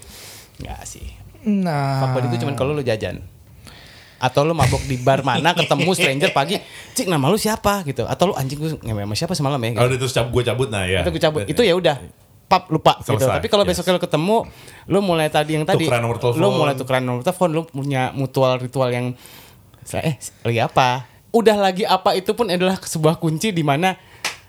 Nggak 0.65 0.83
sih. 0.89 1.07
Nah. 1.47 2.03
Fuck 2.03 2.11
body 2.19 2.27
itu 2.35 2.37
cuma 2.43 2.57
kalau 2.57 2.73
lu 2.75 2.83
jajan. 2.83 3.23
Atau 4.19 4.43
lu 4.43 4.55
mabok 4.55 4.83
di 4.85 4.99
bar 4.99 5.23
mana 5.23 5.55
ketemu 5.55 5.91
stranger 5.95 6.31
pagi, 6.35 6.59
cik 6.95 7.07
nama 7.07 7.31
lu 7.31 7.39
siapa 7.39 7.87
gitu. 7.87 8.03
Atau 8.03 8.31
lu 8.31 8.35
anjing 8.35 8.59
gue 8.59 8.71
ngewe 8.83 9.07
sama 9.07 9.15
siapa 9.15 9.35
semalam 9.39 9.61
ya 9.63 9.71
gitu. 9.71 9.79
Kalau 9.79 9.91
itu 9.95 10.07
cabut 10.11 10.31
gue 10.35 10.43
cabut 10.51 10.69
nah 10.69 10.83
ya. 10.85 11.01
itu 11.07 11.11
gue 11.15 11.23
cabut 11.23 11.41
itu 11.47 11.63
ya 11.63 11.75
udah 11.79 11.97
pap 12.49 12.73
lupa 12.73 12.97
gitu 13.05 13.21
Selesai, 13.21 13.39
tapi 13.39 13.49
kalau 13.53 13.63
yes. 13.69 13.77
besoknya 13.77 14.01
lo 14.01 14.03
ketemu 14.03 14.37
lu 14.89 14.99
mulai 15.05 15.29
tadi 15.29 15.61
yang 15.61 15.69
tadi 15.69 15.85
nomor 15.85 16.17
telepon. 16.17 16.41
lu 16.41 16.49
mulai 16.57 16.75
tukeran 16.75 17.05
nomor 17.05 17.21
telepon 17.21 17.51
lu 17.53 17.63
punya 17.69 18.11
mutual 18.17 18.57
ritual 18.57 18.89
yang 18.89 19.13
eh 19.93 20.17
lagi 20.45 20.61
apa 20.65 21.05
udah 21.29 21.57
lagi 21.61 21.85
apa 21.85 22.17
itu 22.17 22.33
pun 22.33 22.49
adalah 22.49 22.81
sebuah 22.81 23.21
kunci 23.21 23.53
di 23.53 23.61
mana 23.61 24.01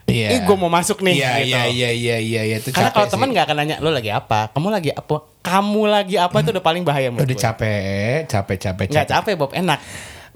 Iya. 0.10 0.28
eh 0.32 0.40
gue 0.42 0.56
mau 0.56 0.68
masuk 0.68 1.00
nih 1.00 1.14
Iya 1.16 1.32
gitu. 1.38 1.48
iya 1.48 1.62
iya 1.68 1.90
iya 1.92 2.18
iya 2.18 2.42
iya 2.44 2.56
itu 2.58 2.70
karena 2.70 2.90
capek 2.90 2.96
kalau 2.96 3.08
teman 3.10 3.28
nggak 3.30 3.46
akan 3.46 3.56
nanya 3.56 3.76
lu 3.78 3.90
lagi 3.90 4.10
apa 4.10 4.50
kamu 4.50 4.68
lagi 4.70 4.90
apa 4.92 5.16
kamu 5.40 5.82
lagi 5.86 6.16
apa 6.16 6.36
itu 6.36 6.50
udah 6.50 6.66
paling 6.66 6.82
bahaya 6.82 7.08
menurut 7.08 7.24
udah 7.24 7.32
gue. 7.32 7.46
capek, 7.46 8.18
capek, 8.26 8.58
capek, 8.60 8.86
nggak 8.90 9.08
capek 9.08 9.34
Bob 9.36 9.52
enak 9.52 9.80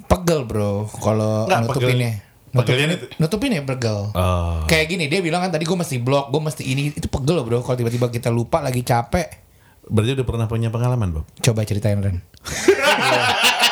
Pegel 0.04 0.44
bro, 0.44 0.86
kalau 0.94 1.48
nutupinnya. 1.48 2.22
pegel- 2.52 2.54
pegelnya 2.54 2.88
nutupin 3.18 3.50
ya 3.50 3.62
pegel. 3.64 4.14
Oh. 4.14 4.62
Kayak 4.64 4.86
gini 4.88 5.06
dia 5.08 5.20
bilang 5.20 5.42
kan 5.42 5.50
tadi 5.50 5.64
gue 5.64 5.74
mesti 5.74 5.98
blok, 5.98 6.30
gue 6.30 6.38
mesti 6.40 6.62
ini 6.62 6.92
itu 6.92 7.08
pegel 7.08 7.34
loh 7.34 7.44
bro. 7.44 7.60
Kalau 7.60 7.74
tiba-tiba 7.76 8.08
kita 8.08 8.30
lupa 8.30 8.60
lagi 8.60 8.82
capek, 8.82 9.42
Berarti 9.84 10.14
udah 10.14 10.24
pernah 10.24 10.46
punya 10.46 10.70
pengalaman, 10.70 11.12
Bob? 11.12 11.26
coba 11.36 11.64
ceritain 11.64 11.98
Ren. 11.98 12.22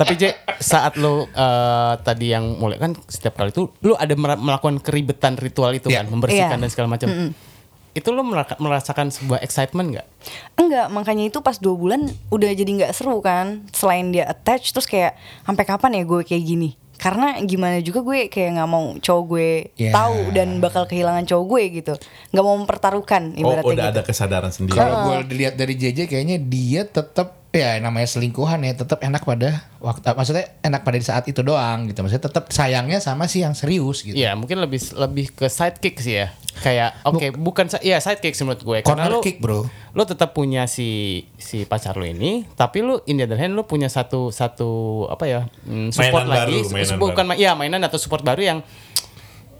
Tapi 0.00 0.16
J 0.16 0.32
saat 0.56 0.96
lo 0.96 1.28
eh, 1.28 1.94
tadi 2.00 2.32
yang 2.32 2.56
mulai 2.56 2.76
kan 2.76 2.96
setiap 3.04 3.36
kali 3.36 3.50
itu 3.50 3.68
lu 3.78 3.92
ada 3.92 4.16
melakukan 4.16 4.80
keribetan 4.80 5.36
ritual 5.36 5.70
itu 5.70 5.86
Iya. 5.86 6.00
kan, 6.00 6.06
membersihkan 6.08 6.56
Iya. 6.56 6.62
dan 6.62 6.70
segala 6.70 6.88
macam. 6.88 7.08
Itu 7.90 8.08
lo 8.10 8.22
meraka- 8.22 8.56
merasakan 8.56 9.10
sebuah 9.10 9.40
excitement 9.40 9.90
nggak? 9.90 10.06
Enggak, 10.54 10.86
makanya 10.88 11.26
itu 11.26 11.38
pas 11.40 11.58
dua 11.58 11.74
bulan 11.74 12.00
udah 12.28 12.50
jadi 12.50 12.70
nggak 12.70 12.92
seru 12.92 13.18
kan. 13.18 13.66
Selain 13.70 14.08
dia 14.08 14.24
attach, 14.24 14.70
terus 14.70 14.86
kayak 14.86 15.18
sampai 15.42 15.64
kapan 15.64 15.98
ya 15.98 16.04
gue 16.04 16.22
kayak 16.22 16.40
gini? 16.40 16.70
Karena 16.96 17.34
gimana 17.40 17.80
juga 17.80 18.00
gue 18.00 18.28
kayak 18.28 18.50
nggak 18.54 18.70
mau 18.70 18.94
cowok 18.94 19.24
gue 19.26 19.50
Ya. 19.74 19.90
tahu 19.90 20.30
dan 20.30 20.60
bakal 20.60 20.84
kehilangan 20.84 21.24
cowok 21.24 21.44
gue 21.46 21.62
gitu. 21.74 21.94
Nggak 22.30 22.44
mau 22.46 22.56
mempertaruhkan 22.56 23.22
Oh, 23.32 23.40
ibaratnya 23.42 23.66
udah 23.66 23.86
gitu. 23.88 23.94
ada 23.96 24.02
kesadaran 24.04 24.52
sendiri. 24.52 24.76
Kalau 24.76 24.96
gue 25.02 25.16
dilihat 25.26 25.54
dari 25.56 25.74
JJ 25.74 26.06
kayaknya 26.06 26.36
dia 26.38 26.84
tetap 26.84 27.39
ya 27.50 27.82
namanya 27.82 28.06
selingkuhan 28.06 28.62
ya 28.62 28.72
tetap 28.72 29.02
enak 29.02 29.26
pada 29.26 29.66
waktu 29.82 30.06
maksudnya 30.06 30.54
enak 30.62 30.80
pada 30.80 30.94
di 30.94 31.02
saat 31.02 31.26
itu 31.26 31.42
doang 31.42 31.90
gitu. 31.90 31.98
Maksudnya 32.00 32.24
tetap 32.24 32.46
sayangnya 32.48 32.98
sama 32.98 33.26
si 33.26 33.42
yang 33.42 33.52
serius 33.52 34.00
gitu. 34.00 34.14
Iya, 34.14 34.38
mungkin 34.38 34.58
lebih 34.58 34.78
lebih 34.94 35.34
ke 35.34 35.46
sidekick 35.46 35.98
sih 35.98 36.14
ya. 36.16 36.30
Kayak 36.56 37.02
oke, 37.02 37.34
bukan 37.34 37.66
sa- 37.66 37.80
iya 37.80 37.98
sidekick 37.98 38.32
sih 38.32 38.42
menurut 38.42 38.62
gue. 38.62 38.78
Karena 38.82 39.10
lo, 39.10 39.18
kick, 39.18 39.42
bro. 39.42 39.66
Lo 39.90 40.02
tetap 40.04 40.30
punya 40.30 40.66
si 40.66 41.22
si 41.36 41.64
pacar 41.64 41.94
lo 41.94 42.06
ini, 42.06 42.46
tapi 42.54 42.80
lo 42.80 43.02
in 43.04 43.18
the 43.18 43.26
other 43.26 43.34
hand 43.36 43.52
lo 43.52 43.66
punya 43.66 43.90
satu 43.90 44.30
satu 44.30 44.70
apa 45.06 45.24
ya? 45.26 45.40
mm, 45.64 45.90
support 45.90 46.24
Mainan 46.24 46.46
lagi, 46.46 46.56
baru, 46.60 46.70
mainan 46.70 46.96
bukan 46.98 47.24
ma- 47.26 47.34
iya 47.34 47.52
mainan 47.54 47.82
atau 47.82 47.98
support 47.98 48.22
baru 48.22 48.40
yang 48.40 48.58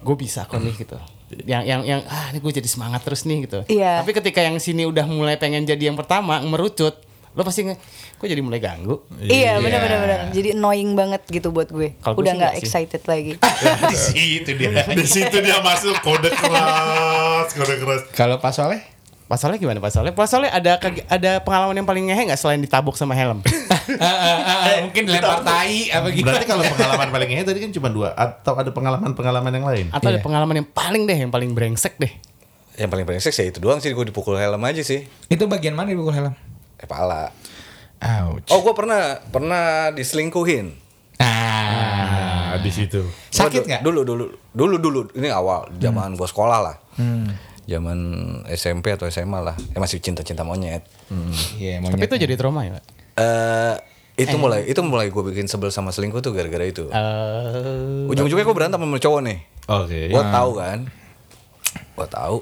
gue 0.00 0.16
bisa 0.16 0.46
kok 0.46 0.57
nih 0.57 0.74
gitu. 0.79 0.94
Yang 1.42 1.62
yang 1.64 1.81
yang 1.83 2.00
ah 2.07 2.31
ini 2.31 2.38
gue 2.38 2.53
jadi 2.53 2.66
semangat 2.66 3.03
terus 3.03 3.22
nih 3.22 3.46
gitu. 3.46 3.66
Iya. 3.66 3.98
Tapi 4.00 4.14
ketika 4.14 4.40
yang 4.40 4.57
sini 4.57 4.83
udah 4.83 5.05
mulai 5.05 5.35
pengen 5.37 5.62
jadi 5.62 5.90
yang 5.90 5.94
pertama, 5.94 6.38
merucut, 6.40 7.03
lo 7.31 7.47
pasti 7.47 7.62
nge, 7.62 7.79
kok 8.19 8.27
jadi 8.27 8.43
mulai 8.43 8.59
ganggu. 8.59 9.07
Iya, 9.23 9.62
benar-benar 9.62 9.99
benar. 10.03 10.19
Jadi 10.35 10.59
annoying 10.59 10.99
banget 10.99 11.23
gitu 11.31 11.55
buat 11.55 11.71
gue. 11.71 11.95
Gue 11.95 12.23
udah 12.27 12.35
nggak 12.35 12.55
excited 12.59 13.03
lagi. 13.07 13.38
di 13.93 13.97
situ 13.97 14.51
dia. 14.59 14.83
Di 14.83 15.07
situ 15.07 15.37
dia 15.38 15.63
masuk 15.63 15.94
kode 16.02 16.31
keras, 16.35 17.54
kode 17.54 17.75
keras. 17.79 18.02
Kalau 18.13 18.42
Pak 18.42 18.50
Soleh 18.50 18.83
Pas 19.31 19.38
Soleh 19.38 19.63
gimana 19.63 19.79
Pas 19.79 19.94
Soleh? 19.94 20.11
Pas 20.11 20.27
Soleh 20.27 20.50
ada 20.50 20.75
ada 21.07 21.38
pengalaman 21.38 21.71
yang 21.79 21.87
paling 21.87 22.11
ngehe 22.11 22.27
nggak 22.27 22.40
selain 22.42 22.59
ditabuk 22.59 22.98
sama 22.98 23.15
helm? 23.15 23.46
mungkin 24.90 25.07
lempar 25.07 25.46
tai 25.46 25.87
apa 25.87 26.11
gitu. 26.11 26.27
Berarti 26.27 26.50
kalau 26.50 26.67
pengalaman 26.67 27.09
paling 27.15 27.29
ngehe 27.31 27.46
tadi 27.46 27.63
kan 27.63 27.71
cuma 27.71 27.94
dua 27.94 28.11
atau 28.19 28.59
ada 28.59 28.75
pengalaman-pengalaman 28.75 29.54
yang 29.54 29.67
lain? 29.71 29.87
Atau 29.94 30.11
ada 30.11 30.19
Iya. 30.19 30.27
pengalaman 30.27 30.54
yang 30.59 30.69
paling 30.75 31.07
deh, 31.07 31.15
yang 31.15 31.31
paling 31.31 31.54
brengsek 31.54 31.94
deh. 32.02 32.11
Yang 32.75 32.90
paling 32.90 33.07
brengsek 33.07 33.31
sih 33.31 33.54
itu 33.54 33.63
doang 33.63 33.79
sih 33.79 33.94
gue 33.94 34.02
dipukul 34.11 34.35
helm 34.35 34.67
aja 34.67 34.83
sih. 34.83 35.07
Itu 35.31 35.46
bagian 35.46 35.79
mana 35.79 35.94
dipukul 35.94 36.11
helm? 36.11 36.35
Eh 36.81 36.88
pala. 36.88 37.28
Ouch. 38.00 38.48
Oh 38.48 38.64
gue 38.64 38.72
pernah 38.72 39.20
pernah 39.28 39.92
diselingkuhin. 39.92 40.72
Ah. 41.20 42.56
Nah, 42.56 42.58
di 42.58 42.72
situ. 42.72 43.04
Sakit 43.28 43.68
nggak? 43.68 43.83
Dulu 43.85 44.00
dulu 44.02 44.24
dulu 44.50 44.76
dulu 44.81 45.00
ini 45.14 45.28
awal 45.28 45.68
zaman 45.76 46.16
gue 46.16 46.24
sekolah 46.24 46.58
lah. 46.64 46.76
Hmm. 46.96 47.28
Zaman 47.68 47.98
SMP 48.50 48.90
atau 48.96 49.06
SMA 49.06 49.38
lah. 49.38 49.54
Eh 49.76 49.78
masih 49.78 50.00
cinta-cinta 50.00 50.42
monyet. 50.42 50.83
Iya, 51.60 51.78
Tapi 51.85 52.08
itu 52.08 52.16
jadi 52.18 52.35
trauma 52.35 52.64
ya, 52.66 52.81
Pak? 52.81 52.85
Eh 53.20 53.76
Itu 54.20 54.37
mulai 54.37 54.68
itu 54.68 54.81
mulai 54.85 55.08
gue 55.08 55.22
bikin 55.33 55.48
sebel 55.48 55.72
sama 55.72 55.94
selingkuh 55.94 56.20
tuh 56.20 56.37
gara-gara 56.37 56.66
itu. 56.66 56.88
Eh, 56.92 58.10
Ujung-ujungnya 58.10 58.44
gue 58.44 58.56
berantem 58.56 58.81
sama 58.81 58.98
cowok 59.00 59.20
nih. 59.24 59.38
Oke. 59.70 60.00
Gue 60.12 60.24
tahu 60.24 60.50
kan. 60.60 60.78
Gue 61.96 62.06
tahu. 62.10 62.37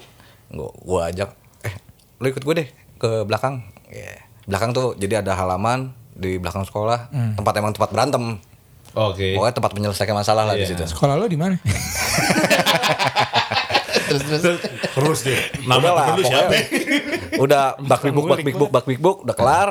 Gue 0.48 0.70
gue 0.74 1.00
ajak 1.12 1.30
eh 1.62 1.74
lu 2.18 2.26
ikut 2.30 2.42
gue 2.42 2.54
deh 2.64 2.68
ke 2.98 3.10
belakang. 3.28 3.62
Ya. 3.92 4.27
Belakang 4.48 4.70
tuh 4.72 4.96
jadi 4.96 5.20
ada 5.20 5.34
halaman 5.34 5.92
di 6.10 6.34
belakang 6.34 6.64
sekolah, 6.64 7.12
tempat 7.36 7.52
emang 7.54 7.70
tempat 7.70 7.90
berantem. 7.92 8.40
Oke. 8.96 9.36
Pokoknya 9.36 9.54
tempat 9.54 9.72
menyelesaikan 9.72 10.16
masalah 10.16 10.42
lah 10.42 10.52
di 10.52 10.64
Iya. 10.64 10.68
situ. 10.72 10.82
Sekolah 10.88 11.14
lo 11.14 11.24
di 11.24 11.36
mana? 11.36 11.56
terus 14.08 14.22
terus. 14.24 14.58
Terus 14.88 15.18
deh. 15.22 15.38
Udah 15.62 15.68
Nama 15.68 15.88
lah, 15.92 16.04
lu 16.10 16.22
siapa? 16.22 16.48
pokoknya 16.48 16.62
udah 17.38 17.62
bak 17.78 18.00
big 18.00 18.12
book, 18.12 18.26
bak 18.26 18.40
big 18.42 18.56
book, 18.56 18.70
bak 18.72 18.84
big 18.86 18.98
book, 18.98 19.16
udah 19.22 19.36
kelar, 19.36 19.68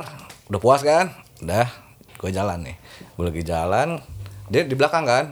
udah 0.48 0.60
puas 0.62 0.82
kan? 0.82 1.12
Udah, 1.42 1.68
gue 2.16 2.30
jalan 2.32 2.58
nih. 2.64 2.76
Gue 3.18 3.24
lagi 3.28 3.44
jalan, 3.44 3.88
dia 4.48 4.62
di 4.64 4.76
belakang 4.78 5.04
kan? 5.04 5.26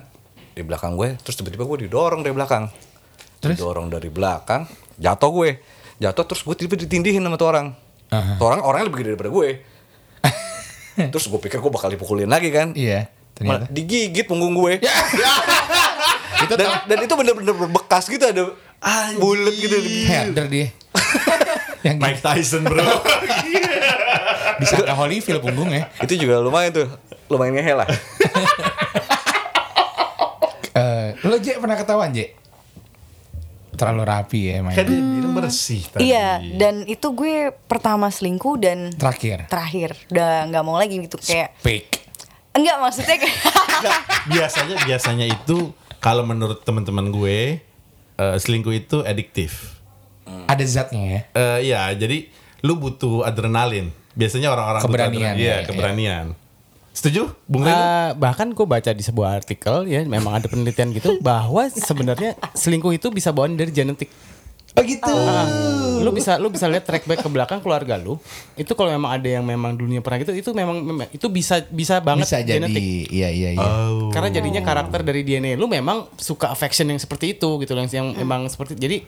Di 0.52 0.64
belakang 0.64 0.96
gue, 0.96 1.16
terus 1.22 1.36
tiba-tiba 1.36 1.64
gue 1.64 1.78
didorong 1.86 2.20
dari 2.20 2.34
belakang. 2.34 2.68
Terus? 3.40 3.56
Didorong 3.56 3.88
dari 3.88 4.10
belakang, 4.10 4.66
jatuh 4.98 5.32
gue. 5.32 5.50
Jatuh 5.96 6.24
terus 6.26 6.42
gue 6.42 6.56
tiba-tiba 6.58 6.82
ditindihin 6.82 7.22
sama 7.22 7.38
tuh 7.38 7.48
orang. 7.48 7.68
Aha. 8.14 8.38
Tuh 8.38 8.46
orang 8.46 8.62
orangnya 8.62 8.86
lebih 8.92 9.00
gede 9.02 9.10
daripada 9.16 9.32
gue. 9.34 9.50
terus 11.14 11.26
gue 11.30 11.40
pikir 11.42 11.58
gue 11.62 11.72
bakal 11.74 11.90
dipukulin 11.94 12.30
lagi 12.30 12.50
kan? 12.54 12.74
Iya. 12.76 13.10
Ternyata. 13.36 13.68
digigit 13.68 14.26
punggung 14.28 14.56
gue. 14.56 14.80
Itu 16.46 16.54
dan, 16.60 16.84
dan 16.84 16.98
itu 17.00 17.14
bener-bener 17.16 17.56
berbekas 17.56 18.12
gitu 18.12 18.22
ada 18.22 18.54
bulat 19.18 19.56
gitu. 19.56 19.76
Herder 20.04 20.46
dia. 20.52 20.68
yang 21.86 21.98
Mike 22.02 22.22
Tyson 22.22 22.68
bro. 22.68 22.84
bisa 24.60 24.82
ke 24.82 24.94
Holyfield 24.94 25.42
punggungnya. 25.42 25.90
itu 26.02 26.28
juga 26.28 26.42
lumayan 26.44 26.74
tuh 26.74 26.88
lumayan 27.32 27.60
ngehe 27.60 27.74
lah 27.78 27.88
Eh, 30.76 31.16
lo 31.24 31.40
J 31.40 31.56
pernah 31.64 31.80
ketahuan 31.80 32.12
J? 32.12 32.36
Terlalu 33.76 34.04
rapi 34.04 34.40
ya 34.48 34.60
main. 34.60 34.74
kan 34.74 34.84
dia 34.84 34.98
bilang 34.98 35.34
bersih 35.34 35.82
tadi. 35.86 36.10
Iya, 36.10 36.30
dan 36.56 36.84
itu 36.84 37.08
gue 37.12 37.36
pertama 37.66 38.08
selingkuh 38.08 38.56
dan 38.56 38.90
Terakhir. 38.92 39.46
terakhir 39.46 39.94
udah 40.10 40.32
nggak 40.48 40.64
mau 40.64 40.76
lagi 40.76 40.96
gitu 40.98 41.16
kayak 41.18 41.54
Fake. 41.60 41.92
enggak 42.52 42.76
maksudnya 42.80 43.16
kayak 43.18 43.36
biasanya 44.26 44.76
biasanya 44.84 45.26
itu 45.28 45.70
kalau 46.00 46.24
menurut 46.24 46.62
teman-teman 46.62 47.10
gue 47.10 47.60
eh, 48.16 48.36
selingkuh 48.38 48.74
itu 48.74 48.98
adiktif. 49.02 49.76
Ada 50.46 50.64
zatnya 50.64 51.04
ya. 51.04 51.22
Eh 51.34 51.60
ya, 51.68 51.82
jadi 51.92 52.30
lu 52.62 52.76
butuh 52.76 53.22
adrenalin. 53.22 53.90
Biasanya 54.12 54.50
orang-orang 54.50 54.82
butuh 54.82 54.90
Keberanian, 54.90 55.22
adrenalin. 55.28 55.44
Iya, 55.44 55.56
ya, 55.56 55.68
keberanian. 55.68 56.26
Setuju, 56.96 57.28
Bung? 57.44 57.68
Eh, 57.68 58.16
bahkan 58.16 58.48
gue 58.50 58.64
baca 58.64 58.96
di 58.96 59.04
sebuah 59.04 59.44
artikel 59.44 59.84
ya 59.86 60.08
memang 60.08 60.40
ada 60.40 60.48
penelitian 60.48 60.96
gitu 60.96 61.20
bahwa 61.28 61.68
sebenarnya 61.68 62.40
selingkuh 62.56 62.96
itu 62.96 63.12
bisa 63.12 63.36
bawaan 63.36 63.60
dari 63.60 63.76
genetik. 63.76 64.08
Oh 64.76 64.84
gitu. 64.84 65.08
Ah, 65.08 65.48
lu 66.04 66.12
bisa 66.12 66.36
lu 66.36 66.52
bisa 66.52 66.68
lihat 66.68 66.84
track 66.84 67.08
back 67.08 67.24
ke 67.24 67.30
belakang 67.32 67.64
keluarga 67.64 67.96
lu. 67.96 68.20
Itu 68.60 68.76
kalau 68.76 68.92
memang 68.92 69.08
ada 69.08 69.28
yang 69.28 69.48
memang 69.48 69.72
dulunya 69.72 70.04
pernah 70.04 70.20
gitu 70.20 70.36
itu 70.36 70.52
memang, 70.52 70.84
memang- 70.84 71.08
itu 71.16 71.28
bisa 71.32 71.64
bisa 71.72 72.04
banget 72.04 72.28
Bisa 72.28 72.44
jadi. 72.44 72.60
genetik. 72.60 72.84
Iya 73.08 73.30
iya 73.32 73.50
iya. 73.56 73.64
Oh. 73.64 74.12
Karena 74.12 74.36
jadinya 74.36 74.60
karakter 74.60 75.00
dari 75.04 75.24
DNA 75.24 75.56
lu 75.56 75.72
memang 75.72 76.12
suka 76.20 76.52
affection 76.52 76.92
yang 76.92 77.00
seperti 77.00 77.40
itu 77.40 77.60
gitu 77.60 77.72
loh 77.72 77.88
yang 77.88 77.92
yang 77.92 78.08
emang 78.20 78.52
seperti 78.52 78.76
jadi 78.76 79.00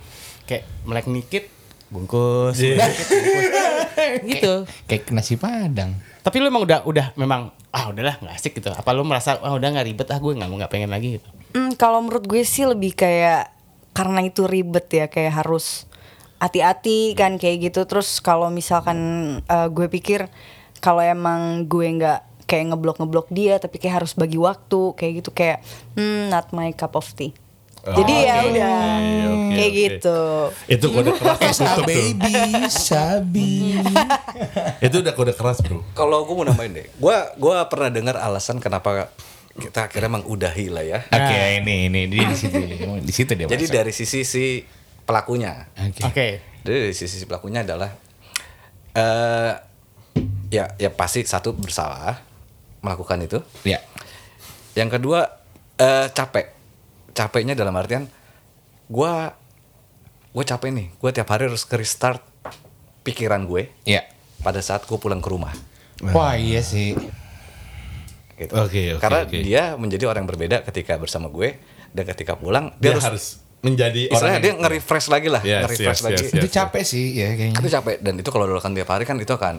kayak 0.47 0.63
melek 0.87 1.07
dikit 1.11 1.43
bungkus, 1.87 2.59
melek 2.59 2.95
dikit, 2.95 3.07
bungkus. 3.09 3.77
gitu. 4.31 4.53
Kayak 4.85 5.03
nasi 5.15 5.35
padang. 5.39 5.95
Tapi 6.21 6.35
lu 6.43 6.51
emang 6.51 6.63
udah 6.67 6.83
udah 6.83 7.07
memang 7.15 7.55
ah 7.71 7.87
udahlah 7.91 8.19
nggak 8.19 8.35
asik 8.35 8.59
gitu. 8.59 8.71
Apa 8.71 8.91
lu 8.91 9.07
merasa 9.07 9.39
ah 9.39 9.55
udah 9.55 9.67
nggak 9.71 9.87
ribet 9.87 10.07
ah 10.11 10.19
gue 10.19 10.33
nggak 10.35 10.49
mau 10.49 10.57
nggak 10.59 10.71
pengen 10.71 10.91
lagi 10.91 11.19
gitu. 11.19 11.27
Hmm, 11.55 11.71
kalau 11.79 12.03
menurut 12.03 12.27
gue 12.27 12.43
sih 12.43 12.67
lebih 12.67 12.93
kayak 12.93 13.51
karena 13.95 14.19
itu 14.21 14.45
ribet 14.45 14.87
ya 14.91 15.05
kayak 15.07 15.41
harus 15.43 15.87
hati-hati 16.37 17.15
kan 17.15 17.39
kayak 17.39 17.71
gitu. 17.71 17.87
Terus 17.87 18.19
kalau 18.19 18.51
misalkan 18.51 18.99
eh, 19.47 19.67
gue 19.71 19.87
pikir 19.87 20.27
kalau 20.83 21.01
emang 21.01 21.65
gue 21.65 21.87
nggak 21.87 22.47
kayak 22.47 22.71
ngeblok 22.71 22.97
ngeblok 23.03 23.27
dia 23.27 23.59
tapi 23.59 23.75
kayak 23.75 24.03
harus 24.03 24.15
bagi 24.15 24.39
waktu 24.39 24.95
kayak 24.95 25.13
gitu 25.19 25.35
kayak 25.35 25.59
hmm 25.99 26.31
not 26.31 26.51
my 26.51 26.71
cup 26.75 26.95
of 26.95 27.07
tea. 27.15 27.35
Jadi 27.89 28.15
ya 28.17 28.35
oke. 28.35 28.49
udah 28.49 28.75
Oke, 29.27 29.53
kayak 29.53 29.69
oke. 29.69 29.79
gitu. 29.79 30.19
Itu 30.67 30.85
kode 30.89 31.11
keras 31.13 31.37
tutup 31.55 31.75
tuh. 31.77 31.85
baby, 31.85 32.33
sabi. 32.67 33.79
Itu 34.85 34.95
udah 34.99 35.13
kode 35.13 35.31
keras, 35.31 35.59
Bro. 35.59 35.81
kalau 35.93 36.23
gue 36.23 36.33
mau 36.33 36.43
nambahin 36.43 36.73
deh 36.73 36.87
gua 36.95 37.31
gua 37.35 37.65
pernah 37.65 37.87
dengar 37.87 38.15
alasan 38.15 38.57
kenapa 38.57 39.07
kita 39.53 39.87
akhirnya 39.87 40.11
mengudahi 40.13 40.67
lah 40.67 40.83
ya 40.83 40.99
Oke, 41.03 41.35
ini 41.57 41.87
ini 41.87 42.01
dia 42.05 42.25
di 42.25 42.35
situ. 42.35 42.57
Di 42.99 43.09
situ 43.11 43.31
dia. 43.33 43.45
jadi 43.45 43.65
dari 43.73 43.89
sisi 43.89 44.21
si 44.21 44.61
pelakunya 45.01 45.65
Oke. 45.73 46.01
Oke. 46.03 46.27
Jadi 46.61 46.77
dari 46.83 46.93
sisi 46.93 47.15
si 47.15 47.25
pelakunya 47.25 47.63
adalah 47.63 47.89
eh 48.93 49.53
ya 50.49 50.65
ya 50.75 50.89
pasti 50.89 51.21
satu 51.21 51.53
bersalah 51.53 52.17
melakukan 52.79 53.19
itu 53.21 53.39
Ya. 53.63 53.81
yang 54.73 54.87
kedua 54.87 55.25
eh 55.75 56.07
capek 56.09 56.56
capeknya 57.17 57.53
dalam 57.53 57.73
artian 57.73 58.05
gua 58.87 59.33
gue 60.29 60.43
capek 60.43 60.69
nih 60.69 60.87
gue 60.93 61.09
tiap 61.11 61.25
hari 61.27 61.49
harus 61.49 61.65
ke 61.65 61.75
restart 61.75 62.21
pikiran 63.01 63.41
gue 63.43 63.73
Ya. 63.83 64.05
pada 64.39 64.61
saat 64.61 64.85
gue 64.85 64.95
pulang 64.95 65.17
ke 65.17 65.27
rumah 65.27 65.49
Wah, 66.05 66.37
iya 66.37 66.61
sih. 66.61 66.93
gitu. 68.37 68.53
Oke, 68.53 68.93
oke, 68.93 69.01
karena 69.01 69.25
oke. 69.25 69.33
dia 69.35 69.63
menjadi 69.73 70.05
orang 70.05 70.21
yang 70.21 70.29
berbeda 70.29 70.57
ketika 70.63 70.93
bersama 70.95 71.25
gue 71.27 71.57
dan 71.89 72.05
ketika 72.05 72.37
pulang 72.37 72.69
Dia, 72.77 72.93
dia, 72.93 73.01
harus, 73.01 73.05
harus 73.07 73.25
menjadi 73.57 74.01
istilahnya 74.07 74.21
orang 74.29 74.37
dia 74.37 74.51
yang- 74.53 74.61
nge-refresh 74.61 75.07
lagi 75.09 75.27
lah 75.27 75.41
Yes, 75.41 75.61
nge-refresh 75.65 75.89
yes, 75.97 76.05
lagi 76.05 76.21
yes, 76.21 76.37
Itu 76.37 76.47
capek 76.47 76.83
sih 76.85 77.05
ya 77.15 77.27
kayaknya. 77.33 77.57
itu 77.57 77.69
capek 77.71 77.95
dan 77.97 78.13
itu 78.13 78.29
kalau 78.29 78.45
dilakukan 78.45 78.71
tiap 78.71 78.89
hari 78.93 79.03
kan 79.03 79.17
itu 79.17 79.33
akan 79.33 79.55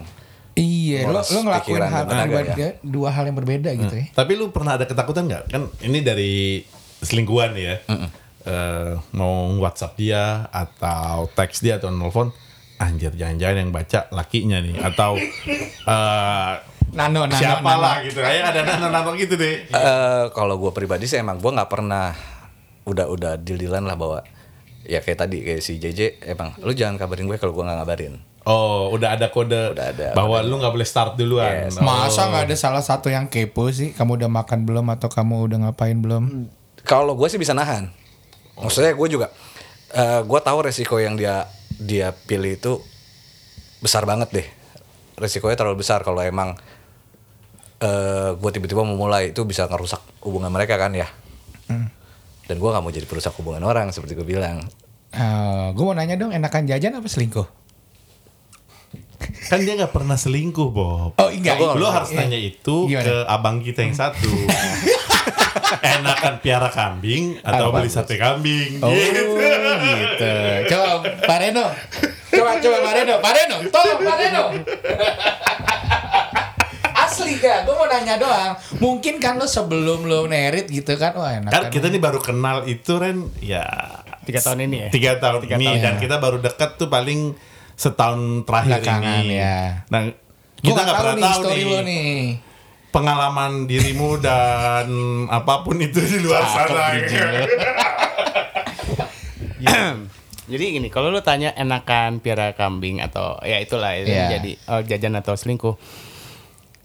Iya, 0.54 1.06
lo, 1.06 1.22
lo 1.22 1.38
ngelakuin 1.44 1.82
hal, 1.84 2.02
dua, 2.06 2.40
ya. 2.50 2.70
dua 2.80 3.09
hal 3.11 3.24
yang 3.24 3.34
berbeda 3.34 3.70
gitu 3.72 3.94
ya. 3.94 4.11
Tapi 4.11 4.34
lu 4.34 4.50
pernah 4.50 4.74
ada 4.74 4.82
ketakutan 4.84 5.26
nggak? 5.26 5.42
Kan 5.48 5.70
ini 5.80 6.02
dari 6.02 6.66
selingkuhan 7.01 7.53
ya. 7.55 7.78
Eh, 8.49 8.92
mau 9.12 9.53
WhatsApp 9.61 9.99
dia 9.99 10.49
atau 10.49 11.28
teks 11.30 11.61
dia 11.61 11.76
atau 11.76 11.92
nelfon, 11.92 12.32
anjir 12.80 13.12
jangan-jangan 13.12 13.57
yang 13.61 13.70
baca 13.70 14.09
lakinya 14.09 14.59
nih 14.62 14.78
atau 14.80 15.20
eh 15.92 16.55
Nano, 16.88 17.28
nano, 17.28 17.36
siapa 17.36 17.61
nano. 17.76 17.84
lah 17.84 17.96
gitu. 18.01 18.24
Kayak 18.24 18.44
ada 18.57 18.61
nano-nano 18.64 19.12
gitu 19.20 19.36
deh. 19.36 19.68
Eh, 19.68 20.24
kalau 20.32 20.57
gue 20.57 20.72
pribadi 20.72 21.05
sih 21.05 21.20
emang 21.20 21.36
gue 21.36 21.53
nggak 21.53 21.68
pernah 21.68 22.16
udah 22.88 23.05
udah 23.12 23.32
deal-dealan 23.36 23.84
lah 23.84 23.96
bahwa 24.01 24.24
ya 24.88 25.05
kayak 25.05 25.20
tadi 25.20 25.44
kayak 25.44 25.61
si 25.61 25.76
JJ 25.76 26.24
emang 26.24 26.57
lu 26.64 26.72
jangan 26.72 26.96
kabarin 26.96 27.28
gue 27.28 27.36
kalau 27.36 27.53
gue 27.53 27.61
nggak 27.61 27.78
ngabarin 27.84 28.14
Oh, 28.49 28.88
udah 28.96 29.12
ada 29.12 29.28
kode 29.28 29.76
Udah 29.76 29.92
ada 29.92 30.16
bahwa 30.16 30.40
lu 30.40 30.57
nggak 30.57 30.72
boleh 30.72 30.88
start 30.88 31.20
duluan. 31.20 31.68
Yes. 31.68 31.76
Oh. 31.76 31.84
Masa 31.84 32.32
nggak 32.32 32.49
ada 32.49 32.57
salah 32.57 32.80
satu 32.80 33.12
yang 33.12 33.28
kepo 33.28 33.68
sih? 33.68 33.92
Kamu 33.92 34.16
udah 34.16 34.32
makan 34.32 34.64
belum 34.64 34.88
atau 34.88 35.12
kamu 35.12 35.44
udah 35.53 35.59
ngapain 35.68 36.01
belum? 36.01 36.49
Kalau 36.89 37.12
gue 37.12 37.28
sih 37.28 37.36
bisa 37.36 37.53
nahan 37.53 37.93
maksudnya 38.57 38.97
gue 38.97 39.09
juga 39.12 39.28
eh 39.93 40.24
gue 40.24 40.41
tahu 40.41 40.59
resiko 40.64 40.97
yang 40.97 41.14
dia 41.14 41.45
dia 41.76 42.11
pilih 42.11 42.57
itu 42.57 42.72
besar 43.78 44.09
banget 44.09 44.32
deh 44.32 44.49
resikonya 45.20 45.55
terlalu 45.61 45.84
besar 45.84 46.01
kalau 46.01 46.24
emang 46.24 46.57
eh 47.78 48.30
gue 48.34 48.51
tiba-tiba 48.51 48.82
mau 48.82 48.97
mulai 48.97 49.30
itu 49.36 49.45
bisa 49.45 49.68
ngerusak 49.68 50.01
hubungan 50.24 50.49
mereka 50.51 50.80
kan 50.80 50.97
ya 50.97 51.07
dan 52.49 52.57
gue 52.57 52.68
nggak 52.72 52.80
mau 52.80 52.89
jadi 52.89 53.05
perusak 53.05 53.36
hubungan 53.36 53.61
orang 53.68 53.93
seperti 53.93 54.16
gue 54.16 54.24
bilang 54.24 54.64
gue 55.72 55.84
mau 55.84 55.97
nanya 55.97 56.20
dong, 56.20 56.36
enakan 56.36 56.68
jajan 56.68 57.01
apa 57.01 57.09
selingkuh? 57.09 57.49
Kan 59.49 59.64
dia 59.64 59.72
nggak 59.72 59.93
pernah 59.93 60.20
selingkuh, 60.20 60.68
Bob. 60.68 61.16
Oh 61.16 61.28
enggak, 61.32 61.57
Lu 61.57 61.80
iya. 61.80 61.91
harus 61.97 62.11
nanya 62.12 62.36
itu 62.36 62.93
Gimana? 62.93 63.05
ke 63.09 63.14
abang 63.24 63.57
kita 63.64 63.89
yang 63.89 63.97
satu. 63.97 64.28
Enakan 65.70 66.34
piara 66.38 66.68
kambing 66.68 67.36
atau 67.40 67.68
Apa? 67.68 67.78
beli 67.78 67.88
sate 67.88 68.14
kambing? 68.14 68.80
Oh 68.80 68.88
Gitu. 68.88 69.36
gitu. 69.36 70.32
Coba 70.66 70.88
Pak 71.20 71.38
Reno. 71.38 71.66
Coba 72.28 72.50
coba 72.56 72.76
Pak 72.80 72.92
Reno. 72.94 73.14
Pak 73.18 73.32
Reno, 73.32 73.56
tolong 73.68 74.00
Pak 74.00 74.16
Reno. 74.16 74.44
Asli 76.98 77.36
gak? 77.36 77.64
Gue 77.64 77.74
mau 77.74 77.86
nanya 77.86 78.16
doang. 78.16 78.52
Mungkin 78.78 79.16
kan 79.16 79.36
lo 79.36 79.46
sebelum 79.46 80.04
lo 80.04 80.26
nerit 80.26 80.66
gitu 80.66 80.94
kan, 80.94 81.14
wah 81.14 81.30
enak 81.32 81.48
Kan 81.48 81.62
kita 81.68 81.88
nih 81.88 81.98
baru 81.98 82.18
kenal 82.18 82.64
itu 82.64 82.92
Ren 82.94 83.30
ya 83.38 83.64
Tiga 84.22 84.40
tahun 84.42 84.60
ini 84.62 84.76
ya. 84.78 84.88
tiga 84.90 85.12
tahun 85.16 85.40
Tiga 85.40 85.56
ini 85.56 85.66
tahun, 85.66 85.78
dan 85.80 85.94
ya. 85.94 86.00
kita 86.00 86.16
baru 86.18 86.36
dekat 86.38 86.76
tuh 86.76 86.88
paling 86.88 87.32
setahun 87.74 88.20
terakhir 88.44 88.82
Belakangan, 88.82 89.22
ini. 89.22 89.36
ya. 89.36 89.88
Nah 89.88 90.00
kita 90.58 90.74
gak 90.74 90.84
nggak 90.84 90.90
tahu 90.90 91.00
pernah 91.00 91.14
nih 91.14 91.24
tahu 91.24 91.40
story 91.40 91.56
nih 91.56 91.64
lo 91.66 91.78
nih. 91.80 92.12
Pengalaman 92.99 93.53
dirimu 93.64 94.18
dan 94.18 94.86
apa 95.30 95.62
pun 95.62 95.78
itu 95.78 96.03
di 96.03 96.18
luar 96.18 96.42
sana. 96.42 96.99
Jadi 100.49 100.64
gini, 100.72 100.88
kalau 100.88 101.12
lu 101.12 101.20
tanya 101.20 101.53
enakan 101.53 102.24
piara 102.24 102.57
kambing 102.57 103.05
atau 103.05 103.36
ya 103.44 103.61
itulah 103.61 103.92
itu 103.92 104.09
Iya. 104.09 104.26
jadi 104.34 104.53
oh, 104.66 104.80
jajan 104.80 105.14
atau 105.14 105.36
selingkuh. 105.36 105.76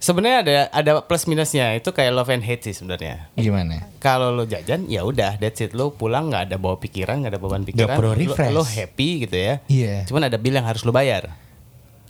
Sebenarnya 0.03 0.37
ada 0.43 0.55
ada 0.67 0.91
plus 0.99 1.23
minusnya 1.31 1.71
itu 1.71 1.95
kayak 1.95 2.11
love 2.11 2.27
and 2.27 2.43
hate 2.43 2.59
sih 2.59 2.75
sebenarnya. 2.75 3.31
Gimana? 3.39 3.87
Kalau 4.03 4.35
lo 4.35 4.43
jajan 4.43 4.91
ya 4.91 5.07
udah 5.07 5.39
that's 5.39 5.63
it 5.63 5.71
lo 5.71 5.95
pulang 5.95 6.27
nggak 6.27 6.51
ada 6.51 6.59
bawa 6.59 6.75
pikiran 6.75 7.23
nggak 7.23 7.31
ada 7.31 7.39
beban 7.39 7.63
pikiran 7.63 7.95
perlu 7.95 8.11
lo, 8.11 8.19
refresh. 8.19 8.51
lo 8.51 8.63
happy 8.67 9.23
gitu 9.23 9.37
ya. 9.39 9.53
Iya. 9.71 10.03
Cuman 10.03 10.27
ada 10.27 10.35
bill 10.35 10.59
yang 10.59 10.67
harus 10.67 10.83
lo 10.83 10.91
bayar. 10.91 11.31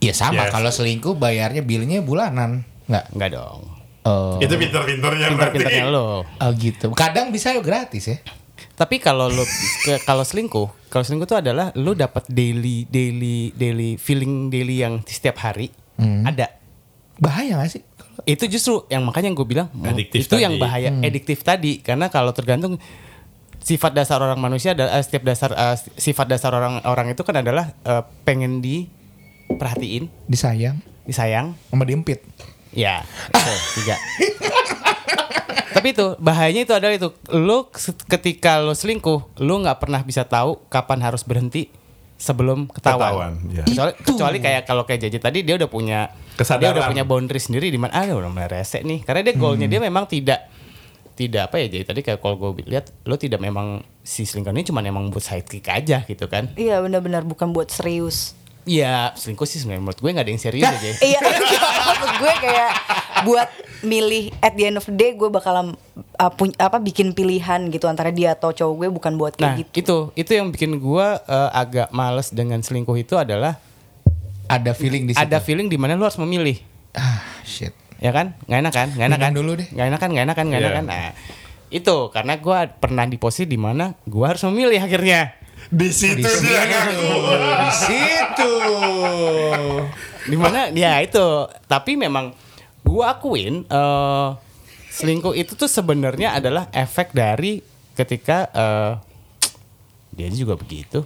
Ya 0.01 0.09
sama 0.11 0.49
Yes. 0.49 0.51
kalau 0.51 0.73
selingkuh 0.73 1.13
bayarnya 1.13 1.61
bilnya 1.61 2.01
bulanan. 2.01 2.65
Nggak. 2.89 3.05
Nggak 3.13 3.29
dong. 3.29 3.61
Oh. 4.03 4.35
Itu 4.37 4.53
pinter-pinternya 4.53 5.31
berarti. 5.31 5.57
Pintar-pintarnya 5.57 5.85
lo. 5.87 6.23
Oh 6.23 6.51
gitu. 6.53 6.91
Kadang 6.91 7.31
bisa 7.31 7.55
gratis 7.57 8.03
ya. 8.05 8.17
Tapi 8.73 8.97
kalau 8.97 9.29
lo 9.29 9.43
kalau 10.03 10.21
selingkuh, 10.21 10.89
kalau 10.89 11.01
selingkuh 11.01 11.25
itu 11.25 11.37
adalah 11.37 11.71
lo 11.73 11.93
dapat 11.93 12.27
daily 12.27 12.83
daily 12.85 13.53
daily 13.53 13.95
feeling 13.95 14.47
daily 14.47 14.79
yang 14.79 14.99
setiap 15.03 15.39
hari 15.39 15.71
Hmm. 15.93 16.25
ada. 16.25 16.49
Bahaya 17.15 17.61
gak 17.61 17.69
sih? 17.69 17.85
Itu 18.25 18.49
justru 18.49 18.89
yang 18.89 19.05
makanya 19.05 19.29
gue 19.29 19.45
bilang 19.45 19.69
Adiktif 19.79 20.25
itu 20.25 20.35
yang 20.35 20.57
tadi. 20.57 20.63
bahaya 20.63 20.89
ediktif 21.01 21.39
tadi 21.41 21.79
karena 21.79 22.09
kalau 22.09 22.33
tergantung 22.33 22.81
sifat 23.59 23.93
dasar 23.93 24.17
orang 24.17 24.35
manusia 24.35 24.73
ada 24.73 24.89
eh, 24.89 24.99
setiap 24.99 25.21
dasar 25.23 25.53
eh, 25.53 25.77
sifat 25.95 26.25
dasar 26.27 26.49
orang 26.49 26.81
orang 26.83 27.07
itu 27.07 27.21
kan 27.21 27.37
adalah 27.37 27.77
eh, 27.79 28.03
pengen 28.25 28.57
diperhatiin, 28.59 30.09
Disayang 30.25 30.81
disayang, 31.03 31.53
sama 31.67 31.83
diempit. 31.83 32.25
Ya, 32.73 33.05
itu 33.29 33.51
tiga. 33.81 33.95
Tapi 35.73 35.87
itu 35.93 36.05
bahayanya 36.21 36.61
itu 36.65 36.73
adalah 36.73 36.93
itu 36.93 37.09
lu 37.33 37.65
ketika 38.07 38.61
lu 38.61 38.73
selingkuh, 38.73 39.41
lu 39.41 39.53
nggak 39.61 39.77
pernah 39.81 40.01
bisa 40.05 40.25
tahu 40.25 40.61
kapan 40.69 41.01
harus 41.01 41.25
berhenti 41.25 41.69
sebelum 42.15 42.69
ketahuan. 42.69 43.03
Ketahuan, 43.09 43.33
ya. 43.51 43.63
Kecuali, 43.65 43.93
kecuali 43.99 44.37
kayak 44.39 44.61
kalau 44.63 44.83
kayak 44.85 45.09
Jaji 45.09 45.19
tadi 45.19 45.39
dia 45.41 45.57
udah 45.57 45.69
punya 45.69 45.99
dia 46.07 46.39
Kesadaran. 46.39 46.73
udah 46.77 46.83
punya 46.89 47.03
boundary 47.03 47.41
sendiri 47.41 47.67
di 47.67 47.77
mana 47.81 47.93
ah 47.93 48.05
udah 48.07 48.29
mulai 48.31 48.47
rese 48.47 48.79
nih. 48.85 49.01
Karena 49.03 49.21
dia 49.25 49.33
goalnya 49.35 49.67
dia 49.67 49.81
memang 49.81 50.05
tidak 50.07 50.49
tidak 51.13 51.53
apa 51.53 51.61
ya 51.61 51.67
jadi 51.69 51.83
tadi 51.85 52.01
kayak 52.01 52.19
kalau 52.25 52.41
gue 52.41 52.65
lihat 52.65 52.89
lo 53.05 53.13
tidak 53.21 53.37
memang 53.37 53.85
si 54.01 54.25
selingkuh 54.25 54.49
ini 54.49 54.65
cuma 54.65 54.81
emang 54.81 55.13
buat 55.13 55.21
sidekick 55.21 55.69
aja 55.69 56.01
gitu 56.09 56.25
kan 56.25 56.49
Iya 56.57 56.81
benar-benar 56.81 57.21
bukan 57.21 57.53
buat 57.53 57.69
serius. 57.69 58.33
Iya 58.63 59.11
selingkuh 59.13 59.43
sih 59.43 59.57
sebenarnya 59.57 59.83
menurut 59.83 59.99
gue 59.99 60.09
nggak 60.09 60.23
ada 60.23 60.31
yang 60.31 60.39
serius 60.39 60.63
aja 60.65 60.91
Iya, 61.09 61.19
maksud 61.19 62.11
gue 62.15 62.33
kayak 62.39 62.71
buat 63.21 63.49
milih 63.81 64.31
at 64.39 64.53
the 64.53 64.63
end 64.65 64.77
of 64.77 64.85
the 64.85 64.93
day 64.93 65.11
gue 65.11 65.27
bakalan 65.27 65.75
uh, 66.15 66.31
puny- 66.31 66.55
apa 66.55 66.77
bikin 66.77 67.11
pilihan 67.11 67.67
gitu 67.67 67.85
antara 67.85 68.09
dia 68.09 68.31
atau 68.31 68.49
cowok 68.49 68.75
gue 68.77 68.89
bukan 68.89 69.13
buat 69.13 69.33
Nah 69.35 69.51
kayak 69.53 69.75
gitu. 69.75 69.75
itu 69.75 69.97
itu 70.17 70.31
yang 70.33 70.47
bikin 70.49 70.77
gua 70.77 71.19
eh, 71.21 71.49
agak 71.53 71.91
males 71.91 72.29
dengan 72.29 72.59
selingkuh 72.59 72.95
itu 72.95 73.13
adalah 73.13 73.59
Ada 74.45 74.71
feeling 74.71 75.03
di 75.05 75.13
situ. 75.13 75.19
ada 75.21 75.37
feeling 75.37 75.67
di 75.67 75.75
mana 75.75 75.93
lu 75.93 76.03
harus 76.03 76.15
memilih, 76.17 76.59
Ah, 76.91 77.19
shit. 77.41 77.71
ya 77.97 78.11
kan? 78.11 78.35
Nggak 78.43 78.59
enak 78.59 78.73
kan? 78.73 78.87
Nggak 78.89 79.07
enak 79.07 79.19
kan? 79.19 79.31
Dulu 79.33 79.51
deh. 79.55 79.67
Nggak 79.69 79.87
enak 79.87 79.99
kan? 79.99 80.09
Nggak 80.09 80.23
enak 80.23 80.35
kan? 80.35 80.45
Nggak 80.45 80.59
enak 80.59 80.69
Iya. 80.69 80.77
kan? 80.77 80.85
Nah 80.85 81.05
itu 81.69 81.95
karena 82.07 82.33
gua 82.37 82.59
pernah 82.69 83.03
di 83.03 83.15
posisi 83.15 83.43
di 83.45 83.55
mana 83.55 83.95
gua 84.03 84.31
harus 84.31 84.43
memilih 84.45 84.77
akhirnya. 84.77 85.35
Di 85.73 85.89
situ 85.89 86.29
dia 86.45 86.61
ngaku. 86.69 87.01
Di 87.41 87.71
situ. 87.73 88.53
Di 90.29 90.35
mana? 90.37 90.69
ya 90.69 91.01
itu. 91.01 91.49
Tapi 91.65 91.97
memang 91.97 92.29
gua 92.85 93.17
akuin 93.17 93.65
eh, 93.65 94.29
selingkuh 94.93 95.33
itu 95.33 95.57
tuh 95.57 95.65
sebenarnya 95.65 96.37
adalah 96.37 96.69
efek 96.69 97.09
dari 97.17 97.65
ketika 97.97 98.53
eh, 98.53 98.93
dia 100.13 100.29
juga 100.29 100.53
begitu. 100.53 101.01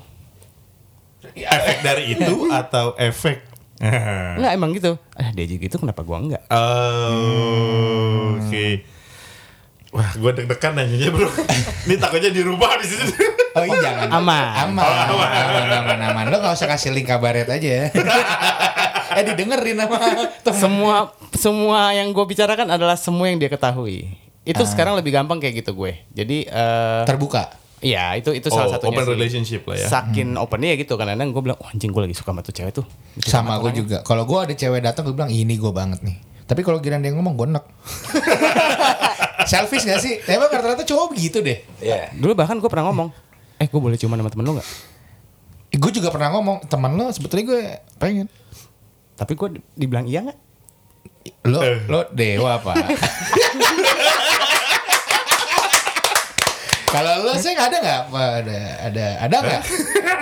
Efek 1.31 1.77
dari 1.83 2.03
itu 2.15 2.51
atau 2.51 2.91
efek 2.99 3.47
Enggak 3.77 4.51
emang 4.57 4.73
gitu. 4.73 4.97
Ah 5.13 5.29
dia 5.31 5.45
juga 5.45 5.69
gitu 5.69 5.77
kenapa 5.77 6.01
gua 6.01 6.17
enggak? 6.17 6.43
Oh, 6.49 8.41
Oke. 8.41 8.96
Wah, 9.89 10.11
gue 10.13 10.31
deg-degan 10.33 10.75
nanyanya 10.75 11.09
bro. 11.09 11.31
Ini 11.85 11.95
takutnya 11.95 12.27
dirubah 12.27 12.75
di 12.77 12.85
situ. 12.85 13.07
Oh 13.53 13.63
iya 13.63 13.77
jangan. 13.79 14.07
Aman. 14.19 14.45
Aman. 14.67 14.83
Aman, 14.83 15.67
aman, 15.73 15.99
aman. 16.03 16.25
Lo 16.27 16.37
gak 16.37 16.53
usah 16.53 16.67
kasih 16.67 16.91
link 16.91 17.07
kabaret 17.07 17.47
aja. 17.47 17.87
eh 19.17 19.23
didengerin 19.23 19.79
sama 19.79 19.97
temen. 20.43 20.53
semua 20.53 20.95
semua 21.33 21.79
yang 21.89 22.11
gue 22.11 22.21
bicarakan 22.21 22.67
adalah 22.69 22.93
semua 22.93 23.25
yang 23.25 23.39
dia 23.39 23.47
ketahui. 23.47 24.11
Itu 24.43 24.61
sekarang 24.63 24.93
lebih 24.93 25.09
gampang 25.09 25.39
kayak 25.39 25.61
gitu 25.61 25.71
gue. 25.73 26.03
Jadi 26.11 26.45
eh 26.45 27.03
terbuka. 27.03 27.47
iya 27.77 28.11
itu 28.13 28.33
itu 28.33 28.49
salah 28.49 28.67
Oh, 28.67 28.73
satunya. 28.73 28.89
open 28.91 29.05
sih. 29.05 29.11
relationship 29.13 29.61
lah 29.63 29.77
ya. 29.77 29.87
Saking 29.87 30.33
opennya 30.35 30.73
ya 30.73 30.77
gitu 30.77 30.93
kadang-kadang 30.93 31.29
gue 31.29 31.41
bilang, 31.41 31.57
oh, 31.57 31.69
anjing 31.69 31.89
gue 31.89 32.01
lagi 32.01 32.13
suka 32.13 32.33
sama 32.33 32.41
tuh 32.41 32.51
cewek 32.51 32.73
tuh. 32.73 32.85
Gitu 33.15 33.29
Sama 33.29 33.57
gue 33.57 33.71
juga. 33.71 34.01
Kalau 34.01 34.25
gue 34.25 34.37
ada 34.37 34.53
cewek 34.53 34.81
datang 34.81 35.05
gue 35.05 35.13
bilang 35.13 35.29
ini 35.29 35.55
gue 35.55 35.69
banget 35.69 36.01
nih. 36.01 36.17
Tapi 36.43 36.61
kalau 36.61 36.79
giran 36.79 36.99
dia 36.99 37.11
ngomong 37.11 37.33
gue 37.33 37.47
enek. 37.49 37.65
Selfish 39.43 39.85
gak 39.85 40.01
sih? 40.01 40.17
Emang 40.25 40.47
rata-rata 40.47 40.81
cowok 40.81 41.13
begitu 41.13 41.37
deh. 41.39 41.61
Iya. 41.77 42.09
Dulu 42.11 42.33
bahkan 42.33 42.57
gue 42.57 42.65
pernah 42.65 42.89
ngomong, 42.89 43.13
eh 43.57 43.67
gue 43.67 43.77
boleh 43.77 43.93
cuma 43.95 44.15
sama 44.15 44.29
temen 44.29 44.43
lu 44.43 44.57
nggak? 44.57 44.69
Gue 45.77 45.91
juga 45.91 46.09
pernah 46.09 46.33
ngomong 46.33 46.65
teman 46.65 46.95
lo 46.95 47.11
sebetulnya 47.11 47.45
gue 47.45 47.61
pengen. 47.97 48.25
Tapi 49.13 49.33
gue 49.33 49.47
di- 49.53 49.65
dibilang 49.75 50.07
iya 50.07 50.25
nggak? 50.25 50.37
Lo 51.45 51.59
lo 51.85 51.99
dewa 52.09 52.57
apa? 52.57 52.73
Kalau 56.87 57.13
lo 57.21 57.35
sih 57.35 57.51
nggak 57.51 57.67
ada 57.67 57.77
nggak? 57.77 57.99
Apa, 58.07 58.21
Ada 58.41 58.57
ada 58.79 59.05
ada 59.19 59.35
nggak? 59.43 59.61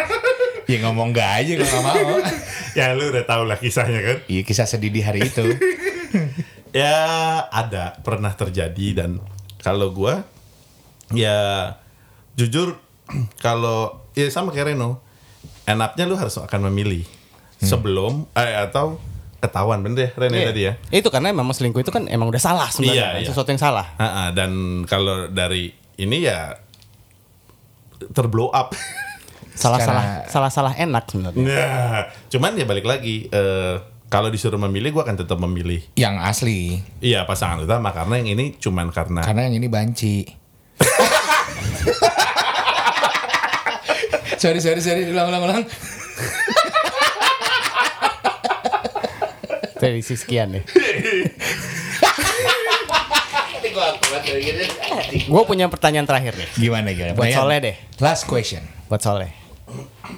ya 0.71 0.77
ngomong 0.81 1.13
nggak 1.13 1.29
aja 1.39 1.51
kalau 1.55 1.69
nggak 1.69 1.83
mau. 1.85 2.17
Ya 2.75 2.91
lu 2.91 3.07
udah 3.07 3.23
tau 3.23 3.47
lah 3.47 3.55
kisahnya 3.55 4.03
kan. 4.03 4.17
Iya 4.27 4.43
kisah 4.43 4.67
sedih 4.67 4.91
di 4.91 4.99
hari 4.99 5.23
itu. 5.23 5.47
Ya 6.75 6.99
ada 7.47 7.95
pernah 8.03 8.35
terjadi 8.35 8.87
dan 8.93 9.23
kalau 9.57 9.89
gua 9.89 10.27
ya 11.09 11.71
jujur 12.35 12.75
kalau 13.45 14.03
ya 14.11 14.27
sama 14.27 14.51
kayak 14.51 14.75
Reno 14.75 14.99
enaknya 15.63 16.03
lu 16.03 16.13
harus 16.13 16.35
akan 16.35 16.67
memilih 16.67 17.07
sebelum 17.57 18.27
eh, 18.33 18.59
atau 18.59 18.99
ketahuan 19.37 19.79
bener 19.79 20.09
ya 20.09 20.19
Reno 20.19 20.35
Iya. 20.35 20.45
tadi 20.45 20.61
ya. 20.61 20.73
Itu 20.91 21.07
karena 21.07 21.31
memang 21.31 21.53
selingkuh 21.53 21.79
itu 21.79 21.89
kan 21.89 22.05
emang 22.05 22.27
udah 22.27 22.41
salah 22.41 22.67
sebenarnya, 22.67 22.97
Iya, 23.15 23.21
iya. 23.21 23.27
sesuatu 23.29 23.47
yang 23.47 23.61
salah. 23.61 23.87
Ha-ha, 23.95 24.29
dan 24.31 24.51
kalau 24.83 25.25
dari 25.27 25.69
ini 25.95 26.17
ya 26.21 26.59
terblow 28.11 28.51
up. 28.51 28.75
Salah-salah 29.55 30.27
Secara- 30.27 30.27
salah-salah 30.27 30.73
enak 30.75 31.03
sebenarnya. 31.07 31.39
Nah, 31.39 32.01
cuman 32.27 32.51
ya 32.53 32.65
balik 32.65 32.83
lagi 32.83 33.31
eh, 33.31 33.75
kalau 34.05 34.29
disuruh 34.29 34.59
memilih 34.59 34.91
gua 34.91 35.03
akan 35.03 35.17
tetap 35.17 35.37
memilih 35.39 35.81
Yang 35.93 36.15
asli. 36.21 36.59
iya 36.99 37.23
pasangan 37.23 37.59
utama 37.59 37.89
karena 37.91 38.17
yang 38.17 38.29
ini 38.31 38.55
cuman 38.55 38.89
karena 38.89 39.21
Karena 39.21 39.49
yang 39.49 39.55
ini 39.57 39.67
banci. 39.67 40.15
sorry 44.41 44.59
sorry 44.59 44.79
sorry 44.79 45.07
ulang 45.07 45.27
ulang 45.29 45.43
ulang. 45.43 45.63
Dari 49.75 49.99
si 50.01 50.15
sekian 50.15 50.55
ya. 50.55 50.61
Gue 55.25 55.43
punya 55.43 55.67
pertanyaan 55.67 56.07
terakhir 56.07 56.33
nih. 56.35 56.47
Gimana 56.55 56.87
gimana? 56.91 57.13
Buat? 57.13 57.33
Soleh 57.33 57.57
deh. 57.59 57.75
Last 57.99 58.23
question. 58.25 58.63
Buat 58.87 59.01
Soleh. 59.03 59.31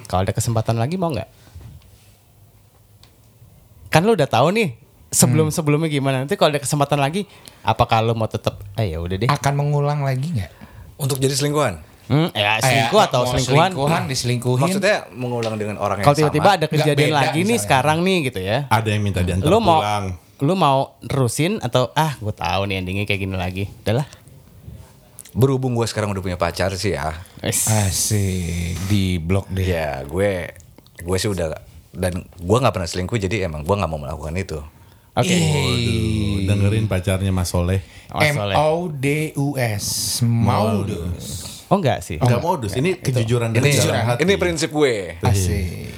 Kalau 0.06 0.22
ada 0.22 0.32
kesempatan 0.32 0.76
lagi 0.76 0.94
mau 0.94 1.10
nggak? 1.10 1.37
Kan 3.88 4.02
lu 4.02 4.12
udah 4.12 4.26
tahu 4.26 4.48
nih 4.50 4.76
sebelum 5.08 5.48
sebelumnya 5.48 5.88
gimana. 5.88 6.20
Nanti 6.20 6.34
kalau 6.34 6.50
ada 6.50 6.60
kesempatan 6.60 6.96
lagi, 6.96 7.24
apakah 7.60 8.00
lu 8.00 8.12
mau 8.12 8.26
tetap? 8.26 8.60
Eh 8.74 8.92
ya 8.92 8.98
udah 8.98 9.16
deh. 9.16 9.28
Akan 9.28 9.54
mengulang 9.54 10.00
lagi 10.00 10.28
nggak? 10.30 10.50
Untuk 10.96 11.16
jadi 11.16 11.32
selingkuhan. 11.32 11.84
Hmm, 12.08 12.32
ya 12.32 12.56
selingkuh 12.58 12.96
Kayak 12.98 13.10
atau 13.12 13.22
selingkuhan? 13.26 13.70
Selingkuhan 13.70 14.02
diselingkuhin. 14.08 14.62
Maksudnya 14.64 14.96
mengulang 15.10 15.54
dengan 15.54 15.76
orang 15.76 16.00
yang 16.00 16.06
Kalau 16.06 16.16
tiba-tiba 16.18 16.44
sama. 16.46 16.56
ada 16.56 16.64
Nggak 16.64 16.72
kejadian 16.74 17.04
beda 17.06 17.18
lagi 17.18 17.30
nih 17.34 17.44
misalnya. 17.44 17.62
sekarang 17.62 17.98
nih 18.00 18.16
gitu 18.24 18.40
ya. 18.40 18.58
ada 18.66 18.88
yang 18.88 19.02
minta 19.02 19.20
diantar 19.20 19.44
Lu 19.46 19.58
mau 19.58 19.78
pulang. 19.78 20.04
lu 20.38 20.54
mau 20.54 20.78
terusin 21.02 21.52
atau 21.58 21.92
ah 21.92 22.16
gue 22.16 22.32
tahu 22.32 22.60
nih 22.64 22.76
endingnya 22.78 23.04
kayak 23.04 23.20
gini 23.20 23.36
lagi. 23.36 23.64
Udahlah. 23.82 24.08
Berhubung 25.30 25.76
gue 25.76 25.84
sekarang 25.84 26.10
udah 26.10 26.24
punya 26.24 26.36
pacar 26.36 26.72
sih 26.74 26.92
ya. 26.92 27.12
Wes. 27.38 27.68
Asik 27.68 28.80
di 28.88 29.16
blok 29.16 29.44
deh. 29.48 29.68
Ya 29.68 30.00
gue 30.02 30.48
gue 30.98 31.16
sih 31.16 31.28
udah 31.28 31.52
dan 31.92 32.24
gue 32.24 32.58
nggak 32.60 32.74
pernah 32.74 32.88
selingkuh 32.88 33.18
jadi 33.18 33.48
emang 33.48 33.64
gue 33.64 33.74
nggak 33.74 33.90
mau 33.90 34.00
melakukan 34.00 34.34
itu. 34.36 34.58
Oke. 35.18 35.34
Waduh, 35.34 36.36
dengerin 36.46 36.86
pacarnya 36.86 37.32
Mas 37.34 37.50
Soleh. 37.50 37.82
Oh, 38.14 38.22
M. 38.22 38.34
O 38.54 38.86
D 38.86 39.34
U 39.34 39.58
S 39.58 40.22
Maudus. 40.22 41.58
Oh 41.68 41.76
enggak 41.76 42.00
sih. 42.00 42.16
Enggak 42.16 42.40
modus, 42.40 42.72
ini 42.78 42.96
kejujuran 42.96 43.52
dari 43.52 43.68
Ini 43.68 43.82
dalam 43.84 44.04
hati. 44.14 44.20
ini 44.24 44.34
prinsip 44.40 44.72
gue. 44.72 45.20
Asik. 45.20 45.92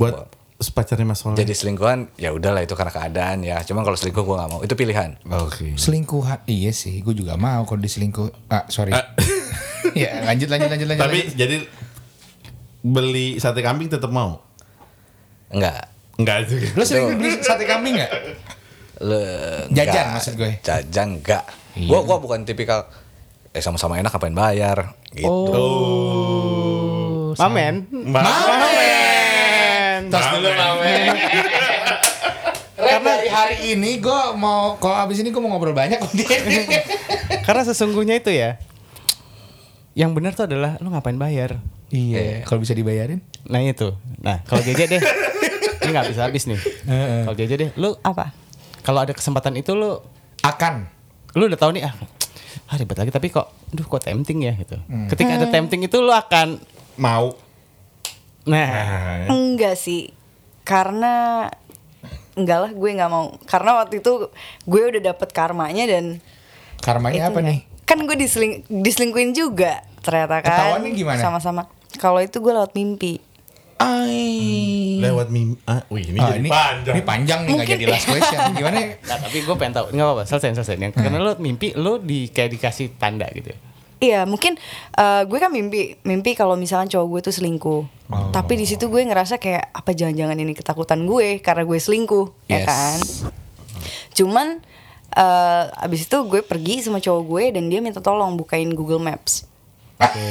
buat 0.00 0.30
pacarnya 0.72 1.04
Mas 1.04 1.20
Soleh. 1.20 1.36
Jadi 1.36 1.52
selingkuhan 1.52 2.14
ya 2.16 2.32
udahlah 2.32 2.64
itu 2.64 2.72
karena 2.72 2.94
keadaan 2.94 3.44
ya. 3.44 3.60
Cuman 3.66 3.82
kalau 3.84 3.98
selingkuh 3.98 4.24
gue 4.24 4.36
nggak 4.38 4.50
mau. 4.50 4.60
Itu 4.64 4.78
pilihan. 4.78 5.20
Oke. 5.26 5.74
Selingkuhan 5.76 6.46
iya 6.48 6.72
sih, 6.72 7.02
gue 7.02 7.12
juga 7.12 7.36
mau 7.36 7.66
kalau 7.68 7.82
diselingkuh. 7.82 8.48
Ah 8.48 8.64
sorry. 8.72 8.94
ya 10.02 10.22
lanjut 10.24 10.48
lanjut 10.48 10.70
lanjut 10.70 10.86
lanjut. 10.86 11.02
Tapi 11.02 11.18
lanjut. 11.18 11.36
jadi 11.36 11.56
beli 12.82 13.36
sate 13.36 13.60
kambing 13.60 13.90
tetap 13.92 14.08
mau? 14.08 14.40
Enggak. 15.52 15.92
Enggak 16.16 16.36
itu. 16.48 16.56
lo 16.76 16.82
sering 16.84 17.16
beli 17.16 17.40
sate 17.40 17.64
kambing 17.68 18.00
nggak? 18.00 18.10
Le, 19.02 19.22
Jajan 19.72 19.92
Enggak. 19.92 20.06
maksud 20.16 20.32
gue. 20.36 20.50
Jajan 20.64 21.08
enggak. 21.20 21.44
Iya. 21.76 21.88
Gua 21.88 22.00
gua 22.04 22.16
bukan 22.20 22.44
tipikal 22.44 22.84
eh 23.52 23.60
sama-sama 23.60 24.00
enak 24.00 24.12
ngapain 24.12 24.32
bayar 24.32 24.96
gitu. 25.12 25.28
Oh. 25.28 27.36
Mamen. 27.36 27.84
Mamen. 27.92 30.08
Tos 30.08 30.26
dulu 30.32 30.48
Mamen. 30.52 31.12
Karena 32.82 33.14
dari 33.16 33.30
hari 33.30 33.56
ini 33.72 34.02
gue 34.02 34.20
mau 34.36 34.76
kalau 34.76 35.06
abis 35.06 35.22
ini 35.24 35.32
gue 35.32 35.40
mau 35.40 35.48
ngobrol 35.54 35.72
banyak. 35.72 35.96
Karena 37.46 37.62
sesungguhnya 37.64 38.20
itu 38.20 38.34
ya. 38.34 38.58
Yang 39.96 40.10
benar 40.12 40.32
tuh 40.36 40.44
adalah 40.48 40.76
lu 40.80 40.92
ngapain 40.92 41.16
bayar. 41.16 41.60
iya, 41.92 42.40
kalau 42.48 42.64
bisa 42.64 42.72
dibayarin. 42.72 43.20
Nah 43.48 43.60
itu. 43.60 43.92
Nah 44.20 44.40
kalau 44.48 44.64
JJ 44.64 44.80
deh. 44.88 45.00
ini 45.92 46.00
nggak 46.00 46.08
bisa 46.08 46.22
habis 46.24 46.42
nih. 46.48 46.58
Kalau 47.22 47.36
JJ 47.36 47.52
deh, 47.54 47.70
lu 47.76 47.92
Apa? 48.00 48.32
kalau 48.80 48.98
ada 48.98 49.12
kesempatan 49.12 49.54
itu 49.54 49.76
lu 49.76 50.00
Akan. 50.40 50.88
lu 51.32 51.46
udah 51.46 51.54
tahu 51.54 51.70
nih 51.72 51.86
ah, 51.86 51.94
ah 52.66 52.74
ribet 52.74 52.98
lagi 52.98 53.08
tapi 53.08 53.28
kok 53.28 53.46
aduh 53.70 53.86
kok 53.86 54.02
tempting 54.02 54.42
ya 54.42 54.56
gitu. 54.56 54.74
Hmm. 54.88 55.06
Ketika 55.06 55.36
ada 55.36 55.46
tempting 55.46 55.84
itu 55.84 55.96
lu 55.96 56.10
akan 56.10 56.58
Mau. 56.96 57.36
nah 58.42 59.28
Enggak 59.28 59.76
sih. 59.76 60.10
Karena 60.62 61.46
enggak 62.32 62.58
lah 62.58 62.70
gue 62.72 62.90
nggak 62.90 63.08
mau. 63.08 63.32
Karena 63.44 63.78
waktu 63.78 64.00
itu 64.00 64.28
gue 64.64 64.82
udah 64.88 65.02
dapet 65.04 65.28
karmanya 65.30 65.84
dan 65.86 66.18
Karmanya 66.80 67.30
apa 67.30 67.38
itunya. 67.38 67.48
nih? 67.54 67.58
Kan 67.86 67.98
gue 68.02 68.16
diseling 68.18 68.52
diselingkuin 68.66 69.30
juga 69.32 69.84
ternyata 70.02 70.42
kan. 70.42 70.50
Ketahuannya 70.50 70.90
gimana? 70.92 71.20
Sama-sama. 71.22 71.62
Kalau 71.96 72.18
itu 72.18 72.40
gue 72.40 72.50
lewat 72.50 72.72
mimpi. 72.74 73.22
Ai. 73.82 74.98
Lewat 74.98 75.28
mim 75.28 75.58
ah, 75.64 75.82
wih 75.88 76.04
ini 76.04 76.16
Ah, 76.16 76.30
jadi 76.30 76.38
ini 76.38 76.48
panjang. 76.48 76.94
Ini 76.94 77.02
panjang 77.02 77.38
nih 77.38 77.50
nggak 77.50 77.58
Mungkin- 77.58 77.80
jadi 77.80 77.84
last 77.90 78.06
question. 78.06 78.38
Gimana? 78.56 78.78
ya? 78.78 78.86
Nah, 79.02 79.16
tapi 79.20 79.36
gue 79.40 79.54
pengen 79.56 79.74
tahu 79.74 79.86
nggak 79.90 80.06
apa-apa 80.06 80.22
selesai 80.24 80.50
selesai 80.54 80.76
yang 80.78 80.92
karena 80.92 81.18
lu 81.18 81.32
mimpi 81.36 81.74
lu 81.74 81.98
di 81.98 82.28
kayak 82.28 82.50
dikasih 82.52 82.94
tanda 82.96 83.26
gitu 83.30 83.50
ya. 83.50 83.58
Iya 84.02 84.20
mungkin 84.24 84.58
eh, 84.92 85.22
gue 85.24 85.38
kan 85.38 85.46
mimpi 85.48 85.94
mimpi 86.02 86.32
kalau 86.32 86.54
misalkan 86.54 86.86
cowok 86.86 87.06
gue 87.08 87.20
tuh 87.22 87.34
selingkuh. 87.34 87.82
Tapi 88.30 88.54
di 88.54 88.64
situ 88.64 88.86
gue 88.86 89.00
ngerasa 89.00 89.36
kayak 89.36 89.72
apa 89.72 89.90
jangan-jangan 89.90 90.36
ini 90.36 90.52
ketakutan 90.52 91.02
gue 91.02 91.38
karena 91.38 91.62
gue 91.62 91.78
selingkuh 91.78 92.26
ya 92.46 92.60
Yes. 92.60 92.66
kan. 92.66 92.98
Cuman 94.12 94.46
eh 95.12 95.64
abis 95.78 96.04
itu 96.04 96.18
gue 96.24 96.40
pergi 96.40 96.80
sama 96.80 96.96
cowok 96.96 97.22
gue 97.22 97.44
dan 97.52 97.68
dia 97.68 97.78
minta 97.78 97.98
tolong 97.98 98.34
bukain 98.34 98.70
Google 98.70 98.98
Maps. 98.98 99.44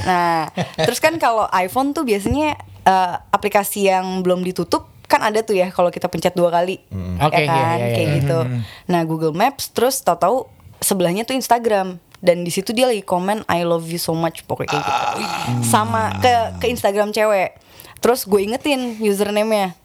Nah 0.04 0.52
terus 0.76 1.00
kan 1.00 1.16
kalau 1.16 1.48
iPhone 1.50 1.92
tuh 1.92 2.04
biasanya 2.04 2.58
eh, 2.86 3.16
aplikasi 3.34 3.90
yang 3.90 4.26
belum 4.26 4.46
ditutup 4.46 4.90
kan 5.12 5.20
ada 5.28 5.44
tuh 5.44 5.60
ya 5.60 5.68
kalau 5.76 5.92
kita 5.92 6.08
pencet 6.08 6.32
dua 6.40 6.48
kali, 6.48 6.80
Oke, 7.20 7.36
ya 7.36 7.52
kan 7.52 7.78
iya, 7.84 7.84
iya, 7.84 7.96
kayak 8.00 8.08
iya. 8.08 8.18
gitu. 8.24 8.40
Nah 8.88 9.02
Google 9.04 9.36
Maps 9.36 9.68
terus 9.76 10.00
tahu-tahu 10.00 10.48
sebelahnya 10.80 11.28
tuh 11.28 11.36
Instagram 11.36 12.00
dan 12.24 12.48
di 12.48 12.52
situ 12.54 12.72
dia 12.72 12.88
lagi 12.88 13.04
komen 13.04 13.44
I 13.52 13.68
love 13.68 13.90
you 13.92 14.00
so 14.00 14.16
much 14.16 14.48
pokoknya 14.48 14.80
kayak 14.80 14.88
gitu. 15.20 15.68
Sama 15.68 16.16
ke 16.24 16.64
ke 16.64 16.66
Instagram 16.72 17.12
cewek. 17.12 17.60
Terus 18.00 18.24
gue 18.24 18.40
ingetin 18.40 18.98
username-nya. 19.04 19.76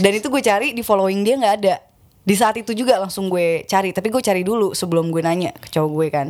Dan 0.00 0.12
itu 0.16 0.32
gue 0.32 0.42
cari 0.42 0.72
di 0.72 0.80
following 0.80 1.26
dia 1.28 1.34
nggak 1.36 1.54
ada. 1.60 1.76
Di 2.30 2.38
saat 2.38 2.54
itu 2.54 2.70
juga 2.78 3.02
langsung 3.02 3.26
gue 3.26 3.66
cari, 3.66 3.90
tapi 3.90 4.06
gue 4.06 4.22
cari 4.22 4.46
dulu 4.46 4.70
sebelum 4.70 5.10
gue 5.10 5.18
nanya 5.18 5.50
ke 5.58 5.66
cowok 5.66 5.90
gue 5.90 6.06
kan. 6.14 6.26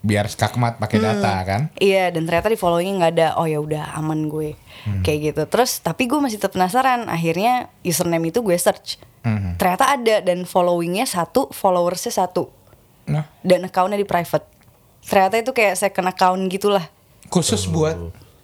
Biar 0.00 0.24
skakmat 0.24 0.80
pakai 0.80 0.96
data 0.96 1.44
kan. 1.44 1.68
Iya 1.76 2.08
dan 2.08 2.24
ternyata 2.24 2.48
di 2.48 2.56
followingnya 2.56 2.94
nggak 2.96 3.12
ada. 3.20 3.28
Oh 3.36 3.44
ya 3.44 3.60
udah 3.60 3.92
aman 4.00 4.32
gue 4.32 4.56
kayak 5.04 5.18
gitu. 5.28 5.42
Terus 5.44 5.84
tapi 5.84 6.08
gue 6.08 6.16
masih 6.16 6.40
tetap 6.40 6.56
penasaran. 6.56 7.04
Akhirnya 7.12 7.68
username 7.84 8.32
itu 8.32 8.40
gue 8.40 8.56
search. 8.56 8.96
Mhm. 9.28 9.60
Ternyata 9.60 9.92
ada 9.92 10.24
dan 10.24 10.48
followingnya 10.48 11.04
satu, 11.04 11.52
followersnya 11.52 12.16
satu 12.16 12.48
Nah, 13.02 13.26
dan 13.42 13.66
accountnya 13.66 13.98
di 13.98 14.06
private. 14.06 14.46
Ternyata 15.02 15.34
itu 15.36 15.50
kayak 15.50 15.74
second 15.74 16.06
account 16.08 16.40
gitulah 16.48 16.86
khusus 17.26 17.66
buat 17.66 17.96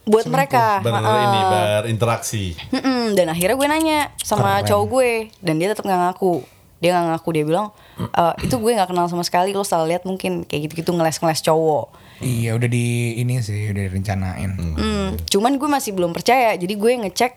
buat 0.08 0.26
mereka. 0.26 0.80
Benar 0.80 1.04
ini 1.04 1.40
berinteraksi. 1.48 2.44
Mm-mm, 2.72 3.12
dan 3.14 3.32
akhirnya 3.32 3.54
gue 3.54 3.68
nanya 3.68 3.98
sama 4.20 4.60
Keren. 4.60 4.68
cowok 4.72 4.86
gue 4.92 5.12
dan 5.40 5.54
dia 5.60 5.68
tetap 5.72 5.84
nggak 5.88 6.00
ngaku. 6.10 6.57
Dia 6.78 6.94
nggak 6.94 7.18
ngaku 7.18 7.28
dia 7.34 7.44
bilang 7.44 7.66
"E, 7.98 8.22
itu 8.46 8.54
gue 8.54 8.70
nggak 8.70 8.88
kenal 8.94 9.10
sama 9.10 9.26
sekali 9.26 9.50
lo 9.50 9.66
salah 9.66 9.86
lihat 9.90 10.06
mungkin 10.06 10.46
kayak 10.46 10.70
gitu-gitu 10.70 10.94
ngeles-ngeles 10.94 11.42
cowok. 11.42 11.90
Iya 12.22 12.54
udah 12.54 12.68
di 12.70 13.18
ini 13.18 13.38
sih 13.42 13.70
udah 13.70 13.82
direncanain. 13.90 14.50
Hmm, 14.54 15.10
cuman 15.26 15.58
gue 15.58 15.68
masih 15.70 15.90
belum 15.94 16.14
percaya. 16.14 16.54
Jadi 16.54 16.74
gue 16.78 16.92
ngecek 17.06 17.32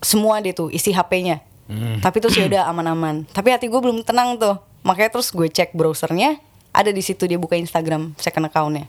semua 0.00 0.40
deh 0.40 0.52
tuh 0.52 0.72
isi 0.72 0.92
HP-nya. 0.92 1.44
Tapi 2.00 2.16
terus 2.24 2.32
ya 2.32 2.48
udah 2.48 2.64
aman-aman. 2.72 3.28
Tapi 3.28 3.52
hati 3.52 3.68
gue 3.68 3.76
belum 3.76 4.00
tenang 4.00 4.40
tuh. 4.40 4.56
Makanya 4.88 5.12
terus 5.12 5.28
gue 5.36 5.52
cek 5.52 5.76
browsernya, 5.76 6.40
ada 6.72 6.88
di 6.88 7.04
situ 7.04 7.28
dia 7.28 7.36
buka 7.36 7.60
Instagram 7.60 8.16
second 8.16 8.48
account-nya. 8.48 8.88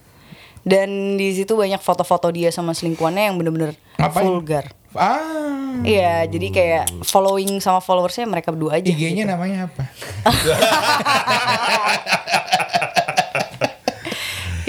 Dan 0.64 1.20
di 1.20 1.36
situ 1.36 1.56
banyak 1.56 1.80
foto-foto 1.84 2.32
dia 2.32 2.52
sama 2.56 2.72
selingkuhannya 2.72 3.32
yang 3.32 3.36
bener-bener 3.36 3.76
vulgar. 4.16 4.72
Ah, 4.92 5.80
Iya, 5.86 6.26
jadi 6.26 6.48
kayak 6.50 7.06
following 7.06 7.62
sama 7.62 7.78
followersnya 7.78 8.26
mereka 8.26 8.50
berdua 8.50 8.82
aja. 8.82 8.90
IG-nya 8.90 9.24
gitu. 9.24 9.30
namanya 9.30 9.70
apa? 9.70 9.84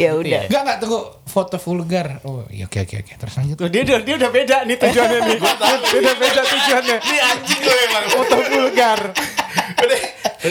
Ya 0.01 0.16
udah. 0.16 0.49
Enggak 0.49 0.62
enggak 0.64 0.79
tunggu 0.81 1.01
foto 1.29 1.61
vulgar. 1.61 2.25
Oh, 2.25 2.41
iya 2.49 2.64
oke 2.64 2.89
oke 2.89 3.05
oke. 3.05 3.12
Terus 3.21 3.35
lanjut. 3.37 3.57
Dia 3.68 3.85
udah 3.85 3.99
dia 4.01 4.14
udah 4.16 4.31
beda 4.33 4.57
nih 4.64 4.81
tujuannya 4.81 5.18
nih. 5.29 5.37
dia 5.37 5.99
udah 6.01 6.16
beda 6.16 6.41
tujuannya. 6.41 6.97
Ini 7.05 7.18
anjing 7.21 7.61
lo 7.61 7.75
emang. 7.85 8.05
Foto 8.09 8.37
vulgar. 8.49 9.01
udah, 9.77 9.99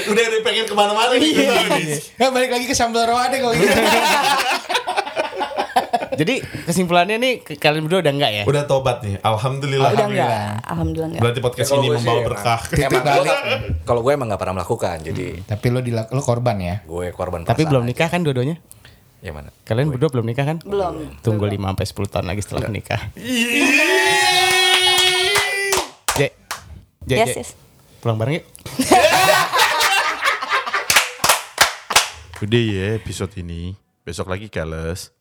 udah 0.06 0.24
udah 0.30 0.40
pengen 0.46 0.70
ke 0.70 0.76
mana-mana 0.78 1.18
nih. 1.18 1.34
Iya. 1.34 1.66
nih. 1.66 1.98
Nah, 2.22 2.30
balik 2.30 2.54
lagi 2.54 2.70
ke 2.70 2.78
sambal 2.78 3.10
roa 3.10 3.26
deh 3.26 3.42
kalau 3.42 3.58
gitu. 3.58 3.74
Jadi 6.20 6.36
kesimpulannya 6.66 7.16
nih 7.16 7.34
ke- 7.40 7.56
kalian 7.56 7.88
berdua 7.88 8.04
udah 8.04 8.12
enggak 8.12 8.32
ya? 8.34 8.44
Udah 8.44 8.64
tobat 8.66 9.00
nih. 9.00 9.16
Alhamdulillah. 9.22 9.90
Udah 9.90 10.06
enggak. 10.06 10.52
Alhamdulillah 10.62 11.10
enggak. 11.10 11.22
Berarti 11.24 11.40
podcast 11.40 11.70
Ya, 11.70 11.76
ini 11.78 11.88
membawa 11.90 12.20
berkah. 12.26 12.60
Emang 12.84 13.04
kalau 13.82 14.02
gue 14.02 14.12
emang 14.12 14.28
nggak 14.28 14.38
pernah 14.38 14.56
melakukan, 14.58 15.00
jadi 15.02 15.40
Tapi 15.42 15.66
lo 15.70 15.80
dilak 15.80 16.12
lo 16.12 16.20
korban 16.20 16.60
ya. 16.60 16.76
gue 16.84 17.08
korban 17.12 17.42
Tapi 17.42 17.64
belum 17.64 17.84
aja. 17.84 17.90
nikah 17.90 18.08
kan 18.10 18.20
dua-duanya? 18.20 18.60
Ya 19.20 19.32
mana? 19.32 19.48
Kalian 19.64 19.90
berdua 19.90 20.10
belum 20.10 20.26
nikah 20.26 20.44
kan? 20.46 20.58
Belum. 20.62 21.08
Tunggu 21.20 21.44
5 21.44 21.56
sampai 21.56 21.86
10 21.86 22.08
tahun 22.10 22.26
lagi 22.26 22.42
setelah 22.42 22.68
nikah. 22.68 23.02
J. 26.14 26.22
J, 27.02 27.12
Yes, 27.18 27.30
yes. 27.34 27.50
Pulang 28.00 28.16
bareng 28.16 28.40
yuk. 28.40 28.46
Udah 32.40 32.62
ya 32.62 32.88
episode 32.96 33.32
ini. 33.38 33.76
Besok 34.02 34.28
lagi 34.28 34.48
keles. 34.48 35.12